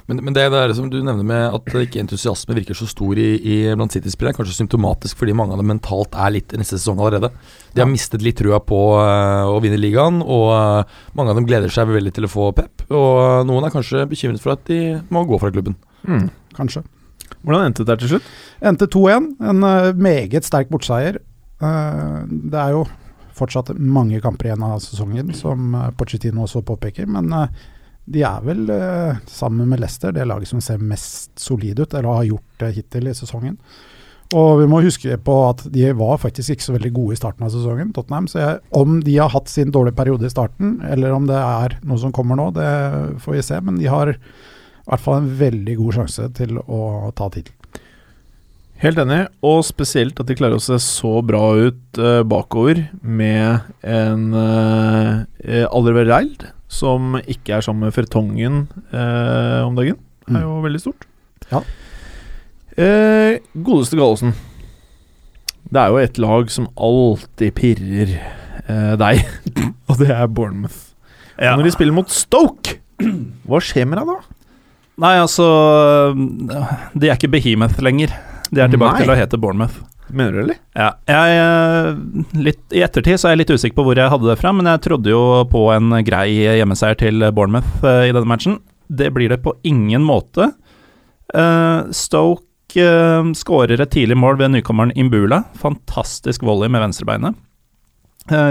Men, 0.07 0.23
men 0.23 0.37
det 0.37 0.45
der 0.55 0.73
som 0.77 0.88
du 0.90 0.99
nevner 1.01 1.27
med 1.27 1.57
at 1.57 1.77
ikke 1.83 2.01
entusiasme 2.03 2.55
virker 2.59 2.79
så 2.79 2.87
stor 2.90 3.19
i, 3.19 3.29
i 3.42 3.57
blant 3.75 3.95
City-spillere, 3.95 4.35
er 4.35 4.38
kanskje 4.38 4.59
symptomatisk 4.61 5.19
fordi 5.19 5.35
mange 5.37 5.57
av 5.57 5.62
dem 5.62 5.71
mentalt 5.73 6.15
er 6.15 6.35
litt 6.37 6.54
i 6.54 6.61
neste 6.61 6.79
sesong 6.79 7.00
allerede. 7.02 7.33
De 7.75 7.83
har 7.83 7.90
mistet 7.90 8.23
litt 8.23 8.38
trua 8.38 8.61
på 8.63 8.81
uh, 8.96 9.50
å 9.50 9.59
vinne 9.65 9.81
ligaen, 9.81 10.23
og 10.23 10.48
uh, 10.54 10.98
mange 11.19 11.35
av 11.35 11.40
dem 11.40 11.48
gleder 11.48 11.73
seg 11.73 11.90
veldig 11.90 12.15
til 12.15 12.29
å 12.29 12.33
få 12.33 12.50
pep. 12.57 12.87
Og 12.90 13.09
uh, 13.19 13.44
noen 13.48 13.67
er 13.67 13.75
kanskje 13.75 14.07
bekymret 14.11 14.42
for 14.42 14.54
at 14.54 14.67
de 14.71 15.00
må 15.11 15.27
gå 15.27 15.40
fra 15.42 15.50
klubben. 15.54 15.79
Mm. 16.07 16.29
kanskje. 16.54 16.85
Hvordan 17.42 17.67
endte 17.67 17.83
det 17.83 17.90
der 17.90 18.02
til 18.02 18.15
slutt? 18.15 18.29
Endte 18.63 18.87
2-1. 18.90 19.33
En 19.50 19.67
uh, 19.67 19.94
meget 19.98 20.46
sterk 20.46 20.71
bortseier. 20.71 21.19
Eh, 21.63 22.23
det 22.29 22.61
er 22.61 22.75
jo 22.75 22.85
fortsatt 23.37 23.75
mange 23.77 24.21
kamper 24.25 24.50
igjen 24.50 24.65
av 24.65 24.79
sesongen, 24.81 25.33
som 25.37 25.75
uh, 25.77 25.88
Pochettino 25.96 26.46
også 26.46 26.63
påpeker. 26.65 27.09
Men 27.09 27.33
eh, 27.37 27.65
de 28.07 28.23
er 28.23 28.46
vel, 28.46 28.71
eh, 28.71 29.19
sammen 29.27 29.69
med 29.69 29.83
Leicester, 29.83 30.15
det 30.15 30.27
laget 30.29 30.48
som 30.48 30.63
ser 30.63 30.79
mest 30.79 31.33
solid 31.38 31.81
ut, 31.81 31.92
eller 31.92 32.21
har 32.21 32.31
gjort 32.31 32.63
det 32.63 32.75
hittil 32.79 33.11
i 33.11 33.15
sesongen. 33.19 33.59
Og 34.35 34.61
vi 34.61 34.67
må 34.71 34.81
huske 34.83 35.15
på 35.23 35.35
at 35.46 35.63
de 35.71 35.87
var 35.94 36.19
faktisk 36.19 36.57
ikke 36.57 36.65
så 36.65 36.75
veldig 36.75 36.92
gode 36.96 37.15
i 37.15 37.19
starten 37.19 37.46
av 37.46 37.52
sesongen, 37.54 37.92
Tottenham. 37.94 38.27
Så 38.31 38.40
jeg, 38.40 38.63
om 38.75 38.98
de 39.07 39.19
har 39.21 39.31
hatt 39.31 39.50
sin 39.50 39.71
dårlige 39.75 39.98
periode 39.98 40.27
i 40.27 40.33
starten, 40.33 40.81
eller 40.87 41.15
om 41.15 41.29
det 41.29 41.38
er 41.38 41.77
noe 41.87 42.02
som 42.02 42.15
kommer 42.15 42.38
nå, 42.38 42.48
det 42.57 42.71
får 43.23 43.37
vi 43.37 43.44
se. 43.46 43.61
Men 43.63 43.79
de 43.79 43.87
har 43.90 44.11
i 44.11 44.17
hvert 44.17 45.04
fall 45.04 45.21
en 45.21 45.31
veldig 45.38 45.79
god 45.79 46.00
sjanse 46.00 46.27
til 46.38 46.59
å 46.59 47.13
ta 47.15 47.31
tittel. 47.31 47.54
Helt 48.83 48.98
enig, 49.00 49.23
og 49.46 49.63
spesielt 49.65 50.19
at 50.21 50.29
de 50.29 50.35
klarer 50.37 50.59
å 50.59 50.63
se 50.63 50.77
så 50.85 51.23
bra 51.25 51.54
ut 51.57 51.96
uh, 52.02 52.21
bakover 52.29 52.83
med 53.00 53.65
en 53.88 54.27
uh, 54.37 55.25
Alderweireld 55.71 56.44
som 56.69 57.14
ikke 57.23 57.56
er 57.56 57.64
sammen 57.64 57.87
med 57.87 57.94
Fertongen 57.94 58.64
eh, 58.90 59.60
om 59.67 59.77
dagen. 59.79 59.98
Er 60.27 60.42
jo 60.42 60.58
veldig 60.64 60.83
stort. 60.83 61.06
Ja. 61.52 61.62
Eh, 62.77 63.38
godeste 63.54 63.98
Gallosen. 63.98 64.35
Det 65.67 65.81
er 65.83 65.92
jo 65.92 66.00
et 66.02 66.19
lag 66.23 66.50
som 66.52 66.69
alltid 66.77 67.54
pirrer 67.58 68.17
eh, 68.19 68.94
deg, 68.98 69.23
og 69.90 70.02
det 70.02 70.10
er 70.14 70.27
Bournemouth. 70.31 70.92
Ja. 71.37 71.52
Og 71.52 71.60
når 71.60 71.71
de 71.71 71.75
spiller 71.77 71.96
mot 71.96 72.10
Stoke, 72.12 72.79
hva 73.46 73.60
skjer 73.62 73.87
med 73.88 74.00
deg 74.00 74.08
da? 74.08 74.19
Nei, 75.04 75.12
altså 75.21 75.44
De 76.96 77.10
er 77.10 77.19
ikke 77.19 77.29
Behemoth 77.29 77.83
lenger. 77.85 78.14
De 78.48 78.62
er 78.62 78.71
tilbake 78.73 79.02
Nei. 79.02 79.02
til 79.04 79.12
å 79.12 79.19
hete 79.19 79.40
Bournemouth. 79.40 79.83
Mener 80.09 80.33
du, 80.33 80.40
eller? 80.44 80.59
Ja, 80.77 80.90
jeg, 81.11 81.38
eh, 81.42 82.37
litt, 82.46 82.61
I 82.71 82.85
ettertid 82.87 83.19
så 83.19 83.29
er 83.29 83.35
jeg 83.35 83.42
litt 83.42 83.54
usikker 83.57 83.79
på 83.81 83.87
hvor 83.88 83.98
jeg 83.98 84.11
hadde 84.13 84.29
det 84.31 84.38
fra, 84.38 84.52
men 84.54 84.69
jeg 84.71 84.83
trodde 84.85 85.11
jo 85.11 85.23
på 85.50 85.65
en 85.75 85.96
grei 86.07 86.29
hjemmeseier 86.37 86.98
til 87.00 87.27
Bournemouth 87.35 87.83
eh, 87.83 88.07
i 88.11 88.13
denne 88.15 88.31
matchen. 88.31 88.61
Det 88.87 89.11
blir 89.15 89.33
det 89.33 89.40
på 89.42 89.57
ingen 89.67 90.07
måte. 90.07 90.52
Eh, 91.35 91.90
Stoke 91.90 92.44
skårer 93.38 93.81
et 93.83 93.94
tidlig 93.94 94.19
mål 94.21 94.38
ved 94.38 94.54
nykommeren 94.54 94.94
Imbula. 94.98 95.42
Fantastisk 95.59 96.44
volley 96.46 96.71
med 96.71 96.85
venstrebeinet. 96.85 97.42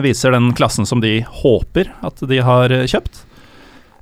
Viser 0.02 0.32
den 0.32 0.54
klassen 0.56 0.88
som 0.88 1.02
de 1.04 1.20
håper 1.28 1.90
at 2.08 2.24
de 2.24 2.38
har 2.40 2.72
kjøpt. 2.88 3.26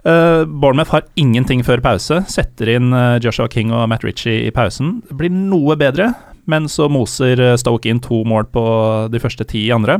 Uh, 0.06 0.46
Bournemouth 0.46 0.94
har 0.94 1.08
ingenting 1.18 1.64
før 1.66 1.82
pause. 1.82 2.20
Setter 2.30 2.76
inn 2.76 2.94
Joshua 3.26 3.50
King 3.50 3.74
og 3.74 3.88
Matt 3.90 4.06
Ritchie 4.06 4.46
i 4.46 4.54
pausen. 4.54 5.00
Det 5.10 5.18
blir 5.18 5.34
noe 5.34 5.76
bedre, 5.82 6.12
men 6.50 6.68
så 6.72 6.90
moser 6.92 7.40
eh, 7.40 7.56
Stoke 7.60 7.90
inn 7.90 8.02
to 8.04 8.24
mål 8.28 8.50
på 8.54 8.64
de 9.14 9.20
første 9.24 9.46
ti 9.48 9.66
i 9.68 9.74
andre. 9.76 10.00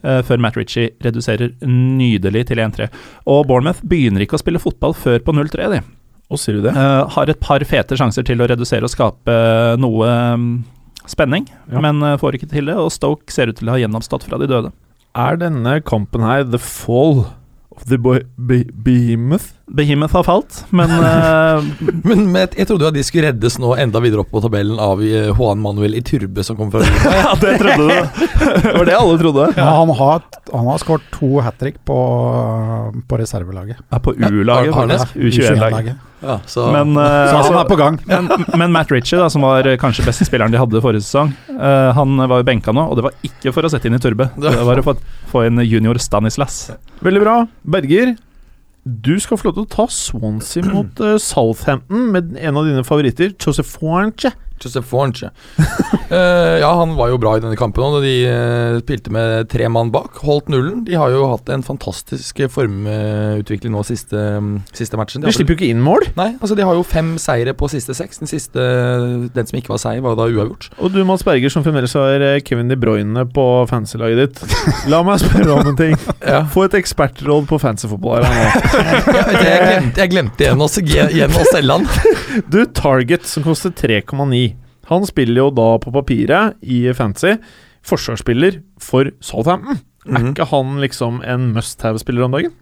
Uh, 0.00 0.22
før 0.24 0.40
Matt 0.40 0.56
Ritchie 0.56 0.94
reduserer 1.04 1.50
nydelig 1.68 2.46
til 2.48 2.56
1-3. 2.64 2.86
Og 3.28 3.42
Bournemouth 3.50 3.82
begynner 3.84 4.24
ikke 4.24 4.38
å 4.38 4.40
spille 4.40 4.62
fotball 4.62 4.94
før 4.96 5.18
på 5.26 5.34
0-3, 5.36 5.66
de. 5.74 5.80
Og 6.32 6.40
sier 6.40 6.56
du 6.56 6.62
det? 6.64 6.72
Uh, 6.72 7.04
har 7.12 7.28
et 7.28 7.40
par 7.42 7.60
fete 7.68 7.98
sjanser 8.00 8.24
til 8.24 8.40
å 8.40 8.46
redusere 8.48 8.86
og 8.88 8.92
skape 8.94 9.34
noe 9.82 10.08
um, 10.32 10.46
spenning, 11.04 11.50
Ja. 11.68 11.82
men 11.84 12.00
uh, 12.00 12.14
får 12.16 12.38
ikke 12.38 12.48
til 12.54 12.70
det. 12.72 12.78
Og 12.80 12.88
Stoke 12.94 13.28
ser 13.34 13.52
ut 13.52 13.60
til 13.60 13.68
å 13.68 13.76
ha 13.76 13.82
gjenoppstått 13.82 14.24
fra 14.30 14.40
de 14.40 14.48
døde. 14.48 14.72
Er 15.18 15.36
denne 15.36 15.80
kampen 15.84 16.24
her 16.24 16.44
the 16.48 16.60
fall 16.62 17.26
of 17.74 17.84
the 17.90 17.98
behemoth? 18.00 19.52
Behemoth 19.70 20.16
har 20.18 20.24
falt, 20.26 20.64
men 20.74 20.90
uh... 20.90 21.62
Men, 22.10 22.24
men 22.32 22.48
jeg, 22.56 22.66
trodde 22.66 22.86
jo 22.86 22.90
at 22.90 22.96
de 22.96 23.02
skulle 23.06 23.30
reddes 23.30 23.58
nå 23.60 23.70
enda 23.78 24.00
videre 24.02 24.24
opp 24.24 24.30
på 24.32 24.40
tabellen 24.42 24.78
av 24.82 25.02
eh, 25.04 25.28
Juan 25.30 25.60
Manuel 25.62 25.94
Iturbe 25.98 26.42
som 26.46 26.56
kom 26.58 26.70
fra 26.72 26.82
Ja, 27.20 27.34
det 27.38 27.56
trodde 27.60 27.86
du. 27.86 28.22
det 28.64 28.74
var 28.74 28.88
det 28.88 28.96
alle 28.96 29.18
trodde. 29.20 29.48
Ja, 29.56 29.68
han 29.78 29.92
har, 30.00 30.22
han 30.50 30.70
har 30.70 30.82
skåret 30.82 31.06
to 31.14 31.42
hat 31.44 31.58
trick 31.60 31.78
på, 31.86 31.98
på 33.06 33.20
reservelaget. 33.20 33.82
er 33.90 34.02
på 34.02 34.14
U-laget, 34.16 34.74
faktisk. 34.74 35.14
U21-laget. 35.16 36.06
Ja, 36.20 36.36
så, 36.46 36.66
Men, 36.72 36.96
uh, 36.96 37.04
Så 37.04 37.36
altså- 37.36 37.52
han 37.52 37.60
er 37.60 37.68
på 37.68 37.78
gang. 37.80 38.00
men, 38.06 38.46
men 38.58 38.72
Matt 38.72 38.90
Ritchie, 38.92 39.18
da, 39.20 39.28
som 39.32 39.44
var 39.46 39.68
kanskje 39.80 40.04
beste 40.04 40.26
spilleren 40.28 40.52
de 40.52 40.60
hadde 40.60 40.82
forrige 40.84 41.04
sesong, 41.06 41.32
uh, 41.54 41.92
han 41.96 42.16
var 42.20 42.42
jo 42.42 42.48
benka 42.48 42.74
nå, 42.76 42.88
og 42.90 42.98
det 42.98 43.06
var 43.06 43.14
ikke 43.26 43.54
for 43.56 43.68
å 43.68 43.72
sette 43.72 43.88
inn 43.88 43.96
i 43.96 44.02
Turbe. 44.02 44.30
Det 44.40 44.56
var 44.66 44.82
å 44.82 44.86
få, 44.90 44.96
få 45.30 45.46
inn 45.48 45.62
junior 45.64 46.00
Stanislas. 46.02 46.66
Veldig 47.04 47.22
bra. 47.24 47.36
Berger, 47.76 48.16
du 48.84 49.18
skal 49.20 49.36
få 49.38 49.48
lov 49.48 49.56
til 49.58 49.66
å 49.66 49.72
ta 49.74 49.86
Swansea 49.92 50.64
mot 50.64 51.02
eh, 51.04 51.18
Southampton 51.20 52.08
med 52.14 52.36
en 52.40 52.56
av 52.56 52.68
dine 52.68 52.84
favoritter, 52.86 53.34
Joseph 53.36 53.76
Warnche. 53.82 54.32
Joseph 54.60 54.88
Fornche. 54.90 55.32
uh, 56.12 56.60
ja, 56.60 56.70
han 56.82 56.94
var 56.98 57.14
jo 57.14 57.20
bra 57.22 57.36
i 57.38 57.44
denne 57.44 57.58
kampen. 57.58 57.86
òg. 57.88 58.04
de 58.04 58.14
uh, 58.28 58.78
spilte 58.84 59.14
med 59.14 59.48
tre 59.52 59.70
mann 59.72 59.92
bak. 59.94 60.20
Holdt 60.26 60.52
nullen. 60.52 60.84
De 60.84 60.98
har 61.00 61.12
jo 61.14 61.24
hatt 61.32 61.48
en 61.52 61.64
fantastisk 61.64 62.44
formutvikling 62.52 63.72
nå 63.72 63.84
siste, 63.88 64.20
siste 64.76 65.00
matchen. 65.00 65.24
De 65.24 65.30
de 65.30 65.36
slipper 65.36 65.54
jo 65.54 65.60
ikke 65.60 65.70
inn 65.70 65.82
mål. 65.84 66.06
Nei, 66.18 66.32
altså 66.40 66.56
de 66.58 66.64
har 66.66 66.76
jo 66.76 66.84
fem 66.86 67.14
seire 67.22 67.54
på 67.56 67.68
siste 67.70 67.94
seks. 67.96 68.20
Den 68.22 68.30
siste, 68.30 68.64
den 69.34 69.48
som 69.48 69.58
ikke 69.58 69.72
var 69.72 69.82
seier, 69.82 70.02
var 70.04 70.16
da 70.18 70.26
uavgjort. 70.26 70.70
Og 70.82 70.92
du, 70.94 71.00
Mads 71.06 71.24
Berger, 71.26 71.52
som 71.52 71.64
fremdeles 71.66 71.94
har 71.98 72.24
eh, 72.26 72.38
Kevin 72.46 72.70
De 72.70 72.78
Bruyne 72.80 73.24
på 73.30 73.46
fancy-laget 73.70 74.20
ditt. 74.20 74.56
La 74.90 75.02
meg 75.06 75.22
spørre 75.22 75.56
om 75.56 75.72
en 75.72 75.78
ting. 75.78 75.96
Ja. 76.30 76.42
Få 76.52 76.66
et 76.66 76.74
ekspertråd 76.76 77.46
på 77.48 77.56
fancyfotball 77.58 78.22
her 78.22 78.34
nå. 78.36 78.42
Jeg, 79.00 79.38
jeg, 79.40 79.62
glemte, 79.64 80.00
jeg 80.02 80.10
glemte 80.12 80.44
igjen 80.44 80.60
å 81.34 81.46
selge 81.50 81.78
han. 81.78 81.86
Du, 82.52 82.60
Target, 82.76 83.24
som 83.26 83.42
koster 83.46 83.72
3,9. 83.74 84.49
Han 84.90 85.06
spiller 85.06 85.44
jo 85.44 85.50
da 85.54 85.68
på 85.82 85.92
papiret 85.94 86.56
i 86.62 86.82
fancy. 86.96 87.36
Forsvarsspiller 87.86 88.60
for 88.82 89.08
Southampton. 89.24 89.78
Er 90.06 90.18
Mhm. 90.18 90.30
ikke 90.32 90.44
han 90.50 90.80
liksom 90.80 91.22
en 91.24 91.52
must 91.54 91.82
have-spiller 91.82 92.24
om 92.24 92.32
dagen? 92.32 92.52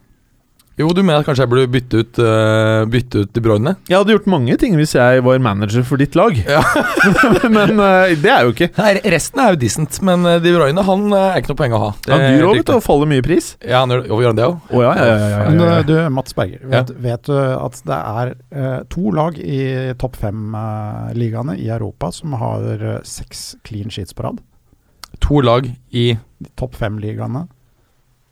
Jo, 0.78 0.86
du 0.94 1.00
mener 1.02 1.24
at 1.24 1.26
kanskje 1.26 1.42
jeg 1.42 1.50
burde 1.50 1.70
bytte 1.74 2.00
ut, 2.04 2.18
uh, 2.22 2.84
bytte 2.86 3.24
ut 3.24 3.30
De 3.34 3.40
Bruyne? 3.42 3.72
Jeg 3.90 3.98
hadde 3.98 4.14
gjort 4.14 4.28
mange 4.30 4.54
ting 4.62 4.76
hvis 4.78 4.92
jeg 4.94 5.24
var 5.26 5.40
manager 5.42 5.82
for 5.86 5.98
ditt 5.98 6.14
lag, 6.14 6.36
Ja. 6.46 6.60
men 7.56 7.80
uh, 7.82 8.06
det 8.14 8.30
er 8.30 8.46
jo 8.46 8.52
ikke. 8.54 8.68
Nei, 8.78 8.92
resten 9.10 9.42
er 9.42 9.56
jo 9.56 9.58
decent, 9.58 9.98
men 10.06 10.22
eh, 10.28 10.38
De 10.44 10.52
Bruyne 10.54 10.84
han 10.86 11.02
er 11.18 11.40
ikke 11.40 11.50
noe 11.50 11.60
poeng 11.64 11.74
å 11.74 11.82
ha. 11.82 11.90
Det 12.06 12.14
Han 12.14 12.22
er 12.22 12.36
dyr 12.36 12.46
òg, 12.46 12.60
vet 12.60 12.70
du, 12.70 12.78
faller 12.84 13.10
mye 13.10 13.26
pris. 13.26 13.50
Ja, 13.58 13.82
han 13.82 13.96
gjør, 13.96 14.06
gjør 14.06 14.30
han 14.30 14.38
det 14.38 14.46
òg? 14.46 14.70
Ja, 14.70 14.78
ja, 14.84 15.08
ja. 15.08 15.18
ja, 15.18 15.28
ja, 15.34 15.42
Men 15.50 15.90
du, 15.90 15.94
Mats 16.14 16.38
Berger, 16.38 16.62
vet, 16.70 16.94
vet 17.08 17.26
du 17.26 17.34
at 17.40 17.82
det 17.90 18.00
er 18.14 18.32
uh, 18.54 18.78
to 18.94 19.10
lag 19.18 19.42
i 19.42 19.60
topp 19.98 20.22
fem-ligaene 20.22 21.58
i 21.58 21.66
Europa 21.74 22.12
som 22.14 22.38
har 22.38 22.70
seks 23.02 23.48
clean 23.66 23.90
sheets 23.90 24.14
på 24.14 24.28
rad? 24.28 24.38
To 25.26 25.42
lag 25.42 25.66
i 25.90 26.12
topp 26.54 26.78
fem-ligaene 26.78 27.48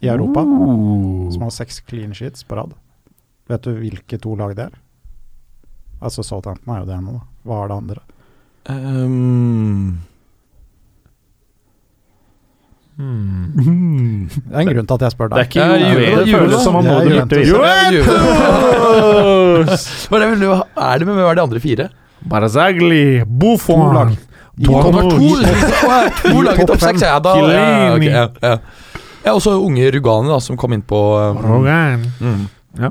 i 0.00 0.08
Europa 0.12 0.40
uh. 0.40 1.30
som 1.32 1.46
har 1.46 1.54
seks 1.54 1.80
clean 1.80 2.14
sheets 2.14 2.44
på 2.44 2.58
rad. 2.58 2.74
Vet 3.48 3.62
du 3.62 3.72
hvilke 3.78 4.18
to 4.20 4.34
lag 4.38 4.56
det 4.58 4.68
er? 4.68 4.74
Altså 6.02 6.22
Southampton 6.26 6.74
er 6.74 6.82
jo 6.82 6.90
det 6.90 6.98
ene, 6.98 7.16
da. 7.16 7.22
Hva 7.46 7.62
er 7.62 7.70
det 7.70 7.76
andre? 7.80 8.00
Um. 8.66 9.98
Hmm. 12.96 14.24
Det 14.32 14.54
er 14.56 14.62
en 14.62 14.68
grunn 14.70 14.86
til 14.88 14.94
at 14.96 15.02
jeg 15.04 15.12
spør 15.12 15.28
deg. 15.28 15.36
Det 15.36 15.42
er 15.44 15.48
ikke 15.50 15.64
jule, 15.82 16.06
Det 16.16 16.32
føles 16.32 16.62
som 16.64 16.72
Det 16.80 16.88
er 16.88 16.94
du 17.04 17.10
Juventus. 17.12 17.48
burde 20.08 20.16
Hva 20.16 20.16
er 20.16 20.98
det, 20.98 21.04
det 21.04 21.08
med 21.10 21.20
hva 21.20 21.30
er 21.30 21.36
de 21.36 21.44
andre 21.44 21.60
fire? 21.60 21.90
Barazagli, 22.26 23.20
To 23.20 23.26
Buffon 23.28 23.94
lag. 23.94 24.16
To, 24.64 24.72
to 26.24 26.40
lag 26.40 26.56
i 26.56 26.64
topp 26.64 26.72
topp 26.72 26.80
seks, 26.80 27.04
ja. 27.04 27.20
Da, 27.20 28.56
ja, 29.26 29.32
ok, 29.32 29.32
Chiellini. 29.32 29.32
ja, 29.32 29.32
ja. 29.32 29.32
ja, 29.32 29.34
og 29.34 29.42
så 29.44 29.56
unge 29.58 29.90
Rugani, 29.94 30.30
da, 30.32 30.38
som 30.44 30.56
kom 30.60 30.76
inn 30.76 30.84
på 30.86 31.00
um, 31.18 31.66
mm. 31.66 32.44
Ja. 32.76 32.90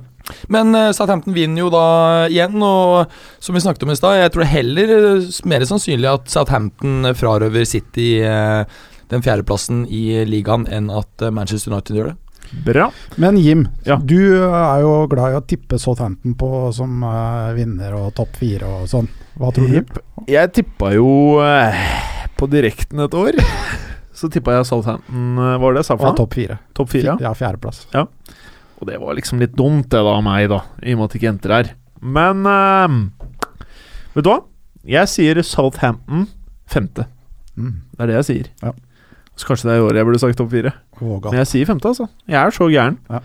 Men 0.50 0.74
uh, 0.74 0.90
Southampton 0.98 1.36
vinner 1.36 1.62
jo 1.62 1.70
da 1.74 1.86
igjen, 2.32 2.58
og 2.66 3.12
som 3.40 3.56
vi 3.56 3.62
snakket 3.62 3.86
om 3.86 3.94
i 3.94 3.98
stad, 4.00 4.18
jeg 4.18 4.34
tror 4.34 4.44
det 4.46 4.52
heller 4.56 4.94
eh, 4.98 5.28
mer 5.46 5.66
sannsynlig 5.70 6.10
at 6.10 6.32
Southampton 6.34 7.06
frarøver 7.16 7.68
City 7.70 8.16
uh, 8.26 8.66
den 9.14 9.22
fjerdeplassen 9.22 9.86
i 9.88 10.26
ligaen 10.26 10.66
enn 10.72 10.90
at 10.94 11.22
eh, 11.22 11.34
Manchester 11.34 11.74
United 11.74 12.00
gjør 12.00 12.12
det. 12.12 12.16
Bra. 12.66 12.90
Men 13.22 13.38
Jim, 13.42 13.68
Ja. 13.86 13.98
du 13.98 14.18
er 14.46 14.82
jo 14.82 15.08
glad 15.10 15.34
i 15.34 15.38
å 15.40 15.46
tippe 15.46 15.80
Southampton 15.82 16.36
på 16.38 16.50
som 16.74 17.02
uh, 17.04 17.54
vinner 17.58 17.96
og 17.98 18.14
topp 18.18 18.38
fire 18.42 18.70
og 18.70 18.90
sånn. 18.90 19.10
Hva 19.38 19.52
tror 19.54 19.70
du? 19.70 19.98
Jeg 20.32 20.54
tippa 20.56 20.94
jo 20.96 21.10
eh, 21.44 21.82
på 22.38 22.50
direkten 22.50 23.02
et 23.06 23.18
år. 23.18 23.42
Så 24.16 24.30
tippa 24.32 24.56
jeg 24.56 24.68
Southampton 24.70 25.40
eh, 25.44 25.56
var 25.62 25.76
det 25.76 25.84
jeg 25.84 25.90
sa 25.90 25.98
for 26.00 26.08
noe? 26.10 26.18
topp 26.18 26.36
fire. 26.38 26.60
Topp 26.78 26.92
fire. 26.94 27.14
ja. 27.14 27.16
Ja, 27.28 27.34
fjerdeplass. 27.36 27.86
Og 28.80 28.88
det 28.90 29.00
var 29.02 29.16
liksom 29.18 29.42
litt 29.42 29.56
dumt, 29.56 29.90
det 29.92 30.00
da, 30.00 30.16
av 30.18 30.24
meg, 30.26 30.48
da. 30.52 30.62
I 30.84 30.96
og 30.96 31.02
med 31.02 31.10
at 31.10 31.18
ikke 31.18 31.30
jenter 31.30 31.54
er. 31.56 31.72
Men 32.06 32.44
uh, 32.48 32.98
vet 34.16 34.26
du 34.26 34.32
hva? 34.32 34.40
Jeg 34.86 35.10
sier 35.12 35.40
Southampton 35.44 36.28
femte. 36.70 37.08
Mm. 37.56 37.78
Det 37.96 38.04
er 38.04 38.12
det 38.12 38.18
jeg 38.20 38.28
sier. 38.30 38.50
Ja. 38.64 38.74
Så 39.36 39.50
kanskje 39.50 39.68
det 39.68 39.76
er 39.76 39.82
i 39.82 39.86
året 39.88 40.00
jeg 40.00 40.08
burde 40.08 40.22
sagt 40.22 40.40
topp 40.40 40.52
fire. 40.54 40.72
Men 41.02 41.40
jeg 41.42 41.52
sier 41.52 41.68
femte, 41.68 41.92
altså. 41.92 42.08
Jeg 42.32 42.40
er 42.40 42.56
så 42.56 42.70
gæren. 42.72 43.00
Ja. 43.12 43.22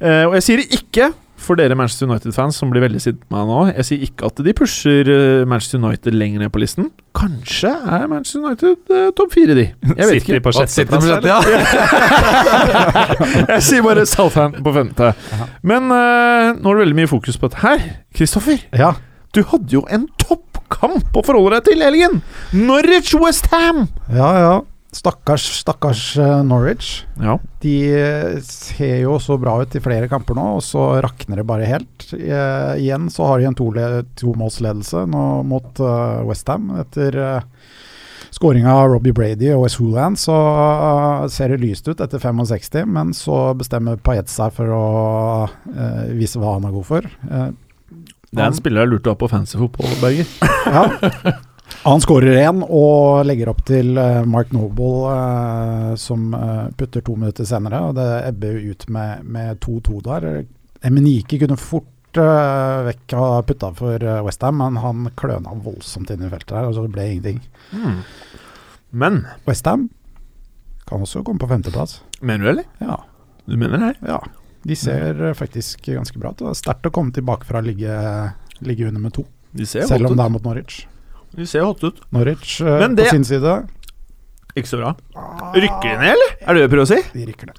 Uh, 0.00 0.24
og 0.30 0.38
jeg 0.38 0.46
sier 0.48 0.62
det 0.62 0.80
ikke 0.80 1.10
for 1.36 1.58
dere 1.58 1.74
Manchester 1.76 2.06
United-fans 2.08 2.56
som 2.56 2.70
blir 2.72 2.80
veldig 2.84 3.00
sinte 3.02 3.20
på 3.26 3.34
meg 3.34 3.48
nå. 3.50 3.56
Jeg 3.74 3.84
sier 3.88 4.04
ikke 4.06 4.26
at 4.30 4.38
de 4.46 4.52
pusher 4.56 5.08
eh, 5.10 5.42
Manchester 5.50 5.78
United 5.82 6.14
lenger 6.16 6.38
ned 6.44 6.50
på 6.54 6.60
listen. 6.62 6.86
Kanskje 7.18 7.72
er 7.74 8.06
Manchester 8.08 8.40
United 8.46 8.76
eh, 8.94 9.08
topp 9.18 9.34
fire, 9.34 9.54
de. 9.58 9.66
Jeg 9.66 9.74
vet 9.98 10.22
Sitter 10.22 10.38
ikke. 10.38 10.44
på 10.46 10.54
sjetteplass. 10.56 11.04
ja. 11.26 11.38
jeg 13.54 13.62
sier 13.66 13.82
bare 13.84 14.06
Southampton 14.08 14.62
på 14.64 14.72
femte. 14.76 15.10
Men 15.66 15.90
eh, 15.92 16.54
nå 16.56 16.66
er 16.70 16.74
det 16.78 16.84
veldig 16.86 16.98
mye 17.02 17.10
fokus 17.10 17.36
på 17.40 17.50
dette 17.50 17.60
her. 17.66 17.78
Kristoffer, 18.16 18.62
Ja. 18.78 18.94
du 19.34 19.42
hadde 19.50 19.74
jo 19.74 19.82
en 19.90 20.06
toppkamp 20.22 21.10
å 21.18 21.24
forholde 21.26 21.58
deg 21.58 21.66
til 21.72 21.82
i 21.82 21.88
helgen! 21.88 22.22
Norwich 22.54 23.10
Westham! 23.18 23.88
ja, 24.14 24.30
ja. 24.46 24.54
Stakkars, 24.94 25.44
stakkars 25.64 26.02
eh, 26.22 26.40
Norwich. 26.46 26.90
Ja. 27.18 27.38
De 27.64 27.74
eh, 27.98 28.36
ser 28.46 29.00
jo 29.02 29.16
så 29.22 29.36
bra 29.42 29.56
ut 29.64 29.74
i 29.74 29.82
flere 29.82 30.06
kamper 30.10 30.38
nå, 30.38 30.44
og 30.60 30.62
så 30.62 30.84
rakner 31.02 31.42
det 31.42 31.46
bare 31.48 31.66
helt. 31.66 32.06
Eh, 32.14 32.74
igjen 32.84 33.08
så 33.10 33.26
har 33.26 33.42
de 33.42 33.48
en 33.50 33.58
tomålsledelse 33.58 35.02
nå 35.10 35.24
mot 35.50 35.82
uh, 35.82 36.22
Westham. 36.28 36.70
Etter 36.84 37.18
uh, 37.18 37.72
skåringa 38.34 38.72
av 38.74 38.88
Robbie 38.90 39.14
Brady 39.14 39.50
og 39.54 39.64
West 39.64 39.78
Hooland, 39.78 40.18
så 40.18 40.34
ser 41.30 41.52
det 41.54 41.60
lyst 41.62 41.86
ut 41.88 42.00
etter 42.02 42.18
65, 42.22 42.82
men 42.90 43.12
så 43.14 43.38
bestemmer 43.58 44.00
Payet 44.02 44.30
seg 44.32 44.54
for 44.56 44.72
å 44.74 44.84
eh, 45.70 46.10
vise 46.18 46.40
hva 46.42 46.56
han 46.56 46.66
er 46.66 46.74
god 46.74 46.88
for. 46.88 47.06
Eh, 47.06 47.50
Det 48.34 48.42
er 48.42 48.48
en 48.50 48.56
spiller 48.58 48.82
jeg 48.82 48.90
lurte 48.96 49.12
opp 49.12 49.22
på 49.22 49.30
fancyfotball, 49.30 49.98
Berger. 50.02 50.26
ja. 50.66 50.86
Han 51.82 52.00
skårer 52.00 52.38
én 52.40 52.62
og 52.64 53.24
legger 53.28 53.50
opp 53.52 53.64
til 53.68 53.98
eh, 54.00 54.22
Mark 54.28 54.52
Noble, 54.56 55.10
eh, 55.12 55.90
som 56.00 56.30
eh, 56.36 56.68
putter 56.78 57.04
to 57.04 57.16
minutter 57.18 57.48
senere. 57.48 57.80
og 57.88 57.98
Det 57.98 58.06
ebber 58.30 58.54
jo 58.56 58.72
ut 58.72 58.86
med 58.88 59.24
med 59.24 59.58
2-2 59.64 59.98
der. 60.06 60.28
Emenike 60.84 61.40
kunne 61.42 61.58
fort 61.60 61.90
vekk 62.14 63.16
ha 63.18 63.42
putta 63.42 63.72
for 63.74 63.98
Westham, 64.22 64.60
men 64.62 64.76
han 64.78 65.08
kløna 65.18 65.56
voldsomt 65.64 66.12
inn 66.14 66.22
i 66.22 66.30
feltet 66.30 66.52
der, 66.54 66.68
og 66.68 66.76
så 66.76 66.84
det 66.84 66.92
ble 66.94 67.08
ingenting. 67.10 67.40
Mm. 67.74 67.96
Men 68.94 69.18
Westham 69.48 69.88
kan 70.86 71.02
også 71.02 71.24
komme 71.26 71.42
på 71.42 71.50
femteplass. 71.50 71.98
Mener 72.20 72.44
du, 72.44 72.50
eller? 72.52 72.68
Ja. 72.78 73.00
Du 73.50 73.56
mener 73.58 73.82
det? 73.82 73.92
ja. 74.06 74.22
De 74.64 74.76
ser 74.76 75.18
mm. 75.18 75.34
faktisk 75.34 75.90
ganske 75.90 76.18
bra 76.18 76.30
ut. 76.32 76.40
Er 76.40 76.56
sterkt 76.56 76.86
å 76.88 76.92
komme 76.94 77.12
tilbake 77.12 77.44
fra 77.48 77.60
å 77.60 77.66
ligge, 77.66 77.92
ligge 78.64 78.86
under 78.88 79.02
med 79.02 79.18
to, 79.18 79.26
De 79.52 79.66
ser 79.68 79.88
selv 79.90 80.08
om 80.08 80.16
det 80.16 80.24
er 80.24 80.32
mot 80.32 80.46
Norwich. 80.46 80.84
De 81.36 81.46
ser 81.50 81.64
hot 81.66 81.82
ut. 81.84 81.96
Norwich 82.14 82.60
uh, 82.62 82.78
det- 82.88 83.04
på 83.04 83.10
sin 83.10 83.24
side 83.24 83.54
Ikke 84.56 84.68
så 84.70 84.78
bra. 84.78 84.94
Rykker 85.54 85.88
de 85.88 85.96
ned, 85.98 86.12
eller? 86.14 86.30
Er 86.40 86.54
det 86.54 86.60
det 86.62 86.68
du 86.70 86.72
prøver 86.76 86.86
å 86.86 86.92
si? 86.94 87.00
De 87.14 87.26
rykker 87.30 87.46
ned. 87.50 87.58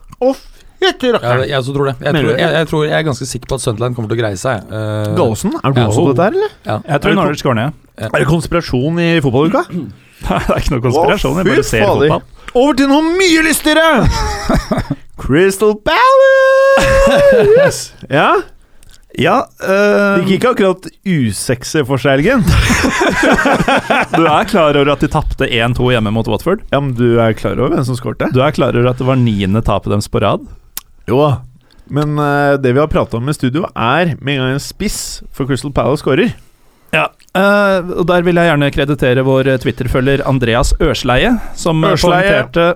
Fytti 0.86 1.08
Ja, 1.12 1.20
jeg 1.48 1.56
også 1.58 1.74
tror 1.74 1.86
det. 1.90 1.96
Jeg, 2.04 2.12
tror, 2.14 2.30
jeg, 2.36 2.50
jeg, 2.54 2.68
tror, 2.68 2.82
jeg 2.86 2.94
er 3.00 3.04
ganske 3.08 3.26
sikker 3.26 3.48
på 3.50 3.56
at 3.58 3.62
Sunderland 3.64 3.96
kommer 3.96 4.10
til 4.12 4.18
å 4.18 4.22
greie 4.22 4.38
seg. 4.38 4.56
Uh, 4.70 5.16
Gallosen, 5.18 5.52
er 5.56 5.72
du 5.72 5.80
Ja. 5.80 5.86
også 5.88 6.02
på 6.04 6.12
dette 6.14 6.24
her, 6.28 6.32
eller? 6.36 6.52
Ja. 6.68 6.76
Jeg 6.92 7.02
tror 7.02 7.14
Norwich 7.16 7.44
går 7.48 7.56
ned. 7.56 7.70
Er 7.98 8.10
det 8.20 8.28
konspirasjon 8.28 9.00
i 9.00 9.08
fotballuka? 9.24 9.62
Nei, 9.72 10.40
det 10.46 10.52
er 10.56 10.60
ikke 10.62 10.74
noe 10.76 10.84
konspirasjon, 10.86 11.36
jeg 11.42 11.46
bare 11.50 11.64
ser 11.68 11.82
fader. 11.86 12.08
fotball. 12.12 12.24
Over 12.56 12.74
til 12.80 12.88
noe 12.92 13.02
mye 13.18 13.42
lystigere! 13.48 13.88
Crystal 15.26 15.74
Palace! 15.88 17.82
ja? 18.20 18.30
Ja, 19.22 19.46
øh, 19.64 20.18
Det 20.20 20.26
gikk 20.28 20.42
ikke 20.42 20.50
akkurat 20.56 20.88
usexy 21.08 21.84
for 21.88 22.02
seg, 22.02 22.20
Elgen. 22.20 22.42
du 24.18 24.26
er 24.28 24.48
klar 24.50 24.76
over 24.76 24.92
at 24.92 25.04
de 25.06 25.08
tapte 25.12 25.48
1-2 25.48 25.90
hjemme 25.94 26.12
mot 26.12 26.28
Watford? 26.28 26.66
Ja, 26.74 26.82
men 26.84 26.92
du 26.98 27.18
er 27.24 27.36
klar 27.38 27.56
over 27.56 27.76
hvem 27.78 27.86
som 27.88 27.96
skårte? 27.96 28.28
Du 28.36 28.42
er 28.44 28.56
klar 28.56 28.76
over 28.76 28.90
at 28.92 29.00
det 29.00 29.08
var 29.08 29.20
niende 29.22 29.62
tapet 29.66 29.94
deres 29.94 30.10
på 30.12 30.20
rad? 30.24 30.44
Jo 31.08 31.20
da. 31.22 31.30
Men 31.96 32.18
øh, 32.20 32.56
det 32.60 32.74
vi 32.76 32.82
har 32.82 32.90
prata 32.92 33.20
om 33.22 33.30
i 33.30 33.36
studio, 33.38 33.68
er 33.72 34.16
med 34.20 34.36
en 34.36 34.42
gang 34.44 34.56
en 34.58 34.64
spiss 34.64 35.22
for 35.32 35.48
Crystal 35.48 35.72
Palace 35.76 36.02
skårer. 36.04 36.34
Ja, 36.96 37.06
øh, 37.38 37.94
og 38.02 38.06
der 38.10 38.24
vil 38.26 38.36
jeg 38.40 38.50
gjerne 38.52 38.72
kreditere 38.74 39.24
vår 39.28 39.54
Twitter-følger 39.64 40.26
Andreas 40.28 40.74
Ørsleie, 40.82 41.38
som 41.60 41.80
poengterte 41.86 42.74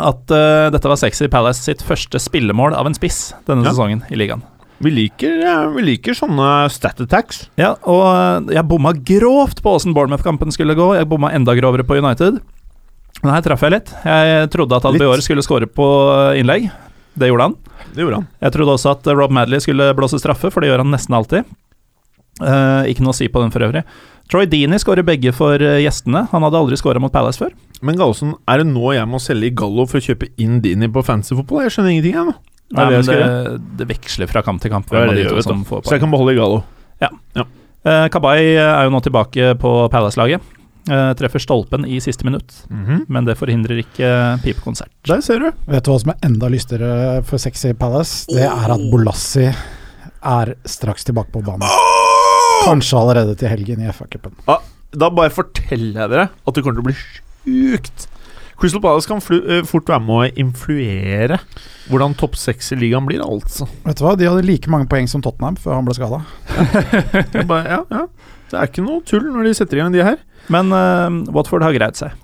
at 0.00 0.32
dette 0.72 0.88
var 0.88 0.96
Sexy 0.96 1.26
Palace 1.28 1.60
sitt 1.66 1.82
første 1.84 2.16
spillemål 2.22 2.72
av 2.78 2.86
en 2.88 2.94
spiss 2.96 3.34
denne 3.48 3.66
Ja. 3.66 3.74
sesongen 3.74 4.04
i 4.08 4.16
ligaen. 4.16 4.40
Vi 4.80 4.90
liker, 4.94 5.42
ja, 5.44 5.56
vi 5.74 5.82
liker 5.84 6.16
sånne 6.16 6.46
stat 6.72 7.02
attacks. 7.04 7.42
Ja, 7.60 7.74
og 7.84 8.04
øh, 8.08 8.52
jeg 8.56 8.64
bomma 8.68 8.94
grovt 8.96 9.60
på 9.60 9.74
åssen 9.76 9.92
Bournemouth-kampen 9.96 10.54
skulle 10.54 10.76
gå. 10.78 10.86
Jeg 10.96 11.08
bomma 11.10 11.34
enda 11.36 11.52
grovere 11.58 11.84
på 11.84 11.98
United. 12.00 12.38
Men 13.20 13.34
her 13.34 13.44
traff 13.44 13.66
jeg 13.66 13.74
litt. 13.74 13.92
Jeg 14.06 14.48
trodde 14.54 14.78
at 14.78 14.86
Albior 14.88 15.20
skulle 15.20 15.44
skåre 15.44 15.68
på 15.68 15.88
øh, 16.08 16.38
innlegg. 16.40 16.70
Det 17.20 17.28
gjorde 17.28 17.50
han. 17.50 17.58
Det 17.92 18.06
gjorde 18.06 18.22
han. 18.22 18.30
Jeg 18.40 18.54
trodde 18.56 18.76
også 18.78 18.94
at 18.94 19.10
Rob 19.12 19.34
Madley 19.36 19.60
skulle 19.60 19.90
blåse 19.98 20.20
straffe, 20.22 20.48
for 20.48 20.64
det 20.64 20.70
gjør 20.70 20.84
han 20.84 20.94
nesten 20.94 21.16
alltid. 21.18 21.50
Uh, 22.40 22.86
ikke 22.88 23.04
noe 23.04 23.12
å 23.12 23.18
si 23.18 23.26
på 23.28 23.42
den 23.42 23.52
for 23.52 23.66
øvrig. 23.66 23.82
Troy 24.30 24.46
Deeney 24.48 24.80
skårer 24.80 25.04
begge 25.04 25.32
for 25.34 25.60
eh, 25.60 25.80
gjestene. 25.82 26.22
Han 26.30 26.44
hadde 26.46 26.60
aldri 26.60 26.76
skåra 26.78 27.02
mot 27.02 27.12
Palace 27.12 27.40
før. 27.42 27.50
Men 27.82 27.98
Gallosen, 27.98 28.36
er 28.48 28.62
det 28.62 28.68
nå 28.70 28.92
jeg 28.94 29.08
må 29.10 29.18
selge 29.20 29.48
i 29.50 29.56
Gallo 29.58 29.88
for 29.90 29.98
å 29.98 30.04
kjøpe 30.04 30.28
inn 30.40 30.60
Dini 30.62 30.86
på 30.92 31.02
fantasyfotball? 31.02 31.64
Jeg 31.66 31.74
skjønner 31.74 31.96
ingenting, 31.96 32.14
jeg 32.14 32.28
nå. 32.28 32.36
Nei, 32.70 32.86
det 32.86 33.00
men 33.00 33.08
det, 33.08 33.56
det 33.80 33.88
veksler 33.90 34.30
fra 34.30 34.44
kamp 34.46 34.62
til 34.62 34.70
kamp. 34.70 34.86
Hvem 34.90 35.10
det 35.10 35.18
det 35.18 35.26
gjør, 35.26 35.40
vet 35.40 35.48
som 35.48 35.64
får 35.66 35.82
Så 35.88 35.96
jeg 35.96 36.04
kan 36.04 36.12
beholde 36.12 36.36
i 36.36 36.40
ja. 37.00 37.10
Uh, 37.80 38.06
Kabay 38.12 38.54
er 38.60 38.84
jo 38.84 38.92
nå 38.92 39.00
tilbake 39.02 39.54
på 39.60 39.70
Palace-laget. 39.92 40.44
Uh, 40.90 41.10
treffer 41.16 41.42
stolpen 41.42 41.84
i 41.88 41.98
siste 42.02 42.26
minutt, 42.28 42.54
men 43.08 43.26
det 43.28 43.36
forhindrer 43.38 43.82
ikke 43.82 44.06
eh, 44.06 44.40
pipekonsert. 44.44 44.92
Der 45.08 45.20
ser 45.24 45.42
du. 45.42 45.48
Vet 45.70 45.84
du 45.86 45.90
hva 45.92 45.98
som 46.02 46.12
er 46.12 46.24
enda 46.26 46.48
lystigere 46.52 47.20
for 47.28 47.40
Sexy 47.42 47.72
Palace? 47.78 48.24
Det 48.32 48.46
er 48.48 48.74
at 48.74 48.84
Bolassi 48.92 49.46
er 49.48 50.54
straks 50.68 51.06
tilbake 51.08 51.32
på 51.34 51.42
banen. 51.46 51.66
Kanskje 52.66 53.00
allerede 53.00 53.36
til 53.40 53.52
helgen 53.52 53.84
i 53.84 53.92
FA-cupen. 53.92 54.36
Da 54.90 55.10
bare 55.14 55.32
forteller 55.32 56.02
jeg 56.02 56.12
dere 56.12 56.28
at 56.30 56.56
det 56.56 56.64
kommer 56.64 56.80
til 56.80 56.84
å 56.84 56.88
bli 56.90 56.96
sjukt. 56.98 58.08
Crystal 58.60 58.82
Palace 58.84 59.08
kan 59.08 59.22
flu, 59.24 59.38
eh, 59.40 59.62
fort 59.64 59.88
være 59.88 60.04
med 60.04 60.16
å 60.16 60.40
influere 60.44 61.38
hvordan 61.90 62.14
topp 62.18 62.36
seks 62.36 62.72
i 62.74 62.78
ligaen 62.78 63.06
blir, 63.08 63.22
altså. 63.24 63.66
Vet 63.86 63.98
du 63.98 64.04
hva, 64.04 64.16
De 64.18 64.28
hadde 64.28 64.44
like 64.46 64.70
mange 64.70 64.88
poeng 64.90 65.08
som 65.10 65.22
Tottenham 65.24 65.56
før 65.56 65.78
han 65.78 65.88
ble 65.88 65.96
skada. 65.96 66.20
Ja, 67.70 67.80
ja. 67.88 68.04
Det 68.50 68.58
er 68.58 68.66
ikke 68.66 68.82
noe 68.82 69.00
tull 69.06 69.28
når 69.30 69.46
de 69.46 69.52
setter 69.54 69.78
i 69.78 69.82
gang 69.82 69.94
de 69.94 70.02
her. 70.02 70.18
Men 70.50 70.72
uh, 70.74 71.32
Watford 71.32 71.62
har 71.62 71.74
greid 71.76 71.98
seg. 71.98 72.16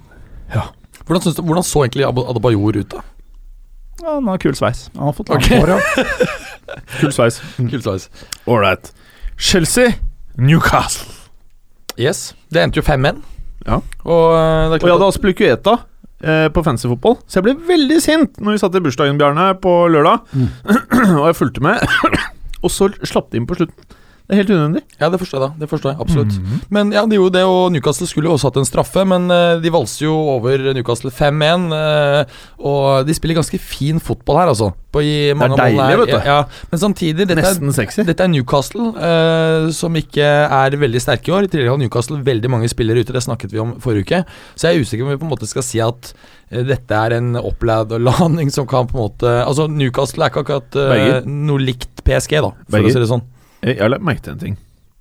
hvordan, 1.06 1.22
du, 1.22 1.42
hvordan 1.42 1.66
så 1.66 1.84
egentlig 1.84 2.06
Adabajor 2.06 2.32
Adebayor 2.34 2.80
ut, 2.82 2.96
da? 2.96 3.04
Ja, 4.02 4.16
han 4.18 4.26
har 4.28 4.40
kul 4.42 4.56
sveis. 4.58 4.88
Han 4.96 5.08
har 5.08 5.14
fått 5.16 5.30
langt 5.32 5.46
hår, 5.48 5.76
ja. 5.76 6.16
Kul 7.00 7.12
sveis. 7.14 7.38
Kult 7.70 7.86
sveis. 7.86 8.08
Ålreit. 8.50 8.90
Chelsea, 9.38 9.94
Newcastle. 10.36 11.14
Yes. 11.96 12.34
Det 12.52 12.60
endte 12.60 12.82
jo 12.82 12.84
5-1. 12.84 13.22
Ja. 13.66 13.80
Og 14.04 14.24
uh, 14.34 14.36
det 14.36 14.42
er 14.42 14.68
Og 14.68 14.74
jeg 14.74 14.82
klart 14.82 14.96
hadde 14.98 15.12
Aspilicueta 15.14 15.76
eh, 16.22 16.46
på 16.52 16.64
fotball. 16.64 17.18
så 17.26 17.40
jeg 17.40 17.46
ble 17.48 17.56
veldig 17.68 18.00
sint 18.02 18.40
når 18.40 18.56
vi 18.56 18.62
satt 18.62 18.78
i 18.78 18.82
bursdagen, 18.84 19.18
Bjarne, 19.20 19.52
på 19.60 19.74
lørdag. 19.92 20.24
og 21.20 21.26
jeg 21.28 21.38
fulgte 21.38 21.64
med. 21.64 21.82
og 22.64 22.72
så 22.72 22.90
slapp 23.02 23.30
de 23.32 23.40
inn 23.40 23.48
på 23.48 23.58
slutten. 23.58 23.96
Det 24.26 24.34
er 24.34 24.40
helt 24.40 24.48
unødvendig. 24.50 24.80
Ja, 24.98 25.06
det 25.12 25.20
forstår 25.22 25.38
jeg, 25.38 25.42
da. 25.46 25.60
Det 25.62 25.68
forstår 25.70 25.92
jeg 25.92 26.00
absolutt. 26.02 26.32
Mhm. 26.42 26.62
Men 26.74 26.88
ja, 26.90 27.04
de 27.06 27.14
gjorde 27.14 27.36
det, 27.38 27.44
og 27.46 27.70
Newcastle 27.70 28.08
skulle 28.10 28.26
jo 28.26 28.34
også 28.34 28.48
hatt 28.50 28.56
en 28.58 28.66
straffe, 28.66 29.04
men 29.06 29.30
eh, 29.30 29.60
de 29.62 29.70
valgte 29.70 30.02
jo 30.02 30.14
over 30.34 30.64
Newcastle 30.74 31.12
5-1. 31.14 31.68
eh, 31.76 32.40
og 32.58 33.06
de 33.06 33.14
spiller 33.14 33.38
ganske 33.38 33.60
fin 33.62 34.00
fotball 34.02 34.40
her, 34.40 34.50
altså. 34.50 34.72
På 34.90 34.98
i 35.04 35.30
mange 35.38 35.54
er 35.54 35.76
deilig, 35.76 35.98
vet 36.00 36.10
du. 36.10 36.26
Ja. 36.26 36.40
Men 36.72 36.82
samtidig, 36.82 37.28
dette 37.28 37.44
er, 37.44 37.72
sexy. 37.76 38.02
dette 38.08 38.24
er 38.24 38.32
Newcastle, 38.32 38.88
uh, 38.96 39.68
som 39.76 39.94
ikke 39.94 40.24
er 40.24 40.76
veldig 40.80 41.02
sterke 41.04 41.30
i 41.30 41.34
år. 41.36 41.46
I 41.46 41.52
tillegg 41.52 41.70
har 41.70 41.78
Newcastle 41.84 42.18
veldig 42.26 42.50
mange 42.50 42.70
spillere 42.72 43.04
ute, 43.04 43.14
det 43.14 43.22
snakket 43.22 43.52
vi 43.54 43.60
om 43.62 43.76
forrige 43.84 44.08
uke. 44.08 44.22
Så 44.56 44.70
jeg 44.70 44.80
er 44.80 44.86
usikker 44.86 45.04
på 45.04 45.12
om 45.12 45.14
vi 45.14 45.20
på 45.22 45.28
en 45.28 45.34
måte 45.36 45.50
skal 45.50 45.66
si 45.66 45.82
at 45.84 46.14
dette 46.50 46.96
er 46.96 47.18
en 47.18 47.36
opplærd 47.38 47.92
landing 48.08 48.50
som 48.54 48.66
kan 48.66 48.88
på 48.90 48.96
en 48.96 49.04
måte 49.04 49.36
Altså, 49.44 49.68
Newcastle 49.70 50.24
er 50.24 50.32
ikke 50.32 50.46
akkurat 50.46 50.80
uh, 50.80 51.26
noe 51.28 51.62
likt 51.62 52.02
PSG, 52.06 52.40
da, 52.40 52.54
for 52.56 52.78
Berger. 52.78 52.90
å 52.90 52.96
si 52.96 53.04
det 53.04 53.12
sånn. 53.12 53.26
Jeg 53.66 53.80
har 53.82 53.90
lagt 53.90 54.06
merke 54.06 54.22
til 54.22 54.36
en 54.36 54.42
ting. 54.42 54.58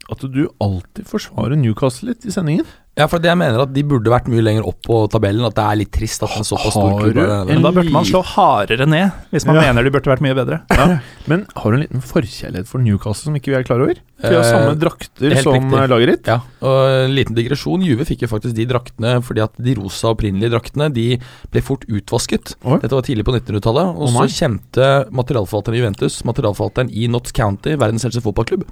At 0.09 0.23
du 0.25 0.47
alltid 0.61 1.05
forsvarer 1.05 1.57
Newcastle 1.59 2.09
litt 2.09 2.25
i 2.25 2.33
sendingen. 2.33 2.65
Ja, 2.95 3.09
for 3.11 3.19
det 3.19 3.27
jeg 3.27 3.35
mener 3.35 3.59
at 3.59 3.73
de 3.75 3.81
burde 3.83 4.07
vært 4.07 4.29
mye 4.31 4.39
lenger 4.39 4.63
opp 4.69 4.77
på 4.87 4.97
tabellen. 5.11 5.43
At 5.43 5.57
det 5.57 5.63
er 5.67 5.79
litt 5.81 5.91
trist 5.91 6.21
at 6.23 6.31
en 6.39 6.45
såpass 6.47 6.71
stor 6.77 6.93
klubb 7.01 7.17
er 7.19 7.27
der. 7.27 7.49
Men 7.49 7.65
da 7.65 7.71
burde 7.75 7.91
man 7.91 8.07
slå 8.07 8.21
hardere 8.23 8.87
ned, 8.87 9.11
hvis 9.33 9.45
man 9.45 9.57
Ja. 9.59 9.65
mener 9.67 9.83
de 9.83 9.91
burde 9.91 10.07
vært 10.07 10.23
mye 10.23 10.35
bedre. 10.37 10.61
Men 11.27 11.43
har 11.57 11.71
du 11.71 11.75
en 11.75 11.83
liten 11.83 12.01
forkjærlighet 12.01 12.67
for 12.71 12.79
Newcastle 12.79 13.27
som 13.27 13.35
ikke 13.35 13.51
vi 13.51 13.57
er 13.59 13.63
klar 13.67 13.83
over? 13.83 13.99
For 14.21 14.29
de 14.31 14.35
har 14.39 14.45
Eh, 14.45 14.51
samme 14.53 14.79
drakter 14.79 15.31
eh, 15.33 15.41
som 15.43 15.53
riktig. 15.53 15.89
laget 15.91 16.07
ditt. 16.07 16.25
Ja, 16.31 16.39
og 16.61 17.09
en 17.09 17.15
liten 17.15 17.35
digresjon. 17.35 17.83
Juve 17.83 18.05
fikk 18.07 18.21
jo 18.23 18.27
faktisk 18.31 18.55
de 18.55 18.65
draktene 18.65 19.21
fordi 19.21 19.43
at 19.43 19.51
de 19.59 19.75
rosa 19.75 20.13
opprinnelige 20.15 20.51
draktene 20.55 20.87
De 20.93 21.19
ble 21.51 21.61
fort 21.61 21.83
utvasket. 21.91 22.55
Oh. 22.63 22.79
Dette 22.79 22.95
var 22.95 23.01
tidlig 23.03 23.25
på 23.25 23.35
1900-tallet. 23.35 23.91
Og 23.91 24.07
oh, 24.07 24.23
så 24.23 24.29
kjente 24.31 25.11
materialforvalteren 25.11 25.75
i 25.75 25.83
Juventus, 25.83 26.23
materialforvalteren 26.23 26.89
i 26.95 27.07
Notts 27.11 27.33
County, 27.35 27.75
verdens 27.75 28.05
eldste 28.07 28.23
fotballklubb 28.23 28.63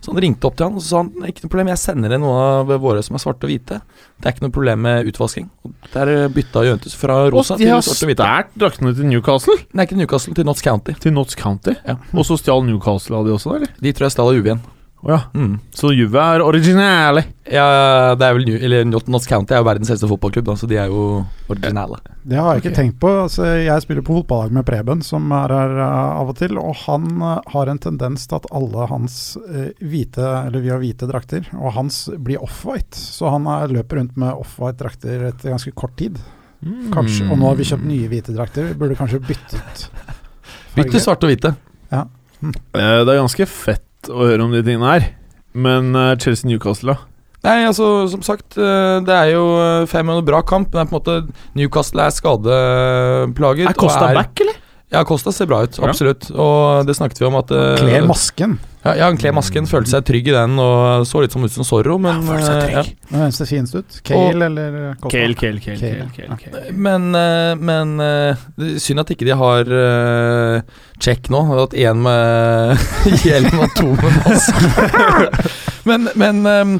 Så 0.00 0.14
han 0.14 0.20
ringte 0.24 0.48
opp 0.48 0.56
til 0.56 0.66
han 0.66 0.78
og 0.78 0.82
så 0.82 0.88
sa 0.88 1.02
han 1.02 1.28
ikke 1.28 1.44
noe 1.44 1.52
problem, 1.52 1.70
jeg 1.74 1.80
sender 1.82 2.14
deg 2.14 2.22
noe 2.22 2.40
av 2.40 2.72
våre 2.80 3.02
som 3.04 3.18
er 3.18 3.22
svarte 3.22 3.44
og 3.44 3.52
hvite. 3.52 3.80
Det 4.16 4.28
er 4.28 4.34
ikke 4.34 4.46
noe 4.46 4.54
problem 4.56 4.82
med 4.86 5.10
utvasking. 5.12 5.50
Og 5.66 5.92
Der 5.92 6.12
bytta 6.32 6.64
Juventus 6.64 6.96
fra 6.96 7.20
rosa 7.28 7.58
til 7.60 7.68
svarte 7.68 8.08
og 8.08 8.12
hvite. 8.12 8.24
Og 8.24 8.24
de 8.24 8.32
har 8.32 8.44
stjålet 8.48 8.60
draktene 8.64 8.94
til 8.96 9.10
Newcastle. 9.12 9.56
Nei, 9.76 9.84
ikke 9.88 10.00
Newcastle, 10.00 10.34
til 10.38 10.48
Notts 10.48 10.64
County. 10.64 10.96
Til 11.04 11.16
Notts 11.16 11.36
County. 11.36 11.76
Ja. 11.84 11.98
Og 12.16 12.24
så 12.28 12.40
stjal 12.40 12.64
Newcastle 12.64 13.20
av 13.20 13.28
de 13.28 13.36
også, 13.36 13.58
eller? 13.60 13.76
De 13.76 13.92
tror 13.92 14.08
jeg 14.08 14.16
stjal 14.16 14.32
av 14.32 14.38
Juve 14.40 14.60
Å 15.00 15.08
ja. 15.14 15.18
Mm. 15.32 15.54
Så 15.72 15.94
Juve 15.96 16.20
er 16.20 16.42
originale. 16.44 17.22
Ja, 17.48 18.14
det 18.20 18.26
er 18.26 18.34
vel 18.36 18.44
New, 18.44 18.56
eller 18.60 18.84
Not- 18.84 19.06
Notts 19.08 19.24
County 19.30 19.54
er 19.56 19.62
jo 19.62 19.66
verdens 19.70 19.88
eldste 19.94 20.08
fotballklubb, 20.10 20.44
da, 20.50 20.56
så 20.60 20.68
de 20.68 20.76
er 20.76 20.90
jo 20.92 21.04
originale. 21.48 21.96
Det 22.20 22.36
har 22.36 22.58
jeg 22.58 22.62
ikke 22.66 22.74
tenkt 22.76 22.98
på. 23.00 23.08
Altså, 23.22 23.46
jeg 23.64 23.80
spiller 23.86 24.04
på 24.04 24.18
fotballag 24.18 24.52
med 24.58 24.66
Preben, 24.68 25.00
som 25.06 25.32
er 25.32 25.54
her 25.56 25.72
eh, 25.80 26.20
av 26.20 26.28
og 26.34 26.36
til. 26.42 26.58
Og 26.60 26.76
han 26.84 27.08
eh, 27.16 27.40
har 27.54 27.72
en 27.72 27.80
tendens 27.80 28.28
til 28.28 28.36
at 28.42 28.50
alle 28.52 28.90
hans 28.92 29.16
eh, 29.48 29.70
hvite, 29.80 30.20
eller 30.50 30.60
vi 30.66 30.74
har 30.74 30.84
hvite 30.84 31.08
drakter, 31.08 31.48
og 31.56 31.72
hans 31.78 32.02
blir 32.20 32.44
off-white. 32.44 32.92
Så 33.00 33.32
han 33.32 33.48
er, 33.48 33.72
løper 33.72 34.02
rundt 34.02 34.20
med 34.20 34.36
off-white 34.36 34.82
drakter 34.84 35.30
etter 35.32 35.54
ganske 35.56 35.72
kort 35.72 35.96
tid. 35.96 36.20
Kanskje. 36.92 37.24
Og 37.32 37.38
nå 37.40 37.48
har 37.48 37.56
vi 37.56 37.64
kjøpt 37.72 37.88
nye 37.88 38.08
hvite 38.12 38.36
drakter. 38.36 38.68
Vi 38.68 38.76
burde 38.84 39.00
kanskje 39.00 39.22
byttet 39.24 39.86
Bytte 40.76 41.00
svarte 41.00 41.24
og 41.24 41.32
hvite. 41.32 41.56
Eh, 41.90 42.04
Det 42.70 43.08
er 43.14 43.16
ganske 43.24 43.46
fett 43.48 43.86
å 44.08 44.24
høre 44.24 44.46
om 44.46 44.52
de 44.54 44.62
tingene 44.64 44.88
her. 44.94 45.08
Men 45.52 45.92
eh, 45.98 46.14
Chelsea-Newcastle, 46.22 46.94
da? 46.94 47.06
Nei, 47.40 47.58
altså, 47.64 47.86
som 48.12 48.20
sagt, 48.24 48.56
eh, 48.60 48.98
det 49.04 49.14
er 49.16 49.30
jo 49.34 49.44
eh, 49.58 49.86
fem 49.90 50.08
og 50.12 50.20
en 50.20 50.26
bra 50.28 50.40
kamp, 50.46 50.72
men 50.72 50.80
det 50.80 50.86
er 50.86 50.90
på 50.90 50.96
en 50.96 51.00
måte 51.00 51.54
Newcastle 51.58 52.04
er 52.06 52.12
skadeplaget. 52.14 53.70
Er 53.70 53.78
Costa 53.80 54.10
og 54.10 54.18
back, 54.20 54.42
eller? 54.44 54.58
Ja, 54.90 55.04
Costa 55.06 55.32
ser 55.32 55.46
bra 55.50 55.62
ut, 55.64 55.78
Ja. 55.78 55.88
absolutt. 55.88 56.30
Og 56.34 56.86
det 56.88 56.96
snakket 56.98 57.20
vi 57.22 57.26
om 57.28 57.38
at 57.38 57.50
eh, 57.54 57.76
Kler 57.78 58.06
masken. 58.08 58.58
Ja, 58.80 58.94
ja, 58.96 59.08
han 59.10 59.18
kler 59.20 59.34
masken, 59.36 59.66
følte 59.68 59.92
seg 59.92 60.06
trygg 60.08 60.30
i 60.30 60.32
den 60.32 60.54
og 60.62 61.02
så 61.08 61.20
litt 61.20 61.34
som 61.34 61.42
ut 61.44 61.52
som 61.52 61.66
Zorro, 61.68 61.98
men 62.00 62.22
følte 62.24 62.46
seg 62.46 62.54
eh, 62.56 62.62
trygg. 62.64 62.94
Men 63.10 63.24
Hvem 63.24 63.34
ser 63.36 63.50
finest 63.50 63.76
ut? 63.76 63.98
Kale 64.08 64.46
eller 64.46 64.78
Costa? 64.94 65.10
Kale, 65.18 65.36
Kale, 65.42 65.60
Kale. 65.64 65.80
Kale, 65.82 66.06
Kale, 66.14 66.38
Kale, 66.38 66.38
Kale. 66.44 66.72
Men, 66.86 67.10
eh, 67.18 67.50
men 67.60 67.92
eh, 68.00 68.46
det 68.56 68.70
synd 68.80 69.04
at 69.04 69.12
ikke 69.12 69.28
de 69.28 69.36
har 69.36 69.68
uh, 69.68 70.80
check 70.96 71.28
nå. 71.32 71.42
At 71.66 71.76
én 71.76 72.00
med 72.06 72.80
hjelm 73.26 73.60
og 73.60 73.76
to 73.76 73.90
med 74.00 74.18
maske. 74.24 74.88
men 75.88 76.08
men 76.16 76.42
um, 76.48 76.74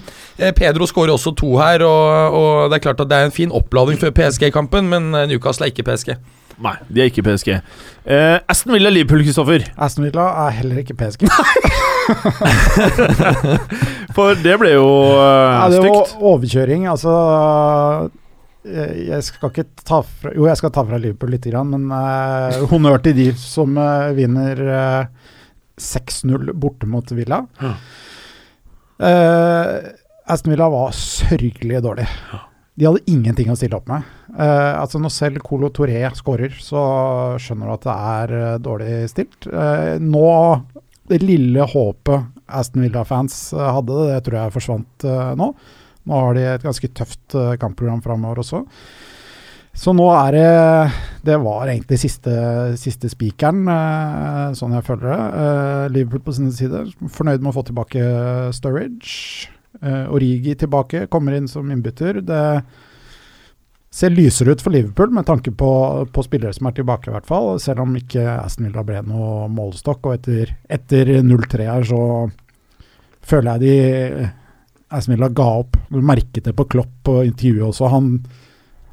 Pedro 0.56 0.86
skårer 0.88 1.12
også 1.12 1.34
to 1.36 1.52
her, 1.60 1.84
og, 1.84 2.36
og 2.40 2.70
det 2.70 2.78
er 2.78 2.84
klart 2.88 3.00
at 3.04 3.10
det 3.10 3.18
er 3.18 3.28
en 3.28 3.34
fin 3.34 3.52
oppladning 3.52 4.00
før 4.00 4.14
PSG-kampen, 4.16 4.88
men 4.88 5.14
eh, 5.14 5.28
Newcastle 5.28 5.68
er 5.68 5.74
ikke 5.74 5.84
PSG. 5.90 6.14
Nei, 6.60 6.76
de 6.88 7.00
er 7.00 7.08
ikke 7.08 7.24
PSG. 7.24 7.54
Eh, 8.04 8.36
Aston 8.48 8.74
Villa 8.74 8.92
Liverpool, 8.92 9.24
Kristoffer. 9.24 9.64
Aston 9.80 10.04
Villa 10.08 10.28
er 10.46 10.56
heller 10.60 10.82
ikke 10.82 10.96
PSG. 10.96 11.28
For 14.16 14.34
det 14.42 14.56
ble 14.60 14.70
jo 14.74 14.88
Ja, 15.14 15.66
uh, 15.66 15.70
det 15.72 15.80
var 15.84 16.16
overkjøring. 16.32 16.82
Altså 16.90 17.12
jeg 18.60 19.06
jeg 19.08 19.24
skal 19.24 19.48
ikke 19.48 19.64
ta 19.88 20.02
fra 20.04 20.30
Jo, 20.36 20.44
jeg 20.50 20.58
skal 20.60 20.72
ta 20.74 20.82
fra 20.84 20.98
Liverpool 21.00 21.30
litt, 21.32 21.46
grann, 21.48 21.70
men 21.72 21.88
uh, 21.88 22.66
honnør 22.68 23.00
til 23.06 23.14
de 23.16 23.28
som 23.40 23.72
uh, 23.80 24.12
vinner 24.16 24.56
uh, 24.68 25.04
6-0 25.80 26.52
borte 26.60 26.84
mot 26.86 27.12
Villa. 27.16 27.38
Ja. 27.60 27.72
Eh, 29.00 29.76
Aston 30.26 30.52
Villa 30.52 30.68
var 30.68 30.92
sørgelig 30.92 31.82
dårlig. 31.82 32.06
De 32.76 32.86
hadde 32.86 33.12
ingenting 33.12 33.50
å 33.52 33.56
stille 33.58 33.76
opp 33.76 33.88
med. 33.90 34.06
Eh, 34.36 34.72
altså 34.76 35.00
Når 35.00 35.12
selv 35.14 35.42
Colo 35.44 35.70
Toré 35.74 36.02
skårer, 36.16 36.54
så 36.62 36.82
skjønner 37.40 37.70
du 37.70 37.74
at 37.74 37.88
det 37.88 37.96
er 38.12 38.36
eh, 38.38 38.60
dårlig 38.62 38.94
stilt. 39.12 39.48
Eh, 39.48 39.96
nå, 40.00 40.28
det 41.10 41.20
lille 41.24 41.66
håpet 41.66 42.40
Aston 42.50 42.84
Villa-fans 42.84 43.52
eh, 43.52 43.70
hadde, 43.76 44.00
det 44.10 44.18
tror 44.26 44.40
jeg 44.40 44.56
forsvant 44.56 45.06
eh, 45.06 45.30
nå. 45.38 45.52
Nå 46.08 46.24
har 46.24 46.36
de 46.36 46.44
et 46.54 46.66
ganske 46.66 46.90
tøft 46.96 47.36
eh, 47.38 47.54
kampprogram 47.60 48.02
framover 48.04 48.42
også. 48.42 48.64
Så 49.80 49.92
nå 49.94 50.08
er 50.10 50.34
det 50.34 50.46
Det 51.28 51.36
var 51.38 51.68
egentlig 51.70 52.00
siste, 52.02 52.32
siste 52.80 53.06
spikeren, 53.12 53.68
sånn 54.58 54.74
jeg 54.74 54.86
føler 54.88 55.12
det. 55.12 55.18
Liverpool 55.94 56.24
på 56.26 56.34
sin 56.34 56.50
side, 56.50 56.80
fornøyd 57.14 57.38
med 57.38 57.52
å 57.52 57.54
få 57.54 57.62
tilbake 57.68 58.02
Sturridge. 58.56 59.46
Origi 60.10 60.56
tilbake, 60.58 61.04
kommer 61.12 61.38
inn 61.38 61.46
som 61.48 61.70
innbytter. 61.70 62.18
Det 62.26 62.42
ser 63.90 64.12
lysere 64.14 64.54
ut 64.54 64.62
for 64.62 64.70
Liverpool 64.74 65.10
med 65.14 65.26
tanke 65.26 65.50
på, 65.50 65.70
på 66.14 66.22
spillere 66.22 66.54
som 66.54 66.68
er 66.70 66.76
tilbake, 66.76 67.10
i 67.10 67.14
hvert 67.14 67.26
fall. 67.26 67.56
Selv 67.62 67.82
om 67.84 67.96
ikke 67.98 68.22
Aston 68.36 68.68
Villa 68.68 68.84
ble 68.86 69.02
noe 69.06 69.48
målstokk. 69.50 70.06
Og 70.06 70.14
etter, 70.18 70.54
etter 70.70 71.10
0-3 71.26 71.66
her, 71.66 71.88
så 71.88 72.02
føler 73.26 73.58
jeg 73.58 73.60
de 73.64 74.30
Aston 74.94 75.16
Villa 75.16 75.30
ga 75.34 75.48
opp. 75.64 75.76
Du 75.90 75.98
merket 76.02 76.46
det 76.46 76.54
på 76.58 76.68
Klopp 76.70 76.92
på 77.06 77.20
intervjuet 77.26 77.66
også. 77.72 77.90
Han, 77.90 78.12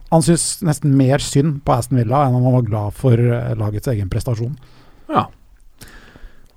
han 0.09 0.25
syns 0.25 0.49
nesten 0.65 0.97
mer 0.97 1.21
synd 1.23 1.61
på 1.65 1.77
Aston 1.77 2.01
Villa 2.01 2.25
enn 2.25 2.37
han 2.41 2.57
var 2.57 2.67
glad 2.67 2.97
for 2.97 3.21
eh, 3.21 3.53
lagets 3.57 3.89
egen 3.93 4.09
prestasjon. 4.13 4.57
Ja. 5.13 5.27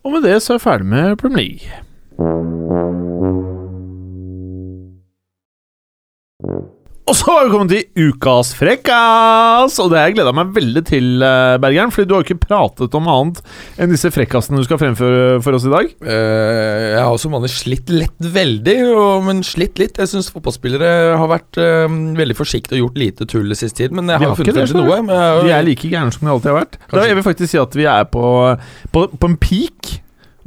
Og 0.00 0.16
med 0.16 0.24
det 0.24 0.38
så 0.40 0.56
er 0.56 0.60
jeg 0.60 0.64
ferdig 0.64 0.88
med 0.96 1.18
Premier 1.20 1.44
League. 1.44 1.68
Og 7.10 7.16
så 7.18 7.26
har 7.26 7.42
vi 7.42 7.50
kommet 7.50 7.72
til 7.72 8.10
ukas 8.12 8.52
frekkas! 8.54 9.74
Og 9.82 9.88
det 9.90 9.98
har 9.98 10.04
jeg 10.06 10.14
gleda 10.14 10.30
meg 10.36 10.52
veldig 10.54 10.82
til, 10.86 11.06
eh, 11.26 11.56
Bergeren. 11.58 11.90
Fordi 11.90 12.06
du 12.06 12.12
har 12.14 12.22
jo 12.22 12.28
ikke 12.28 12.44
pratet 12.44 12.94
om 12.94 13.08
annet 13.10 13.40
enn 13.82 13.90
disse 13.90 14.12
frekkasene 14.14 14.60
du 14.60 14.66
skal 14.68 14.78
fremføre 14.78 15.40
for 15.42 15.58
oss 15.58 15.66
i 15.66 15.72
dag. 15.72 15.90
Uh, 16.06 16.94
jeg 16.94 17.02
har 17.02 17.18
som 17.18 17.34
vanlig 17.34 17.50
slitt 17.50 17.90
lett 17.90 18.28
veldig, 18.36 18.76
og, 18.94 19.24
men 19.26 19.42
slitt 19.42 19.82
litt. 19.82 19.98
Jeg 19.98 20.12
syns 20.12 20.30
fotballspillere 20.30 21.16
har 21.18 21.32
vært 21.32 21.58
uh, 21.58 21.90
veldig 22.20 22.36
forsiktige 22.38 22.78
og 22.78 22.84
gjort 22.84 23.02
lite 23.02 23.26
tull 23.26 23.50
i 23.50 23.58
siste 23.58 23.82
tid. 23.82 23.96
Men 23.96 24.06
jeg 24.14 24.22
har, 24.22 24.30
har 24.30 24.38
funnet 24.38 24.60
frem 24.60 24.70
til 24.70 24.78
noe. 24.78 25.00
Jeg, 25.00 25.08
har 25.10 25.42
De 25.48 25.54
er 25.56 25.66
like 25.66 25.90
gærne 25.90 26.14
som 26.14 26.28
de 26.28 26.34
alltid 26.36 26.52
har 26.52 26.60
vært. 26.60 26.78
Da, 26.78 26.92
Kanskje. 26.92 27.08
jeg 27.10 27.18
vil 27.18 27.26
faktisk 27.26 27.54
si 27.56 27.62
at 27.64 27.80
vi 27.80 27.90
er 27.90 28.06
på, 28.14 28.28
på, 28.94 29.04
på 29.18 29.32
en 29.32 29.36
peak. 29.48 29.96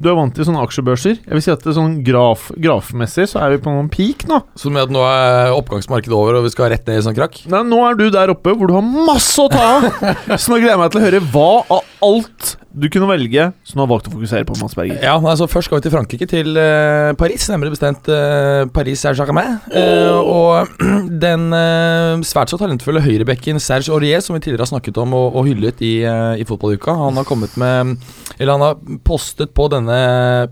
Du 0.03 0.09
er 0.11 0.17
vant 0.17 0.33
til 0.35 0.43
sånne 0.43 0.59
aksjebørser. 0.65 1.19
Jeg 1.23 1.37
vil 1.37 1.43
si 1.45 1.51
at 1.53 1.61
det 1.63 1.69
er 1.71 1.77
sånn 1.77 1.93
graf, 2.03 2.49
grafmessig 2.59 3.29
så 3.31 3.39
er 3.39 3.53
vi 3.53 3.61
på 3.63 3.71
noen 3.71 3.87
peak 3.91 4.25
nå. 4.27 4.41
Som 4.59 4.75
mener 4.75 4.89
at 4.89 4.95
nå 4.95 5.03
er 5.07 5.53
oppgangsmarkedet 5.55 6.17
over, 6.17 6.41
og 6.41 6.47
vi 6.47 6.51
skal 6.51 6.73
rett 6.73 6.83
ned 6.89 6.99
i 6.99 7.05
sånn 7.05 7.15
krakk. 7.15 7.39
Nei, 7.53 7.61
nå 7.69 7.79
er 7.87 7.95
du 7.99 8.09
der 8.11 8.33
oppe 8.33 8.51
hvor 8.51 8.67
du 8.67 8.75
har 8.75 8.83
masse 8.83 9.39
å 9.39 9.47
ta 9.53 9.63
av! 9.77 9.87
Så 10.35 10.51
nå 10.51 10.59
gleder 10.59 10.73
jeg 10.73 10.81
meg 10.83 10.91
til 10.91 10.99
å 10.99 11.05
høre 11.05 11.23
hva 11.31 11.47
av 11.77 11.95
alt 12.09 12.53
du 12.73 12.87
kunne 12.89 13.07
velge 13.09 13.45
så 13.67 13.77
nå 13.77 13.83
har 13.83 13.89
valgt 13.91 14.07
å 14.09 14.13
fokusere 14.15 14.47
på, 14.49 14.55
Mads 14.57 14.73
Berger. 14.77 14.97
Ja, 15.03 15.13
altså 15.17 15.45
Først 15.49 15.69
skal 15.69 15.77
vi 15.77 15.85
til 15.85 15.93
Frankrike, 15.93 16.27
til 16.29 16.57
uh, 16.57 17.13
Paris. 17.19 17.45
Nærmere 17.51 17.73
bestemt 17.73 18.09
uh, 18.09 18.63
Paris 18.73 19.03
Saint-Germain. 19.03 19.59
Uh, 19.69 20.17
og 20.19 20.73
den 21.25 21.45
svært 22.25 22.49
så 22.49 22.57
talentfulle 22.61 23.03
høyrebekken 23.05 23.61
Serge 23.61 23.93
Aurier, 23.93 24.23
som 24.25 24.37
vi 24.37 24.43
tidligere 24.43 24.65
har 24.65 24.73
snakket 24.73 24.97
om 25.03 25.13
og, 25.17 25.37
og 25.37 25.47
hyllet 25.49 25.83
i, 25.85 25.93
i 26.03 26.47
fotballuka, 26.49 26.95
han 26.97 27.21
har 27.21 27.27
kommet 27.29 27.53
med 27.61 27.95
Eller 28.39 28.55
han 28.55 28.65
har 28.65 28.99
postet 29.05 29.53
på 29.53 29.69
denne 29.73 29.97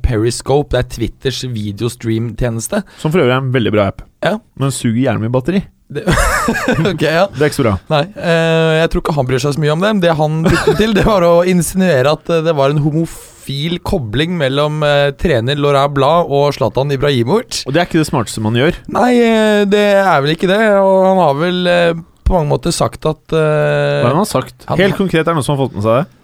Periscope, 0.05 0.71
det 0.75 0.83
er 0.83 0.89
Twitters 0.95 1.43
videostream-tjeneste. 1.49 2.83
Som 3.01 3.13
for 3.13 3.23
øvrig 3.23 3.33
er 3.33 3.41
en 3.41 3.53
veldig 3.55 3.73
bra 3.73 3.89
app. 3.91 4.05
Ja. 4.21 4.37
Men 4.61 4.73
suger 4.75 5.01
gjerne 5.07 5.23
mye 5.23 5.33
batteri. 5.33 5.65
ok, 6.91 7.01
ja 7.03 7.25
Det 7.33 7.41
er 7.43 7.49
ikke 7.49 7.57
så 7.59 7.65
bra. 7.65 7.73
Nei, 7.91 8.03
eh, 8.15 8.75
jeg 8.81 8.91
tror 8.93 9.03
ikke 9.03 9.15
han 9.17 9.27
bryr 9.27 9.41
seg 9.43 9.55
så 9.57 9.63
mye 9.63 9.73
om 9.75 9.81
det. 9.83 9.91
Det 10.05 10.13
han 10.19 10.37
brukte 10.45 10.75
til, 10.79 10.93
det 10.95 11.03
var 11.07 11.25
å 11.27 11.33
insinuere 11.51 12.13
at 12.15 12.31
eh, 12.31 12.43
det 12.45 12.53
var 12.57 12.71
en 12.73 12.79
homofil 12.85 13.79
kobling 13.87 14.37
mellom 14.39 14.79
eh, 14.87 15.09
trener 15.19 15.59
Laurent 15.59 15.93
Blad 15.97 16.31
og 16.31 16.53
Zlatan 16.55 16.93
Ibrahimovic. 16.95 17.63
Og 17.67 17.75
det 17.75 17.83
er 17.83 17.89
ikke 17.89 17.99
det 18.03 18.07
smarteste 18.11 18.43
man 18.45 18.55
gjør. 18.59 18.79
Nei, 18.95 19.11
eh, 19.19 19.65
det 19.69 19.83
er 19.99 20.23
vel 20.23 20.35
ikke 20.37 20.49
det. 20.51 20.61
Og 20.79 21.01
han 21.09 21.21
har 21.25 21.35
vel 21.41 21.61
eh, 21.75 21.91
på 22.23 22.37
mange 22.37 22.51
måter 22.53 22.71
sagt 22.75 23.03
at 23.09 23.21
Hva 23.35 23.43
eh, 23.43 24.07
han 24.07 24.21
har 24.23 24.29
sagt? 24.29 24.63
han- 24.69 24.79
Helt 24.79 24.95
konkret, 24.99 25.25
er 25.25 25.31
det 25.33 25.39
noen 25.41 25.47
som 25.49 25.57
har 25.57 25.65
fått 25.67 25.75
med 25.75 25.83
seg 25.87 25.99
det? 26.03 26.17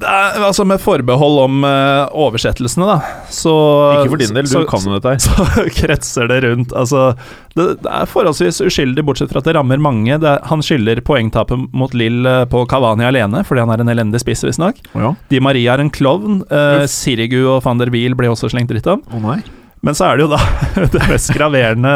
Det 0.00 0.08
er, 0.08 0.38
altså 0.46 0.64
Med 0.68 0.80
forbehold 0.80 1.38
om 1.42 1.64
uh, 1.66 2.08
oversettelsene, 2.16 2.86
da, 2.88 2.96
så 3.32 3.52
Ikke 4.00 4.14
for 4.14 4.22
din 4.22 4.34
del, 4.36 4.48
du 4.48 4.52
så, 4.54 4.64
kan 4.68 4.86
jo 4.86 4.96
dette 4.96 5.12
her. 5.12 5.20
så 5.26 5.66
kretser 5.76 6.30
det 6.30 6.40
rundt. 6.46 6.74
Altså, 6.76 7.10
det, 7.58 7.66
det 7.84 7.92
er 7.92 8.08
forholdsvis 8.08 8.62
uskyldig, 8.64 9.04
bortsett 9.06 9.32
fra 9.32 9.42
at 9.42 9.50
det 9.50 9.56
rammer 9.58 9.82
mange. 9.82 10.16
Det, 10.22 10.34
han 10.48 10.64
skylder 10.64 11.02
poengtapet 11.04 11.68
mot 11.76 11.94
Lill 11.96 12.24
eh, 12.28 12.42
på 12.50 12.64
Kavani 12.70 13.06
alene, 13.08 13.44
fordi 13.46 13.64
han 13.64 13.72
er 13.74 13.84
en 13.84 13.92
elendig 13.92 14.22
spiss, 14.22 14.44
visstnok. 14.46 14.80
Oh, 14.94 15.04
ja. 15.04 15.14
Di 15.32 15.40
Maria 15.44 15.76
er 15.76 15.84
en 15.84 15.92
klovn. 15.92 16.42
Uh, 16.50 16.86
Sirigu 16.90 17.42
og 17.42 17.64
van 17.66 17.80
der 17.80 17.92
Wiel 17.92 18.16
blir 18.18 18.32
også 18.32 18.52
slengt 18.52 18.72
dritt 18.72 18.88
om. 18.90 19.02
Å 19.10 19.24
nei. 19.24 19.40
Men 19.84 19.96
så 19.96 20.10
er 20.10 20.18
det 20.18 20.26
jo 20.26 20.32
da 20.34 20.40
det 20.92 21.06
mest 21.08 21.30
graverende 21.32 21.90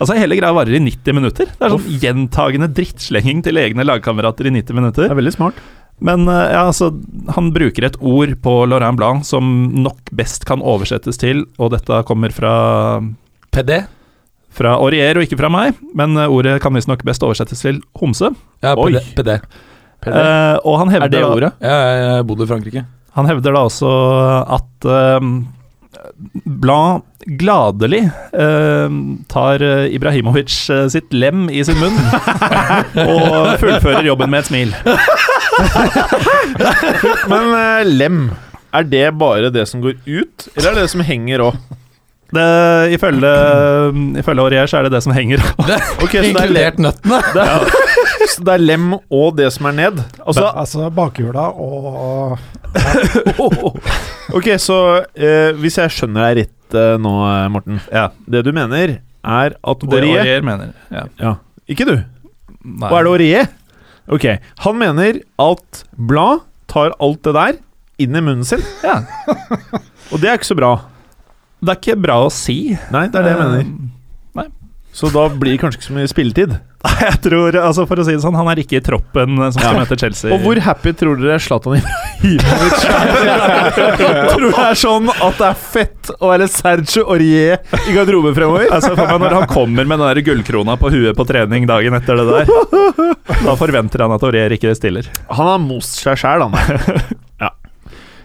Altså 0.00 0.14
Hele 0.16 0.38
greia 0.38 0.54
varer 0.56 0.78
i 0.78 0.80
90 0.80 1.18
minutter. 1.18 1.50
Det 1.52 1.66
er 1.66 1.74
sånn 1.74 2.00
gjentagende 2.00 2.70
drittslenging 2.72 3.44
til 3.44 3.60
egne 3.60 3.84
lagkamerater 3.84 4.48
i 4.48 4.54
90 4.56 4.78
minutter. 4.78 5.08
Det 5.08 5.12
er 5.12 5.20
veldig 5.20 5.34
smart. 5.36 5.60
Men 6.02 6.26
eh, 6.26 6.48
ja, 6.54 6.64
altså, 6.66 6.88
han 7.36 7.52
bruker 7.54 7.86
et 7.86 7.96
ord 8.02 8.32
på 8.42 8.54
Laurent 8.66 8.98
Blanc 8.98 9.26
som 9.28 9.44
nok 9.84 10.10
best 10.18 10.44
kan 10.48 10.62
oversettes 10.64 11.20
til, 11.22 11.44
og 11.62 11.70
dette 11.76 12.00
kommer 12.08 12.34
fra, 12.34 12.54
PD. 13.54 13.84
fra 14.52 14.74
Aurier 14.82 15.16
og 15.20 15.26
ikke 15.28 15.38
fra 15.38 15.50
meg, 15.52 15.78
men 15.96 16.16
eh, 16.18 16.26
ordet 16.32 16.56
kan 16.64 16.74
visstnok 16.74 17.04
best 17.06 17.22
oversettes 17.22 17.62
til 17.62 17.78
homse. 18.02 18.32
Ja, 18.64 18.74
Oi. 18.74 18.96
PD. 19.14 19.38
PD. 20.02 20.10
Eh, 20.10 20.56
og 20.66 20.80
han 20.82 20.90
hevder, 20.90 21.06
Er 21.06 21.14
det 21.14 21.22
da- 21.22 21.30
ordet? 21.36 21.52
Ja, 21.62 21.78
jeg 22.18 22.26
bodde 22.26 22.42
i 22.48 22.50
Frankrike. 22.50 22.84
Han 23.14 23.28
hevder 23.28 23.54
da 23.54 23.60
også 23.68 23.90
at 24.58 24.86
eh, 24.88 25.26
Blanc 26.46 27.04
gladelig 27.26 28.10
eh, 28.32 28.88
tar 29.30 29.62
eh, 29.62 29.94
Ibrahimovic 29.96 30.70
eh, 30.70 30.88
sitt 30.92 31.12
lem 31.14 31.48
i 31.50 31.64
sin 31.64 31.78
munn 31.80 31.98
og 33.06 33.58
fullfører 33.62 34.04
jobben 34.08 34.30
med 34.32 34.38
et 34.42 34.46
smil. 34.50 34.70
Men 37.30 37.44
eh, 37.58 37.82
lem, 37.86 38.18
er 38.72 38.82
det 38.88 39.06
bare 39.20 39.50
det 39.54 39.66
som 39.70 39.80
går 39.84 39.94
ut, 40.06 40.48
eller 40.56 40.68
er 40.72 40.76
det 40.80 40.84
det 40.88 40.94
som 40.96 41.04
henger 41.06 41.38
òg? 41.50 41.56
Det, 42.32 42.44
ifølge, 42.96 43.30
ifølge 44.22 44.40
Aurier 44.40 44.66
så 44.70 44.76
er 44.78 44.82
det 44.86 44.92
det 44.94 45.02
som 45.04 45.12
henger. 45.12 45.40
Ok, 46.02 46.12
så 46.16 46.22
det 46.22 46.24
er, 46.24 46.26
lem, 46.32 46.32
Inkludert 46.32 46.76
nøttene. 46.80 47.18
det, 47.34 47.42
er, 47.44 47.60
så 48.32 48.38
det 48.48 48.54
er 48.54 48.62
lem 48.64 48.86
og 48.96 49.28
det 49.36 49.50
som 49.52 49.68
er 49.68 49.74
ned? 49.76 50.00
Altså, 50.24 50.46
Altså 50.48 50.88
bakhjula 50.96 51.44
og 51.52 52.40
ok, 54.38 54.48
så 54.62 54.76
eh, 55.14 55.52
hvis 55.60 55.78
jeg 55.80 55.92
skjønner 55.96 56.26
deg 56.28 56.42
rett 56.42 56.76
eh, 56.78 56.94
nå, 57.02 57.12
eh, 57.28 57.48
Morten. 57.52 57.80
Ja, 57.92 58.08
Det 58.26 58.44
du 58.46 58.52
mener, 58.56 58.98
er 59.22 59.56
at 59.56 59.82
det 59.86 59.98
Aurier 59.98 60.22
Aurier 60.22 60.46
mener. 60.46 60.72
Ja. 60.90 61.04
ja. 61.20 61.34
Ikke 61.70 61.86
du. 61.88 61.96
Nei. 62.62 62.88
Hva 62.88 63.00
er 63.00 63.06
det 63.08 63.12
Aurier 63.12 63.50
Ok, 64.12 64.24
han 64.64 64.78
mener 64.80 65.20
at 65.42 65.82
Blad 65.94 66.42
tar 66.70 66.94
alt 67.02 67.20
det 67.26 67.34
der 67.36 67.58
inn 68.02 68.16
i 68.18 68.22
munnen 68.24 68.44
sin, 68.48 68.62
Ja. 68.82 68.96
og 70.10 70.18
det 70.20 70.26
er 70.32 70.38
ikke 70.40 70.48
så 70.50 70.56
bra. 70.58 70.72
Det 71.62 71.70
er 71.70 71.78
ikke 71.78 72.00
bra 72.02 72.16
å 72.26 72.30
si. 72.34 72.74
Nei, 72.90 73.04
det 73.12 73.20
er 73.20 73.28
det 73.28 73.34
jeg 73.36 73.40
mener. 73.44 73.60
Eh, 73.60 73.68
Nei. 73.70 73.90
Så 74.92 75.08
da 75.08 75.24
blir 75.32 75.54
det 75.54 75.62
kanskje 75.62 75.80
ikke 75.80 75.88
så 75.88 75.94
mye 75.96 76.10
spilletid. 76.10 76.50
Jeg 77.02 77.18
tror, 77.24 77.56
altså 77.56 77.84
For 77.88 78.00
å 78.02 78.04
si 78.04 78.12
det 78.16 78.22
sånn, 78.24 78.34
han 78.36 78.48
er 78.52 78.60
ikke 78.62 78.80
i 78.80 78.82
troppen 78.84 79.38
eh, 79.38 79.52
som 79.54 79.62
skal 79.62 79.78
møte 79.78 79.96
Chelsea. 79.98 80.32
Og 80.34 80.42
hvor 80.44 80.60
happy 80.66 80.92
tror 80.98 81.20
dere 81.20 81.38
Zlatan 81.42 81.78
Ibrahimovic 82.32 82.84
er? 82.90 83.72
tror 84.34 84.46
det 84.50 84.66
er 84.66 84.78
sånn 84.82 85.08
at 85.14 85.40
det 85.40 85.48
er 85.48 85.58
fett 85.62 86.12
å 86.18 86.32
være 86.32 86.48
Sergio 86.50 87.06
Aurier 87.14 87.62
i 87.86 87.96
garderoben 87.96 88.36
fremover? 88.36 88.68
Altså 88.68 88.92
for 88.92 89.06
meg 89.06 89.24
Når 89.24 89.38
han 89.40 89.48
kommer 89.50 89.88
med 89.88 90.02
den 90.02 90.08
der 90.10 90.22
gullkrona 90.28 90.76
på 90.80 90.92
huet 90.92 91.16
på 91.18 91.28
trening 91.28 91.66
dagen 91.70 91.96
etter 91.98 92.20
det 92.20 92.28
der, 92.28 93.16
da 93.46 93.56
forventer 93.58 94.04
han 94.04 94.16
at 94.18 94.28
Aurier 94.28 94.58
ikke 94.58 94.74
stiller. 94.76 95.08
Han 95.32 95.54
har 95.54 95.62
most 95.62 96.02
seg 96.02 96.20
sjæl, 96.20 96.48
han. 96.50 97.21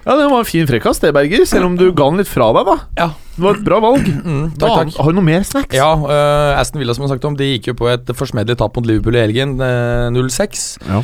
Ja. 0.08 0.18
det 0.18 0.28
var 0.32 0.41
en 0.41 0.49
fin 0.49 0.68
frekkas, 0.70 1.01
det, 1.03 1.14
Berger. 1.16 1.45
Selv 1.49 1.70
om 1.70 1.78
du 1.80 1.89
ga 1.91 2.10
den 2.10 2.24
litt 2.24 2.32
fra 2.32 2.49
deg, 2.55 2.72
da. 2.72 2.78
Ja. 2.97 3.10
Det 3.38 3.43
var 3.45 3.60
et 3.60 3.66
bra 3.68 3.78
valg. 3.84 4.08
Mm, 4.08 4.45
takk, 4.58 4.72
takk. 4.80 4.93
har 4.97 5.14
du 5.14 5.20
noe 5.20 5.28
mer 5.28 5.43
snacks? 5.45 5.76
Ja, 5.78 5.91
uh, 5.93 6.58
Aston 6.58 6.82
Villa 6.82 6.95
som 6.97 7.05
har 7.05 7.12
sagt 7.14 7.28
om, 7.30 7.36
de 7.38 7.51
gikk 7.51 7.70
jo 7.70 7.78
på 7.78 7.91
et 7.91 8.10
forsmedelig 8.18 8.58
tap 8.58 8.80
mot 8.80 8.88
Liverpool 8.88 9.20
i 9.20 9.22
helgen, 9.28 9.58
uh, 9.62 10.08
0-6. 10.16 10.64
Ja. 10.88 11.03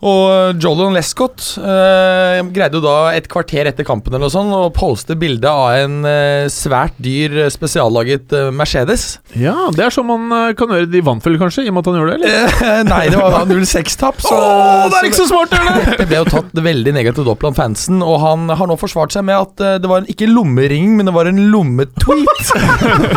Og 0.00 0.56
Jolon 0.62 0.94
Lescott 0.96 1.44
eh, 1.60 2.38
greide 2.54 2.78
jo 2.78 2.80
da 2.80 3.10
et 3.12 3.26
kvarter 3.28 3.68
etter 3.68 3.84
kampen 3.84 4.14
eller 4.14 4.24
noe 4.24 4.32
sånt 4.32 4.54
å 4.56 4.70
poste 4.72 5.12
bilde 5.20 5.50
av 5.50 5.74
en 5.76 5.98
eh, 6.08 6.46
svært 6.52 6.96
dyr 7.04 7.34
eh, 7.44 7.50
spesiallaget 7.52 8.32
eh, 8.32 8.48
Mercedes. 8.56 9.18
Ja, 9.36 9.68
det 9.76 9.84
er 9.84 9.92
sånn 9.92 10.08
man 10.08 10.24
eh, 10.32 10.54
kan 10.56 10.72
gjøre. 10.72 10.88
det 10.88 11.02
i 11.02 11.04
vannfell, 11.04 11.36
kanskje, 11.42 11.66
i 11.66 11.72
og 11.72 11.76
med 11.76 11.84
at 11.84 11.92
han 11.92 12.00
gjorde 12.00 12.16
det? 12.16 12.32
eller? 12.32 12.64
Eh, 12.70 12.82
Nei, 12.94 13.02
det 13.12 13.20
var 13.20 13.36
da 13.36 13.42
0-6-tap. 13.50 14.24
Å, 14.24 14.40
det 14.88 15.02
er 15.02 15.10
ikke 15.10 15.20
så 15.20 15.28
smart, 15.34 15.52
eller? 15.58 15.92
Det 16.00 16.08
ble 16.08 16.22
jo 16.22 16.30
tatt 16.32 16.64
veldig 16.70 16.96
negativt 16.96 17.28
opp 17.34 17.44
blant 17.44 17.60
fansen, 17.60 18.00
og 18.00 18.16
han 18.24 18.48
har 18.56 18.72
nå 18.72 18.80
forsvart 18.80 19.12
seg 19.12 19.28
med 19.28 19.36
at 19.36 19.66
eh, 19.66 19.76
det 19.84 19.92
var 19.92 20.00
en, 20.00 20.08
ikke 20.16 20.30
lommering, 20.32 20.96
men 20.96 21.12
det 21.12 21.16
var 21.18 21.28
en 21.28 21.44
lommetweet. 21.52 22.54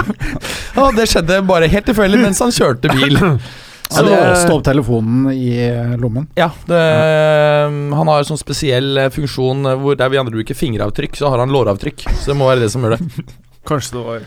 og 0.84 1.00
det 1.00 1.08
skjedde 1.16 1.40
bare 1.48 1.72
helt 1.72 1.88
tilfeldig 1.88 2.26
mens 2.28 2.44
han 2.44 2.52
kjørte 2.52 2.92
bil. 2.92 3.22
Så 3.90 4.04
det 4.08 4.20
Stå 4.42 4.58
opp 4.58 4.66
telefonen 4.66 5.30
i 5.34 5.52
eh, 5.68 5.96
lommen. 6.02 6.28
Ja, 6.40 6.50
det, 6.70 6.82
han 7.94 8.10
har 8.10 8.22
en 8.22 8.28
sånn 8.28 8.42
spesiell 8.42 8.98
eh, 8.98 9.12
funksjon 9.14 9.70
eh, 9.70 9.80
hvor 9.80 9.98
der 10.00 10.12
vi 10.14 10.20
andre 10.22 10.36
bruker 10.36 10.58
fingeravtrykk, 10.58 11.18
så 11.20 11.32
har 11.34 11.44
han 11.44 11.54
låravtrykk. 11.54 12.06
Så 12.10 12.32
det 12.32 12.38
må 12.40 12.50
være 12.50 12.66
det 12.66 12.72
som 12.74 12.86
gjør 12.86 12.98
det. 12.98 13.26
Kanskje 13.70 13.96
det 13.96 14.02
var 14.04 14.24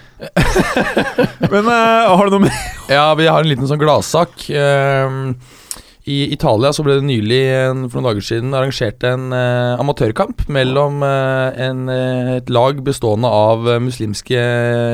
Men 1.52 1.66
uh, 1.68 2.14
har 2.16 2.24
du 2.24 2.36
noe 2.36 2.46
mer? 2.46 2.60
Ja, 2.88 3.10
vi 3.18 3.26
har 3.28 3.42
en 3.42 3.50
liten 3.50 3.68
sånn 3.68 3.82
gladsak. 3.82 4.46
Eh, 4.48 5.18
I 6.06 6.30
Italia 6.30 6.70
så 6.70 6.84
ble 6.86 7.00
det 7.00 7.06
nylig, 7.08 7.40
for 7.90 7.98
noen 7.98 8.06
dager 8.12 8.22
siden, 8.22 8.52
arrangert 8.54 9.02
en 9.08 9.32
eh, 9.34 9.80
amatørkamp 9.82 10.44
mellom 10.54 11.00
eh, 11.02 11.56
en, 11.66 11.80
eh, 11.90 12.28
et 12.36 12.50
lag 12.54 12.78
bestående 12.86 13.26
av 13.26 13.66
muslimske 13.82 14.42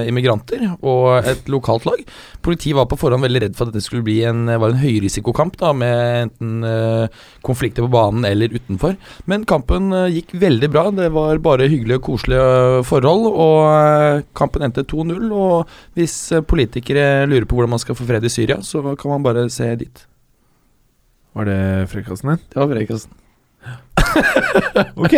immigranter 0.09 0.71
og 0.81 1.29
et 1.29 1.51
lokalt 1.53 1.85
lag. 1.85 2.01
Politiet 2.41 2.79
var 2.79 2.89
på 2.89 2.97
forhånd 2.97 3.27
veldig 3.27 3.43
redd 3.45 3.59
for 3.59 3.69
at 3.69 3.75
dette 3.75 3.85
skulle 3.85 4.07
bli 4.07 4.23
en, 4.25 4.47
var 4.49 4.73
en 4.73 4.81
høyrisikokamp, 4.81 5.59
da, 5.61 5.75
med 5.77 5.99
enten 6.23 6.65
eh, 6.65 7.19
konflikter 7.45 7.85
på 7.85 7.93
banen 7.93 8.25
eller 8.25 8.55
utenfor. 8.57 8.97
Men 9.29 9.45
kampen 9.49 9.93
eh, 9.93 10.15
gikk 10.17 10.33
veldig 10.43 10.71
bra. 10.73 10.87
Det 10.97 11.11
var 11.13 11.43
bare 11.45 11.69
hyggelige 11.69 12.01
og 12.01 12.07
koselige 12.09 12.47
eh, 12.63 12.79
forhold. 12.89 13.29
Og 13.33 14.25
kampen 14.39 14.65
endte 14.65 14.87
2-0. 14.89 15.29
Og 15.29 15.77
hvis 15.99 16.17
politikere 16.49 17.29
lurer 17.29 17.45
på 17.45 17.61
hvordan 17.61 17.77
man 17.77 17.85
skal 17.85 18.01
få 18.01 18.09
fred 18.09 18.25
i 18.25 18.33
Syria, 18.33 18.63
så 18.65 18.83
kan 18.97 19.13
man 19.13 19.29
bare 19.29 19.45
se 19.53 19.69
dit. 19.85 20.07
Var 21.33 21.45
det 21.49 21.59
frekkasen 21.93 22.29
din? 22.35 22.41
Det 22.53 22.61
var 22.61 22.73
frekkasen. 22.75 23.19
Ok. 24.99 25.15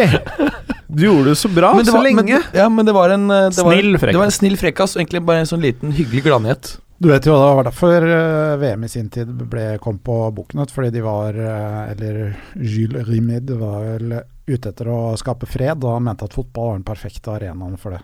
Du 0.86 1.02
gjorde 1.06 1.28
det 1.32 1.36
så 1.40 1.48
bra 1.50 1.72
Men 1.74 1.84
det 1.84 1.90
så 1.90 1.96
var- 1.96 2.04
lenge. 2.04 2.22
Men, 2.22 2.42
ja, 2.54 2.68
men 2.68 2.86
det 2.86 2.92
var 2.94 3.10
en 3.10 3.30
eh, 3.30 3.48
det 3.48 3.54
Snill 3.58 3.96
frekkas. 3.98 4.12
Det 4.14 4.18
var 4.20 4.24
en 4.30 4.36
snill 4.38 4.56
frekkas, 4.60 4.94
og 4.96 5.00
egentlig 5.02 5.22
bare 5.26 5.42
en 5.42 5.48
sånn 5.50 5.64
liten 5.64 5.92
hyggelig 5.96 6.22
gladnyhet. 6.28 6.74
Du 7.02 7.08
vet 7.10 7.26
jo, 7.26 7.34
det 7.34 7.54
var 7.58 7.66
derfor 7.66 8.06
eh, 8.06 8.52
VM 8.60 8.84
i 8.86 8.88
sin 8.92 9.08
tid 9.10 9.32
ble, 9.50 9.64
kom 9.82 9.98
på 9.98 10.18
Boknøtt, 10.36 10.70
fordi 10.70 10.92
de 10.94 11.02
var 11.02 11.34
eh, 11.34 11.90
Eller 11.90 12.36
Jules 12.54 13.08
Rimid 13.08 13.50
var 13.58 13.80
vel 13.88 14.14
ute 14.46 14.70
etter 14.70 14.88
å 14.92 15.00
skape 15.18 15.48
fred, 15.50 15.82
og 15.82 15.96
han 15.96 16.06
mente 16.06 16.28
at 16.28 16.36
fotball 16.36 16.68
var 16.70 16.78
den 16.78 16.86
perfekte 16.86 17.32
arenaen 17.34 17.74
for 17.80 17.96
det. 17.96 18.02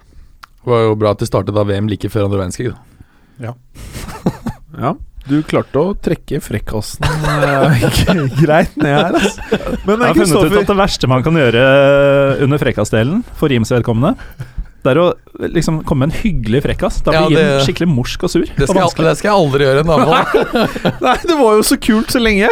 Det 0.64 0.72
var 0.72 0.82
jo 0.88 0.96
bra 0.98 1.14
at 1.14 1.22
de 1.22 1.28
startet 1.30 1.54
da 1.56 1.62
VM 1.68 1.86
like 1.88 2.10
før 2.10 2.26
andre 2.26 2.42
verdenskrig. 2.42 2.74
Da. 2.74 3.54
Ja, 4.80 4.94
du 5.30 5.40
klarte 5.46 5.80
å 5.80 5.94
trekke 6.02 6.40
frekkasen 6.44 7.06
eh, 7.08 7.84
greit 8.42 8.76
ned 8.80 8.96
her, 8.96 9.18
altså. 9.18 9.60
Men 9.86 9.94
Jeg 9.94 10.06
har 10.06 10.18
funnet 10.20 10.54
ut 10.54 10.62
at 10.64 10.72
det 10.72 10.78
verste 10.82 11.10
man 11.10 11.26
kan 11.26 11.38
gjøre 11.40 11.66
eh, 11.66 12.46
under 12.46 12.62
frekkasdelen, 12.62 13.22
for 13.38 13.52
Rims 13.52 13.72
vedkommende, 13.72 14.16
det 14.80 14.94
er 14.94 14.98
å 15.02 15.08
liksom 15.52 15.82
komme 15.84 16.06
med 16.06 16.14
en 16.14 16.22
hyggelig 16.22 16.62
frekkas. 16.64 17.02
Da 17.04 17.12
blir 17.12 17.36
ja, 17.36 17.40
det- 17.58 17.64
skikkelig 17.66 17.88
morsk 17.92 18.22
og 18.24 18.32
sur. 18.32 18.46
Det, 18.46 18.64
skal 18.64 18.80
jeg, 18.80 18.94
det 19.10 19.16
skal 19.18 19.28
jeg 19.28 19.36
aldri 19.36 19.66
gjøre. 19.66 19.82
En 19.84 19.92
annen 19.92 20.08
gang. 20.08 20.94
Nei, 21.04 21.16
det 21.28 21.36
var 21.36 21.58
jo 21.58 21.66
så 21.68 21.76
kult 21.84 22.14
så 22.14 22.22
lenge. 22.22 22.48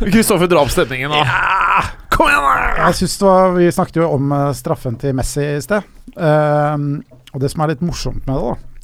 Kristoffer, 0.00 0.48
drap 0.48 0.64
opp 0.64 0.72
stemningen, 0.72 1.12
da. 1.12 1.26
Kom 2.14 2.30
igjen, 2.30 2.46
da! 2.46 2.54
Jeg 2.86 2.98
synes 3.02 3.18
det 3.20 3.28
var, 3.28 3.52
Vi 3.58 3.68
snakket 3.76 4.00
jo 4.00 4.08
om 4.16 4.32
eh, 4.38 4.46
straffen 4.56 4.96
til 5.02 5.12
Messi 5.18 5.44
i 5.44 5.60
sted. 5.60 5.84
Ehm, 6.16 6.88
og 7.34 7.44
det 7.44 7.52
som 7.52 7.62
er 7.66 7.74
litt 7.74 7.84
morsomt 7.84 8.24
med 8.24 8.32
det, 8.32 8.48
da, 8.48 8.77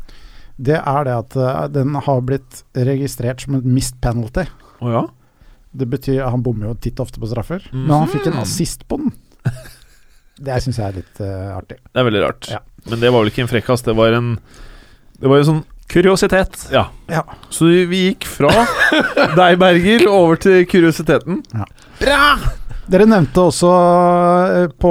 det 0.56 0.78
er 0.78 1.06
det 1.06 1.14
at 1.16 1.36
eh, 1.40 1.60
den 1.74 1.96
har 2.06 2.24
blitt 2.26 2.62
registrert 2.76 3.42
som 3.44 3.58
et 3.58 3.66
missed 3.66 3.98
penalty. 4.04 4.46
Oh, 4.80 4.90
ja? 4.92 5.04
Det 5.74 5.88
betyr 5.90 6.20
Han 6.30 6.44
bommer 6.46 6.68
jo 6.70 6.76
titt 6.78 7.00
og 7.00 7.08
ofte 7.08 7.22
på 7.22 7.26
straffer, 7.30 7.64
men 7.72 7.90
han 7.90 8.10
fikk 8.10 8.28
en 8.30 8.42
assist 8.44 8.86
på 8.88 9.00
den. 9.02 9.14
Det 10.44 10.56
syns 10.62 10.80
jeg 10.80 10.86
er 10.90 10.96
litt 10.98 11.20
uh, 11.22 11.54
artig. 11.54 11.76
Det 11.78 12.00
er 12.00 12.06
veldig 12.08 12.20
rart. 12.24 12.48
Ja. 12.50 12.58
Men 12.90 12.98
det 12.98 13.10
var 13.14 13.22
vel 13.22 13.30
ikke 13.30 13.44
en 13.44 13.50
frekkas, 13.50 13.84
det 13.86 13.94
var 13.94 14.16
en 14.16 14.32
Det 15.20 15.30
var 15.30 15.38
jo 15.38 15.46
sånn 15.46 15.60
Kuriositet. 15.90 16.56
Ja. 16.72 16.88
Ja. 17.12 17.22
Så 17.52 17.68
vi 17.68 18.00
gikk 18.08 18.24
fra 18.26 18.50
deg, 19.38 19.58
Berger, 19.60 20.06
over 20.08 20.40
til 20.40 20.64
kuriositeten. 20.66 21.42
Dere 22.84 23.06
nevnte 23.08 23.46
også 23.48 23.68
eh, 23.72 24.66
på 24.80 24.90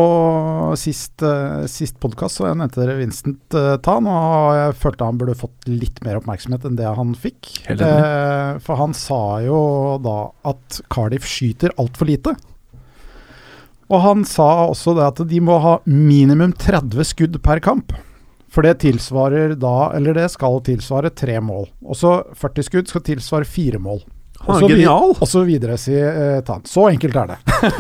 sist, 0.80 1.22
uh, 1.22 1.66
sist 1.70 2.00
podkast 2.02 2.40
så 2.40 2.48
jeg 2.48 2.58
nevnte 2.58 2.80
dere 2.82 2.96
Vincent 2.98 3.58
uh, 3.58 3.76
Tan, 3.86 4.08
og 4.10 4.56
jeg 4.58 4.78
følte 4.82 5.10
han 5.10 5.20
burde 5.22 5.36
fått 5.38 5.68
litt 5.70 6.02
mer 6.06 6.18
oppmerksomhet 6.18 6.66
enn 6.66 6.80
det 6.80 6.90
han 6.90 7.14
fikk. 7.14 7.52
Eh, 7.70 8.58
for 8.66 8.82
han 8.82 8.98
sa 8.98 9.20
jo 9.46 9.60
da 10.02 10.18
at 10.50 10.80
Cardiff 10.94 11.28
skyter 11.30 11.76
altfor 11.78 12.10
lite. 12.10 12.34
Og 13.94 14.02
han 14.02 14.26
sa 14.26 14.66
også 14.72 14.96
det 14.98 15.06
at 15.12 15.22
de 15.30 15.44
må 15.44 15.60
ha 15.62 15.76
minimum 15.86 16.56
30 16.58 17.06
skudd 17.06 17.38
per 17.46 17.62
kamp. 17.62 17.94
For 18.54 18.66
det 18.66 18.80
tilsvarer 18.82 19.54
da, 19.58 19.92
eller 19.98 20.18
det 20.18 20.32
skal 20.34 20.60
tilsvare 20.66 21.14
tre 21.14 21.38
mål. 21.42 21.68
Også 21.86 22.20
40 22.42 22.70
skudd 22.70 22.90
skal 22.90 23.06
tilsvare 23.06 23.50
fire 23.50 23.82
mål. 23.82 24.02
Han 24.44 24.58
Og 24.58 24.68
er 24.68 24.76
genial. 24.76 25.16
Og 25.16 25.30
så 25.30 25.44
videre, 25.48 25.80
sier 25.80 26.08
eh, 26.12 26.38
Tan. 26.46 26.64
Så 26.68 26.90
enkelt 26.90 27.16
er 27.16 27.34
det. 27.34 27.40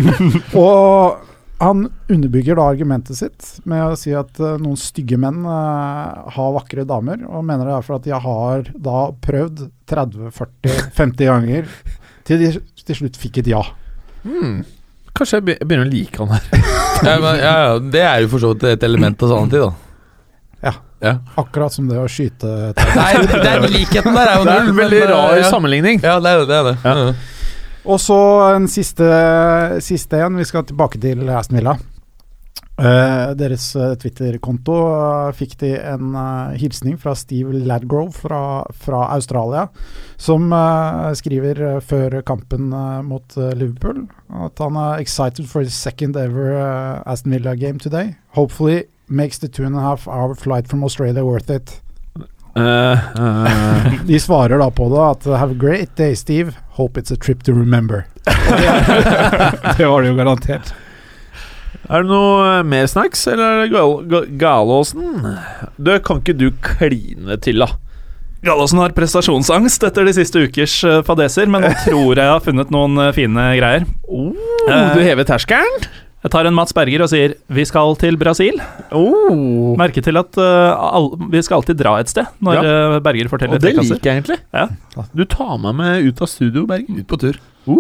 og 0.64 1.20
han 1.64 1.86
underbygger 2.11 2.57
da 2.59 2.68
argumentet 2.72 3.18
sitt 3.20 3.49
med 3.70 3.84
å 3.86 3.97
si 3.99 4.11
at 4.18 4.39
uh, 4.41 4.55
noen 4.59 4.80
stygge 4.80 5.16
menn 5.22 5.45
uh, 5.47 6.26
har 6.36 6.55
vakre 6.57 6.84
damer, 6.88 7.22
og 7.30 7.45
mener 7.47 7.70
det 7.70 7.76
er 7.78 7.86
for 7.86 7.99
at 7.99 8.07
de 8.07 8.16
har 8.26 8.66
da 8.74 9.03
prøvd 9.24 9.66
30-40-50 9.91 11.30
ganger 11.30 11.70
til 12.28 12.41
de 12.41 12.49
til 12.84 12.99
slutt 12.99 13.20
fikk 13.20 13.39
et 13.39 13.51
ja. 13.53 13.61
Mm. 14.28 14.64
Kanskje 15.16 15.39
jeg 15.39 15.61
begynner 15.61 15.86
å 15.86 15.91
like 15.93 16.20
han 16.20 16.34
her. 16.36 16.49
Ja, 17.03 17.16
men, 17.20 17.39
ja, 17.39 17.53
ja, 17.68 17.72
det 17.95 18.03
er 18.07 18.22
jo 18.24 18.34
for 18.34 18.43
så 18.43 18.53
vidt 18.53 18.66
et 18.74 18.84
element 18.88 19.24
av 19.24 19.32
sannhet, 19.32 19.64
da. 19.64 19.72
Akkurat 21.39 21.76
som 21.76 21.89
det 21.89 21.99
å 21.99 22.08
skyte 22.08 22.47
Nei, 22.97 23.12
det 23.28 23.43
er 23.49 23.68
likheten 23.68 24.16
der 24.16 24.32
er 24.32 24.39
jo 24.39 24.47
Det 24.47 24.54
er 24.54 24.60
null, 24.60 24.70
en 24.70 24.70
men, 24.72 24.82
veldig 24.84 25.01
eh, 25.01 25.08
rar 25.12 25.38
ja. 25.39 25.49
sammenligning. 25.51 26.04
Ja, 26.04 26.18
det 26.24 26.34
er 26.34 26.43
det. 26.43 26.49
det, 26.49 26.60
er 26.60 26.70
det. 26.70 26.76
Ja. 26.84 27.08
Ja. 27.08 27.32
Og 27.84 27.99
så 27.99 28.20
en 28.54 28.70
siste, 28.72 29.08
siste 29.84 30.22
en. 30.24 30.39
Vi 30.39 30.47
skal 30.47 30.64
tilbake 30.70 31.01
til 31.04 31.28
Aston 31.28 31.60
Villa. 31.60 31.76
Uh, 32.74 33.36
deres 33.38 33.68
eh, 33.78 33.91
Twitter-konto 34.01 34.74
uh, 34.74 35.28
fikk 35.38 35.51
de 35.62 35.76
en 35.78 36.16
uh, 36.18 36.56
hilsning 36.58 36.95
fra 36.97 37.14
Steve 37.14 37.54
Ladgrove 37.70 38.16
fra, 38.18 38.39
fra 38.74 39.04
Australia, 39.14 39.68
som 40.18 40.49
skriver 41.20 41.82
før 41.86 42.22
kampen 42.26 42.72
mot 43.06 43.36
Liverpool 43.60 44.06
at 44.45 44.62
han 44.64 44.78
er 44.80 45.04
excited 45.04 45.45
for 45.49 45.62
his 45.62 45.76
second 45.76 46.16
ever 46.18 46.56
Aston 47.06 47.36
Villa 47.36 47.54
game 47.60 47.78
today. 47.78 48.16
Hopefully 48.34 48.86
makes 49.08 49.39
the 49.39 49.47
two 49.47 49.66
and 49.66 49.76
a 49.76 49.80
half 49.80 50.08
hour 50.08 50.36
flight 50.36 50.68
from 50.68 50.84
Australia 50.84 51.24
worth 51.24 51.49
it. 51.49 51.82
Uh, 52.56 52.97
uh. 53.18 54.04
De 54.06 54.20
svarer 54.20 54.60
da 54.62 54.70
på 54.70 54.86
det 54.89 55.01
at 55.01 55.26
Have 55.39 55.51
a 55.51 55.58
great 55.58 55.95
day, 55.97 56.16
Steve. 56.16 56.54
Hope 56.78 56.99
it's 56.99 57.12
a 57.12 57.16
trip 57.16 57.43
to 57.43 57.54
remember. 57.54 58.06
det 59.78 59.86
var 59.86 60.01
det 60.01 60.10
jo 60.10 60.16
garantert. 60.16 60.74
er 61.89 62.06
det 62.06 62.08
noe 62.08 62.43
eh, 62.47 62.62
mer 62.64 62.86
snacks, 62.88 63.26
eller 63.28 63.43
er 63.43 63.64
det 63.66 63.74
gal 63.74 63.95
ga 64.08 64.22
Galåsen? 64.39 65.18
Du, 65.76 65.91
kan 65.99 66.22
ikke 66.22 66.38
du 66.39 66.45
kline 66.64 67.36
til, 67.43 67.60
da? 67.60 67.74
Gallosen 68.43 68.80
har 68.80 68.95
prestasjonsangst 68.95 69.84
etter 69.88 70.08
de 70.08 70.14
siste 70.16 70.45
ukers 70.45 70.78
fadeser, 71.08 71.51
men 71.51 71.68
nå 71.68 71.74
tror 71.84 72.14
jeg 72.16 72.24
jeg 72.24 72.32
har 72.32 72.45
funnet 72.45 72.72
noen 72.74 73.04
fine 73.18 73.49
greier. 73.60 73.86
Oh, 74.08 74.32
du 74.95 75.04
hever 75.04 75.28
terskelen? 75.28 75.88
Jeg 76.24 76.32
tar 76.32 76.47
en 76.47 76.55
Mats 76.55 76.71
Berger 76.76 77.03
og 77.03 77.09
sier 77.11 77.34
vi 77.51 77.65
skal 77.67 77.97
til 77.99 78.15
Brasil. 78.19 78.59
Oh. 78.95 79.74
Merke 79.80 79.99
til 80.03 80.15
at 80.19 80.38
uh, 80.39 80.71
all, 80.71 81.09
vi 81.34 81.41
skal 81.43 81.59
alltid 81.59 81.82
dra 81.82 81.97
et 81.99 82.11
sted 82.11 82.30
når 82.43 82.59
ja. 82.59 82.76
Berger 83.03 83.32
forteller 83.32 83.59
Og 83.59 83.65
det 83.65 83.74
liker 83.76 83.99
jeg 83.99 84.21
egentlig. 84.21 84.39
Ja. 84.55 84.69
Du 85.11 85.26
tar 85.28 85.57
meg 85.59 85.76
med 85.82 86.07
ut 86.07 86.24
av 86.24 86.32
studio, 86.32 86.63
Berger. 86.69 87.03
Ut 87.03 87.09
på 87.11 87.19
tur. 87.19 87.41
Uh, 87.67 87.76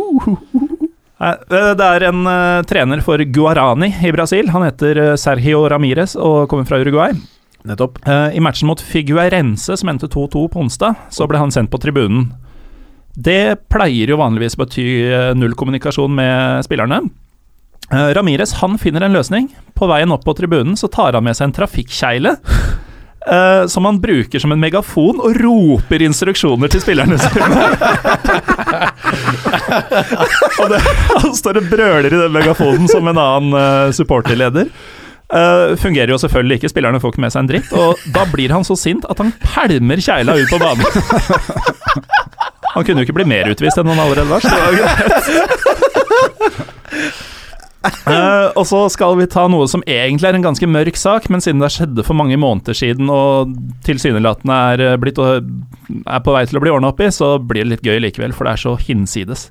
uh, 1.23 1.71
Det 1.79 1.87
er 1.87 2.07
en 2.09 2.27
eh, 2.27 2.65
trener 2.67 3.03
for 3.05 3.21
Guarani 3.31 3.93
i 4.03 4.11
Brasil. 4.15 4.51
Han 4.51 4.67
heter 4.67 4.99
eh, 4.99 5.15
Sergio 5.19 5.63
Ramires 5.71 6.17
og 6.19 6.49
kommer 6.51 6.67
fra 6.67 6.81
Uruguay. 6.83 7.15
Nettopp. 7.63 8.01
Eh, 8.03 8.35
I 8.35 8.43
matchen 8.43 8.67
mot 8.67 8.81
Figueirense, 8.81 9.77
som 9.79 9.89
endte 9.89 10.11
2-2 10.11 10.47
på 10.51 10.63
onsdag, 10.65 10.99
så 11.15 11.27
ble 11.31 11.39
han 11.39 11.53
sendt 11.53 11.71
på 11.71 11.79
tribunen. 11.79 12.33
Det 13.13 13.69
pleier 13.71 14.09
jo 14.09 14.19
vanligvis 14.19 14.57
bety 14.59 14.87
eh, 15.07 15.31
null 15.37 15.55
kommunikasjon 15.55 16.11
med 16.17 16.65
spillerne. 16.67 17.03
Eh, 17.93 18.13
Ramires 18.13 18.53
han 18.53 18.77
finner 18.77 19.01
en 19.01 19.13
løsning. 19.13 19.55
På 19.77 19.87
veien 19.87 20.11
opp 20.11 20.25
på 20.25 20.33
tribunen 20.37 20.77
så 20.79 20.87
tar 20.89 21.13
han 21.13 21.23
med 21.25 21.35
seg 21.37 21.45
en 21.49 21.53
trafikkjegle. 21.59 22.35
Uh, 23.23 23.63
som 23.71 23.85
han 23.87 24.01
bruker 24.03 24.41
som 24.43 24.51
en 24.51 24.59
megafon 24.59 25.15
og 25.23 25.31
roper 25.39 26.03
instruksjoner 26.03 26.67
til 26.67 26.83
spillerne 26.83 27.15
sine. 27.15 27.39
og 30.59 30.67
det, 30.73 30.81
han 31.07 31.31
står 31.37 31.61
og 31.61 31.69
brøler 31.71 32.09
i 32.09 32.19
den 32.19 32.33
megafonen 32.35 32.87
som 32.91 33.07
en 33.07 33.21
annen 33.21 33.55
uh, 33.55 33.95
supporterleder. 33.95 34.67
Uh, 35.31 35.71
fungerer 35.79 36.11
jo 36.11 36.19
selvfølgelig 36.19 36.59
ikke, 36.59 36.67
spillerne 36.73 36.99
får 36.99 37.15
ikke 37.15 37.23
med 37.23 37.31
seg 37.31 37.39
en 37.45 37.51
dritt. 37.53 37.71
Og 37.79 37.95
da 38.11 38.27
blir 38.33 38.51
han 38.51 38.67
så 38.67 38.75
sint 38.75 39.07
at 39.07 39.15
han 39.23 39.31
pælmer 39.39 40.03
kjegla 40.03 40.35
ut 40.41 40.51
på 40.51 40.59
banen. 40.59 40.83
Han 42.73 42.83
kunne 42.83 42.99
jo 42.99 43.05
ikke 43.07 43.19
bli 43.21 43.29
mer 43.29 43.47
utvist 43.53 43.77
enn 43.79 43.87
han 43.93 44.03
allerede 44.03 44.27
var. 44.27 44.41
Så 44.43 44.51
det 44.51 44.61
var 44.67 44.75
greit. 44.81 44.99
Eh, 47.83 48.47
og 48.55 48.63
så 48.67 48.89
skal 48.91 49.17
vi 49.19 49.25
ta 49.31 49.47
noe 49.51 49.67
som 49.67 49.83
egentlig 49.89 50.27
er 50.29 50.35
en 50.37 50.45
ganske 50.45 50.67
mørk 50.69 50.95
sak, 50.99 51.29
men 51.33 51.41
siden 51.43 51.61
det 51.63 51.71
skjedde 51.73 52.05
for 52.07 52.15
mange 52.15 52.37
måneder 52.39 52.73
siden 52.77 53.09
og 53.11 53.53
tilsynelatende 53.87 54.55
er, 54.73 54.79
eh, 54.87 54.99
blitt, 54.99 55.19
er 55.19 56.21
på 56.23 56.33
vei 56.35 56.43
til 56.47 56.57
å 56.59 56.63
bli 56.63 56.73
ordna 56.73 56.89
opp 56.93 57.01
i, 57.03 57.09
så 57.11 57.27
blir 57.39 57.63
det 57.63 57.71
litt 57.73 57.87
gøy 57.87 57.97
likevel, 58.03 58.33
for 58.35 58.43
det 58.47 58.53
er 58.53 58.61
så 58.63 58.73
hinsides. 58.79 59.41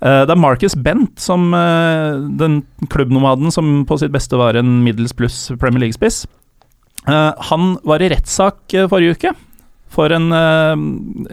Uh, 0.00 0.24
det 0.24 0.32
er 0.32 0.40
Marcus 0.40 0.74
Bent, 0.80 1.20
som 1.20 1.52
uh, 1.52 2.16
den 2.40 2.64
klubbnomaden 2.88 3.52
som 3.52 3.84
på 3.84 3.98
sitt 4.00 4.12
beste 4.14 4.36
var 4.40 4.56
en 4.56 4.84
middels 4.84 5.12
pluss 5.12 5.52
Premier 5.60 5.80
League-spiss. 5.84 6.26
Han 7.08 7.78
var 7.88 8.02
i 8.04 8.10
rettssak 8.12 8.60
forrige 8.92 9.14
uke 9.16 9.30
for 9.90 10.12
en 10.12 10.28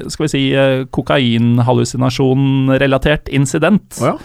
skal 0.07 0.23
vi 0.23 0.31
si 0.31 0.55
kokainhallusinasjon-relatert 0.95 3.27
incident 3.35 3.99
Oh 3.99 4.07
ja. 4.13 4.15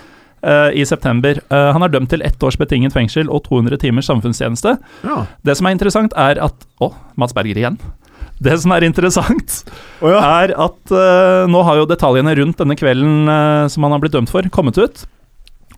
Eh, 0.42 0.70
i 0.78 0.84
september. 0.88 1.40
Eh, 1.48 1.70
han 1.74 1.84
er 1.84 1.92
dømt 1.92 2.10
til 2.12 2.22
ett 2.26 2.42
års 2.42 2.58
betinget 2.60 2.94
fengsel 2.94 3.30
og 3.30 3.44
200 3.48 3.80
timers 3.82 4.10
samfunnstjeneste. 4.10 4.76
ja. 5.06 5.24
Det 5.42 5.56
som 5.58 5.66
er 5.66 5.76
interessant, 5.76 6.14
er 6.16 6.40
at 6.42 6.66
Å, 6.82 6.92
Mats 7.16 7.34
Berger 7.36 7.58
igjen. 7.58 7.78
Det 8.42 8.56
som 8.58 8.72
er 8.74 8.82
interessant, 8.82 9.60
oh, 10.02 10.10
ja. 10.10 10.18
er 10.42 10.54
at 10.58 10.90
uh, 10.90 11.46
nå 11.46 11.60
har 11.62 11.78
jo 11.78 11.86
detaljene 11.86 12.32
rundt 12.40 12.58
denne 12.58 12.74
kvelden 12.74 13.30
uh, 13.30 13.68
som 13.70 13.86
han 13.86 13.94
har 13.94 14.02
blitt 14.02 14.16
dømt 14.16 14.32
for, 14.32 14.46
kommet 14.50 14.80
ut. 14.80 15.04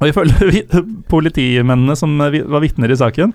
Og 0.01 0.09
ifølge 0.09 0.63
politimennene 1.13 1.97
som 1.99 2.17
var 2.17 2.65
vitner 2.65 2.93
i 2.93 2.97
saken, 2.97 3.35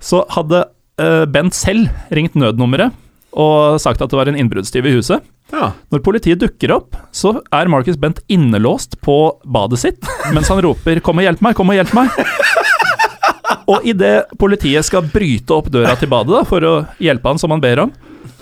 så 0.00 0.22
hadde 0.32 0.64
uh, 1.02 1.24
Bent 1.28 1.56
selv 1.58 1.92
ringt 2.14 2.38
nødnummeret 2.38 2.96
og 3.32 3.80
sagt 3.80 4.02
at 4.04 4.12
det 4.12 4.18
var 4.18 4.28
en 4.28 4.36
innbruddstyv 4.36 4.88
i 4.88 4.96
huset. 4.96 5.24
Ja. 5.52 5.70
Når 5.92 6.04
politiet 6.04 6.40
dukker 6.40 6.72
opp, 6.74 6.96
så 7.12 7.36
er 7.52 7.70
Marcus 7.70 7.98
Bent 8.00 8.22
innelåst 8.32 8.98
på 9.04 9.16
badet 9.44 9.82
sitt 9.82 10.12
mens 10.32 10.48
han 10.48 10.62
roper 10.64 11.00
'kom 11.00 11.20
og 11.20 11.26
hjelp 11.26 11.42
meg', 11.44 11.54
'kom 11.54 11.70
og 11.70 11.76
hjelp 11.76 11.92
meg'. 11.92 12.10
Og 13.72 13.84
idet 13.86 14.26
politiet 14.40 14.84
skal 14.84 15.06
bryte 15.06 15.54
opp 15.54 15.70
døra 15.72 15.94
til 15.98 16.10
badet 16.10 16.34
da, 16.34 16.44
for 16.44 16.64
å 16.66 16.74
hjelpe 17.02 17.28
han 17.28 17.38
som 17.38 17.52
han 17.54 17.62
ber 17.62 17.84
om, 17.84 17.92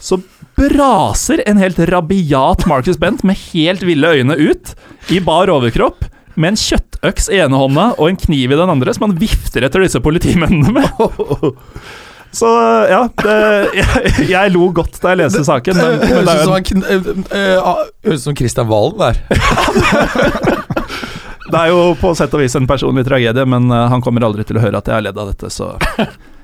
så 0.00 0.16
braser 0.56 1.42
en 1.48 1.60
helt 1.60 1.78
rabiat 1.90 2.66
Marcus 2.68 2.98
Bent 3.00 3.24
med 3.24 3.38
helt 3.50 3.84
ville 3.86 4.14
øyne 4.16 4.36
ut 4.36 4.74
i 5.12 5.20
bar 5.20 5.52
overkropp. 5.52 6.06
Med 6.40 6.54
en 6.54 6.60
kjøttøks 6.60 7.28
i 7.34 7.40
ene 7.42 7.58
hånda 7.58 7.86
og 7.98 8.06
en 8.08 8.20
kniv 8.20 8.52
i 8.54 8.58
den 8.58 8.70
andre, 8.72 8.94
som 8.94 9.08
han 9.08 9.18
vifter 9.20 9.66
etter 9.66 9.82
disse 9.84 10.00
politimennene 10.00 10.72
med. 10.72 10.88
Så 12.30 12.46
ja, 12.90 13.00
det, 13.24 13.36
jeg, 13.74 14.12
jeg 14.30 14.52
lo 14.54 14.68
godt 14.74 15.00
da 15.02 15.14
jeg 15.14 15.24
leste 15.24 15.42
saken. 15.46 15.78
Men, 15.80 15.96
men 15.98 16.00
det 16.00 16.10
høres 16.12 16.28
ut 16.30 16.44
som, 16.46 16.54
Kristian 16.70 17.24
eh, 17.34 17.50
eh, 18.14 18.34
Christian 18.38 18.70
Valen 18.70 19.00
der. 19.02 19.16
Det 21.50 21.58
er 21.58 21.72
jo 21.72 21.94
på 21.98 22.12
sett 22.14 22.30
og 22.36 22.44
vis 22.44 22.54
en 22.54 22.66
personlig 22.70 23.02
tragedie, 23.08 23.42
men 23.42 23.66
eh, 23.74 23.88
han 23.90 24.02
kommer 24.04 24.22
aldri 24.22 24.44
til 24.46 24.60
å 24.60 24.62
høre 24.62 24.78
at 24.78 24.86
jeg 24.86 24.94
har 24.94 25.02
ledd 25.02 25.18
av 25.18 25.32
dette, 25.32 25.50
så 25.50 25.72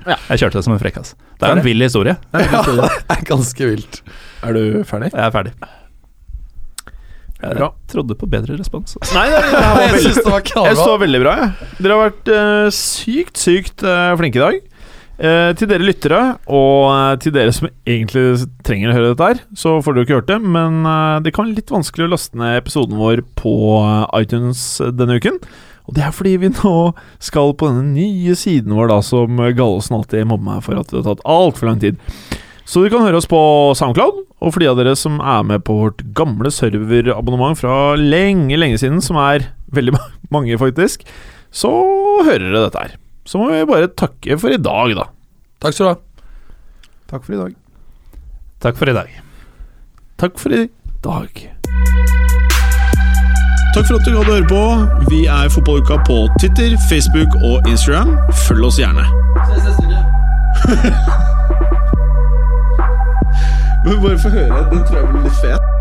jeg 0.03 0.41
kjørte 0.41 0.59
det 0.59 0.65
som 0.67 0.75
en 0.75 0.81
frekkas. 0.81 1.13
Det 1.39 1.47
er 1.47 1.53
jo 1.53 1.59
en 1.61 1.63
vill 1.63 1.85
historie. 1.85 2.17
Ja, 2.35 2.61
det 2.67 2.91
er 3.15 3.23
ganske 3.29 3.71
vilt. 3.71 4.01
Er 4.43 4.57
du 4.57 4.83
ferdig? 4.87 5.13
Jeg 5.13 5.23
er 5.23 5.31
ferdig. 5.31 5.55
Jeg 7.37 7.53
Bra. 7.53 7.67
trodde 7.85 8.15
på 8.17 8.25
bedre 8.29 8.55
respons. 8.57 8.95
altså. 8.97 9.13
Nei, 9.13 9.27
det, 9.29 9.41
det 9.53 9.61
var 9.61 9.81
Jeg 9.83 9.91
synes 9.91 10.05
syns 10.07 10.17
det 10.17 10.31
var 10.31 10.39
jeg 10.41 10.51
knallbra. 10.51 10.83
så 10.83 10.95
veldig 11.03 11.21
bra, 11.21 11.35
jeg. 11.37 11.69
Dere 11.77 11.97
har 11.97 12.07
vært 12.07 12.31
uh, 12.33 12.69
sykt, 12.73 13.37
sykt 13.37 13.85
uh, 13.85 14.15
flinke 14.17 14.41
i 14.41 14.43
dag. 14.43 14.57
Eh, 15.17 15.51
til 15.57 15.65
dere 15.65 15.81
lyttere, 15.81 16.19
og 16.45 16.91
eh, 16.93 17.15
til 17.23 17.33
dere 17.33 17.53
som 17.55 17.71
egentlig 17.89 18.45
trenger 18.65 18.91
å 18.91 18.97
høre 18.99 19.13
dette 19.15 19.29
her, 19.31 19.39
så 19.57 19.79
får 19.81 19.95
dere 19.95 20.05
ikke 20.05 20.17
hørt 20.19 20.29
det, 20.29 20.37
men 20.45 20.83
eh, 20.85 21.15
det 21.25 21.33
kan 21.33 21.47
være 21.47 21.57
litt 21.57 21.73
vanskelig 21.73 22.05
å 22.05 22.11
laste 22.11 22.37
ned 22.37 22.59
episoden 22.59 22.99
vår 23.01 23.23
på 23.39 23.53
eh, 23.79 24.21
iTunes 24.21 24.61
denne 24.93 25.17
uken. 25.17 25.39
Og 25.87 25.95
det 25.97 26.03
er 26.05 26.13
fordi 26.13 26.35
vi 26.43 26.51
nå 26.51 26.73
skal 27.23 27.55
på 27.57 27.71
denne 27.71 27.95
nye 27.95 28.35
siden 28.37 28.75
vår, 28.77 28.91
da, 28.91 28.99
som 29.01 29.41
Gallosen 29.57 29.97
alltid 29.97 30.27
mobber 30.29 30.51
meg 30.51 30.61
for 30.67 30.77
at 30.77 30.93
det 30.93 30.99
har 30.99 31.07
tatt 31.07 31.25
altfor 31.25 31.71
lang 31.71 31.81
tid. 31.81 31.97
Så 32.67 32.83
du 32.83 32.91
kan 32.91 33.05
høre 33.07 33.17
oss 33.17 33.29
på 33.31 33.41
SoundCloud, 33.79 34.21
og 34.37 34.53
for 34.53 34.61
de 34.61 34.69
av 34.69 34.77
dere 34.77 34.93
som 34.99 35.17
er 35.23 35.49
med 35.49 35.65
på 35.65 35.79
vårt 35.79 36.03
gamle 36.13 36.51
serverabonnement 36.53 37.57
fra 37.57 37.95
lenge, 37.97 38.59
lenge 38.59 38.77
siden, 38.83 39.01
som 39.01 39.17
er 39.23 39.49
veldig 39.73 39.97
mange 40.35 40.61
faktisk, 40.61 41.09
så 41.49 41.73
hører 42.27 42.51
dere 42.51 42.65
dette 42.67 42.85
her. 42.85 42.97
Så 43.27 43.39
må 43.41 43.49
vi 43.51 43.65
bare 43.67 43.89
takke 43.91 44.37
for 44.39 44.53
i 44.55 44.57
dag, 44.57 44.93
da. 44.95 45.03
Takk 45.59 45.75
skal 45.75 45.85
du 45.85 45.89
ha. 45.91 45.97
Takk 47.11 47.25
for 47.25 47.35
i 47.35 47.39
dag. 47.41 47.55
Takk 48.63 48.79
for 48.79 48.87
i 48.87 48.95
dag. 48.95 49.09
Takk 50.17 50.39
for 50.39 50.55
i 50.55 50.63
dag. 51.03 51.35
Takk 53.75 53.85
for 53.85 53.99
at 53.99 54.07
du 54.07 54.15
hadde 54.15 54.31
høre 54.31 54.47
på. 54.47 54.63
Vi 55.11 55.25
er 55.27 55.51
Fotballuka 55.53 55.99
på 56.07 56.17
Twitter, 56.39 56.77
Facebook 56.89 57.35
og 57.43 57.67
Instagram. 57.67 58.15
Følg 58.47 58.69
oss 58.71 58.79
gjerne. 58.79 59.05
Ses 59.51 59.63
neste 59.67 59.83
uke. 59.85 59.99
Men 63.85 64.01
bare 64.03 64.19
få 64.23 64.29
høre. 64.29 64.63
Den 64.71 64.87
tror 64.87 64.97
jeg 65.03 65.11
blir 65.11 65.27
litt 65.27 65.41
fet. 65.43 65.76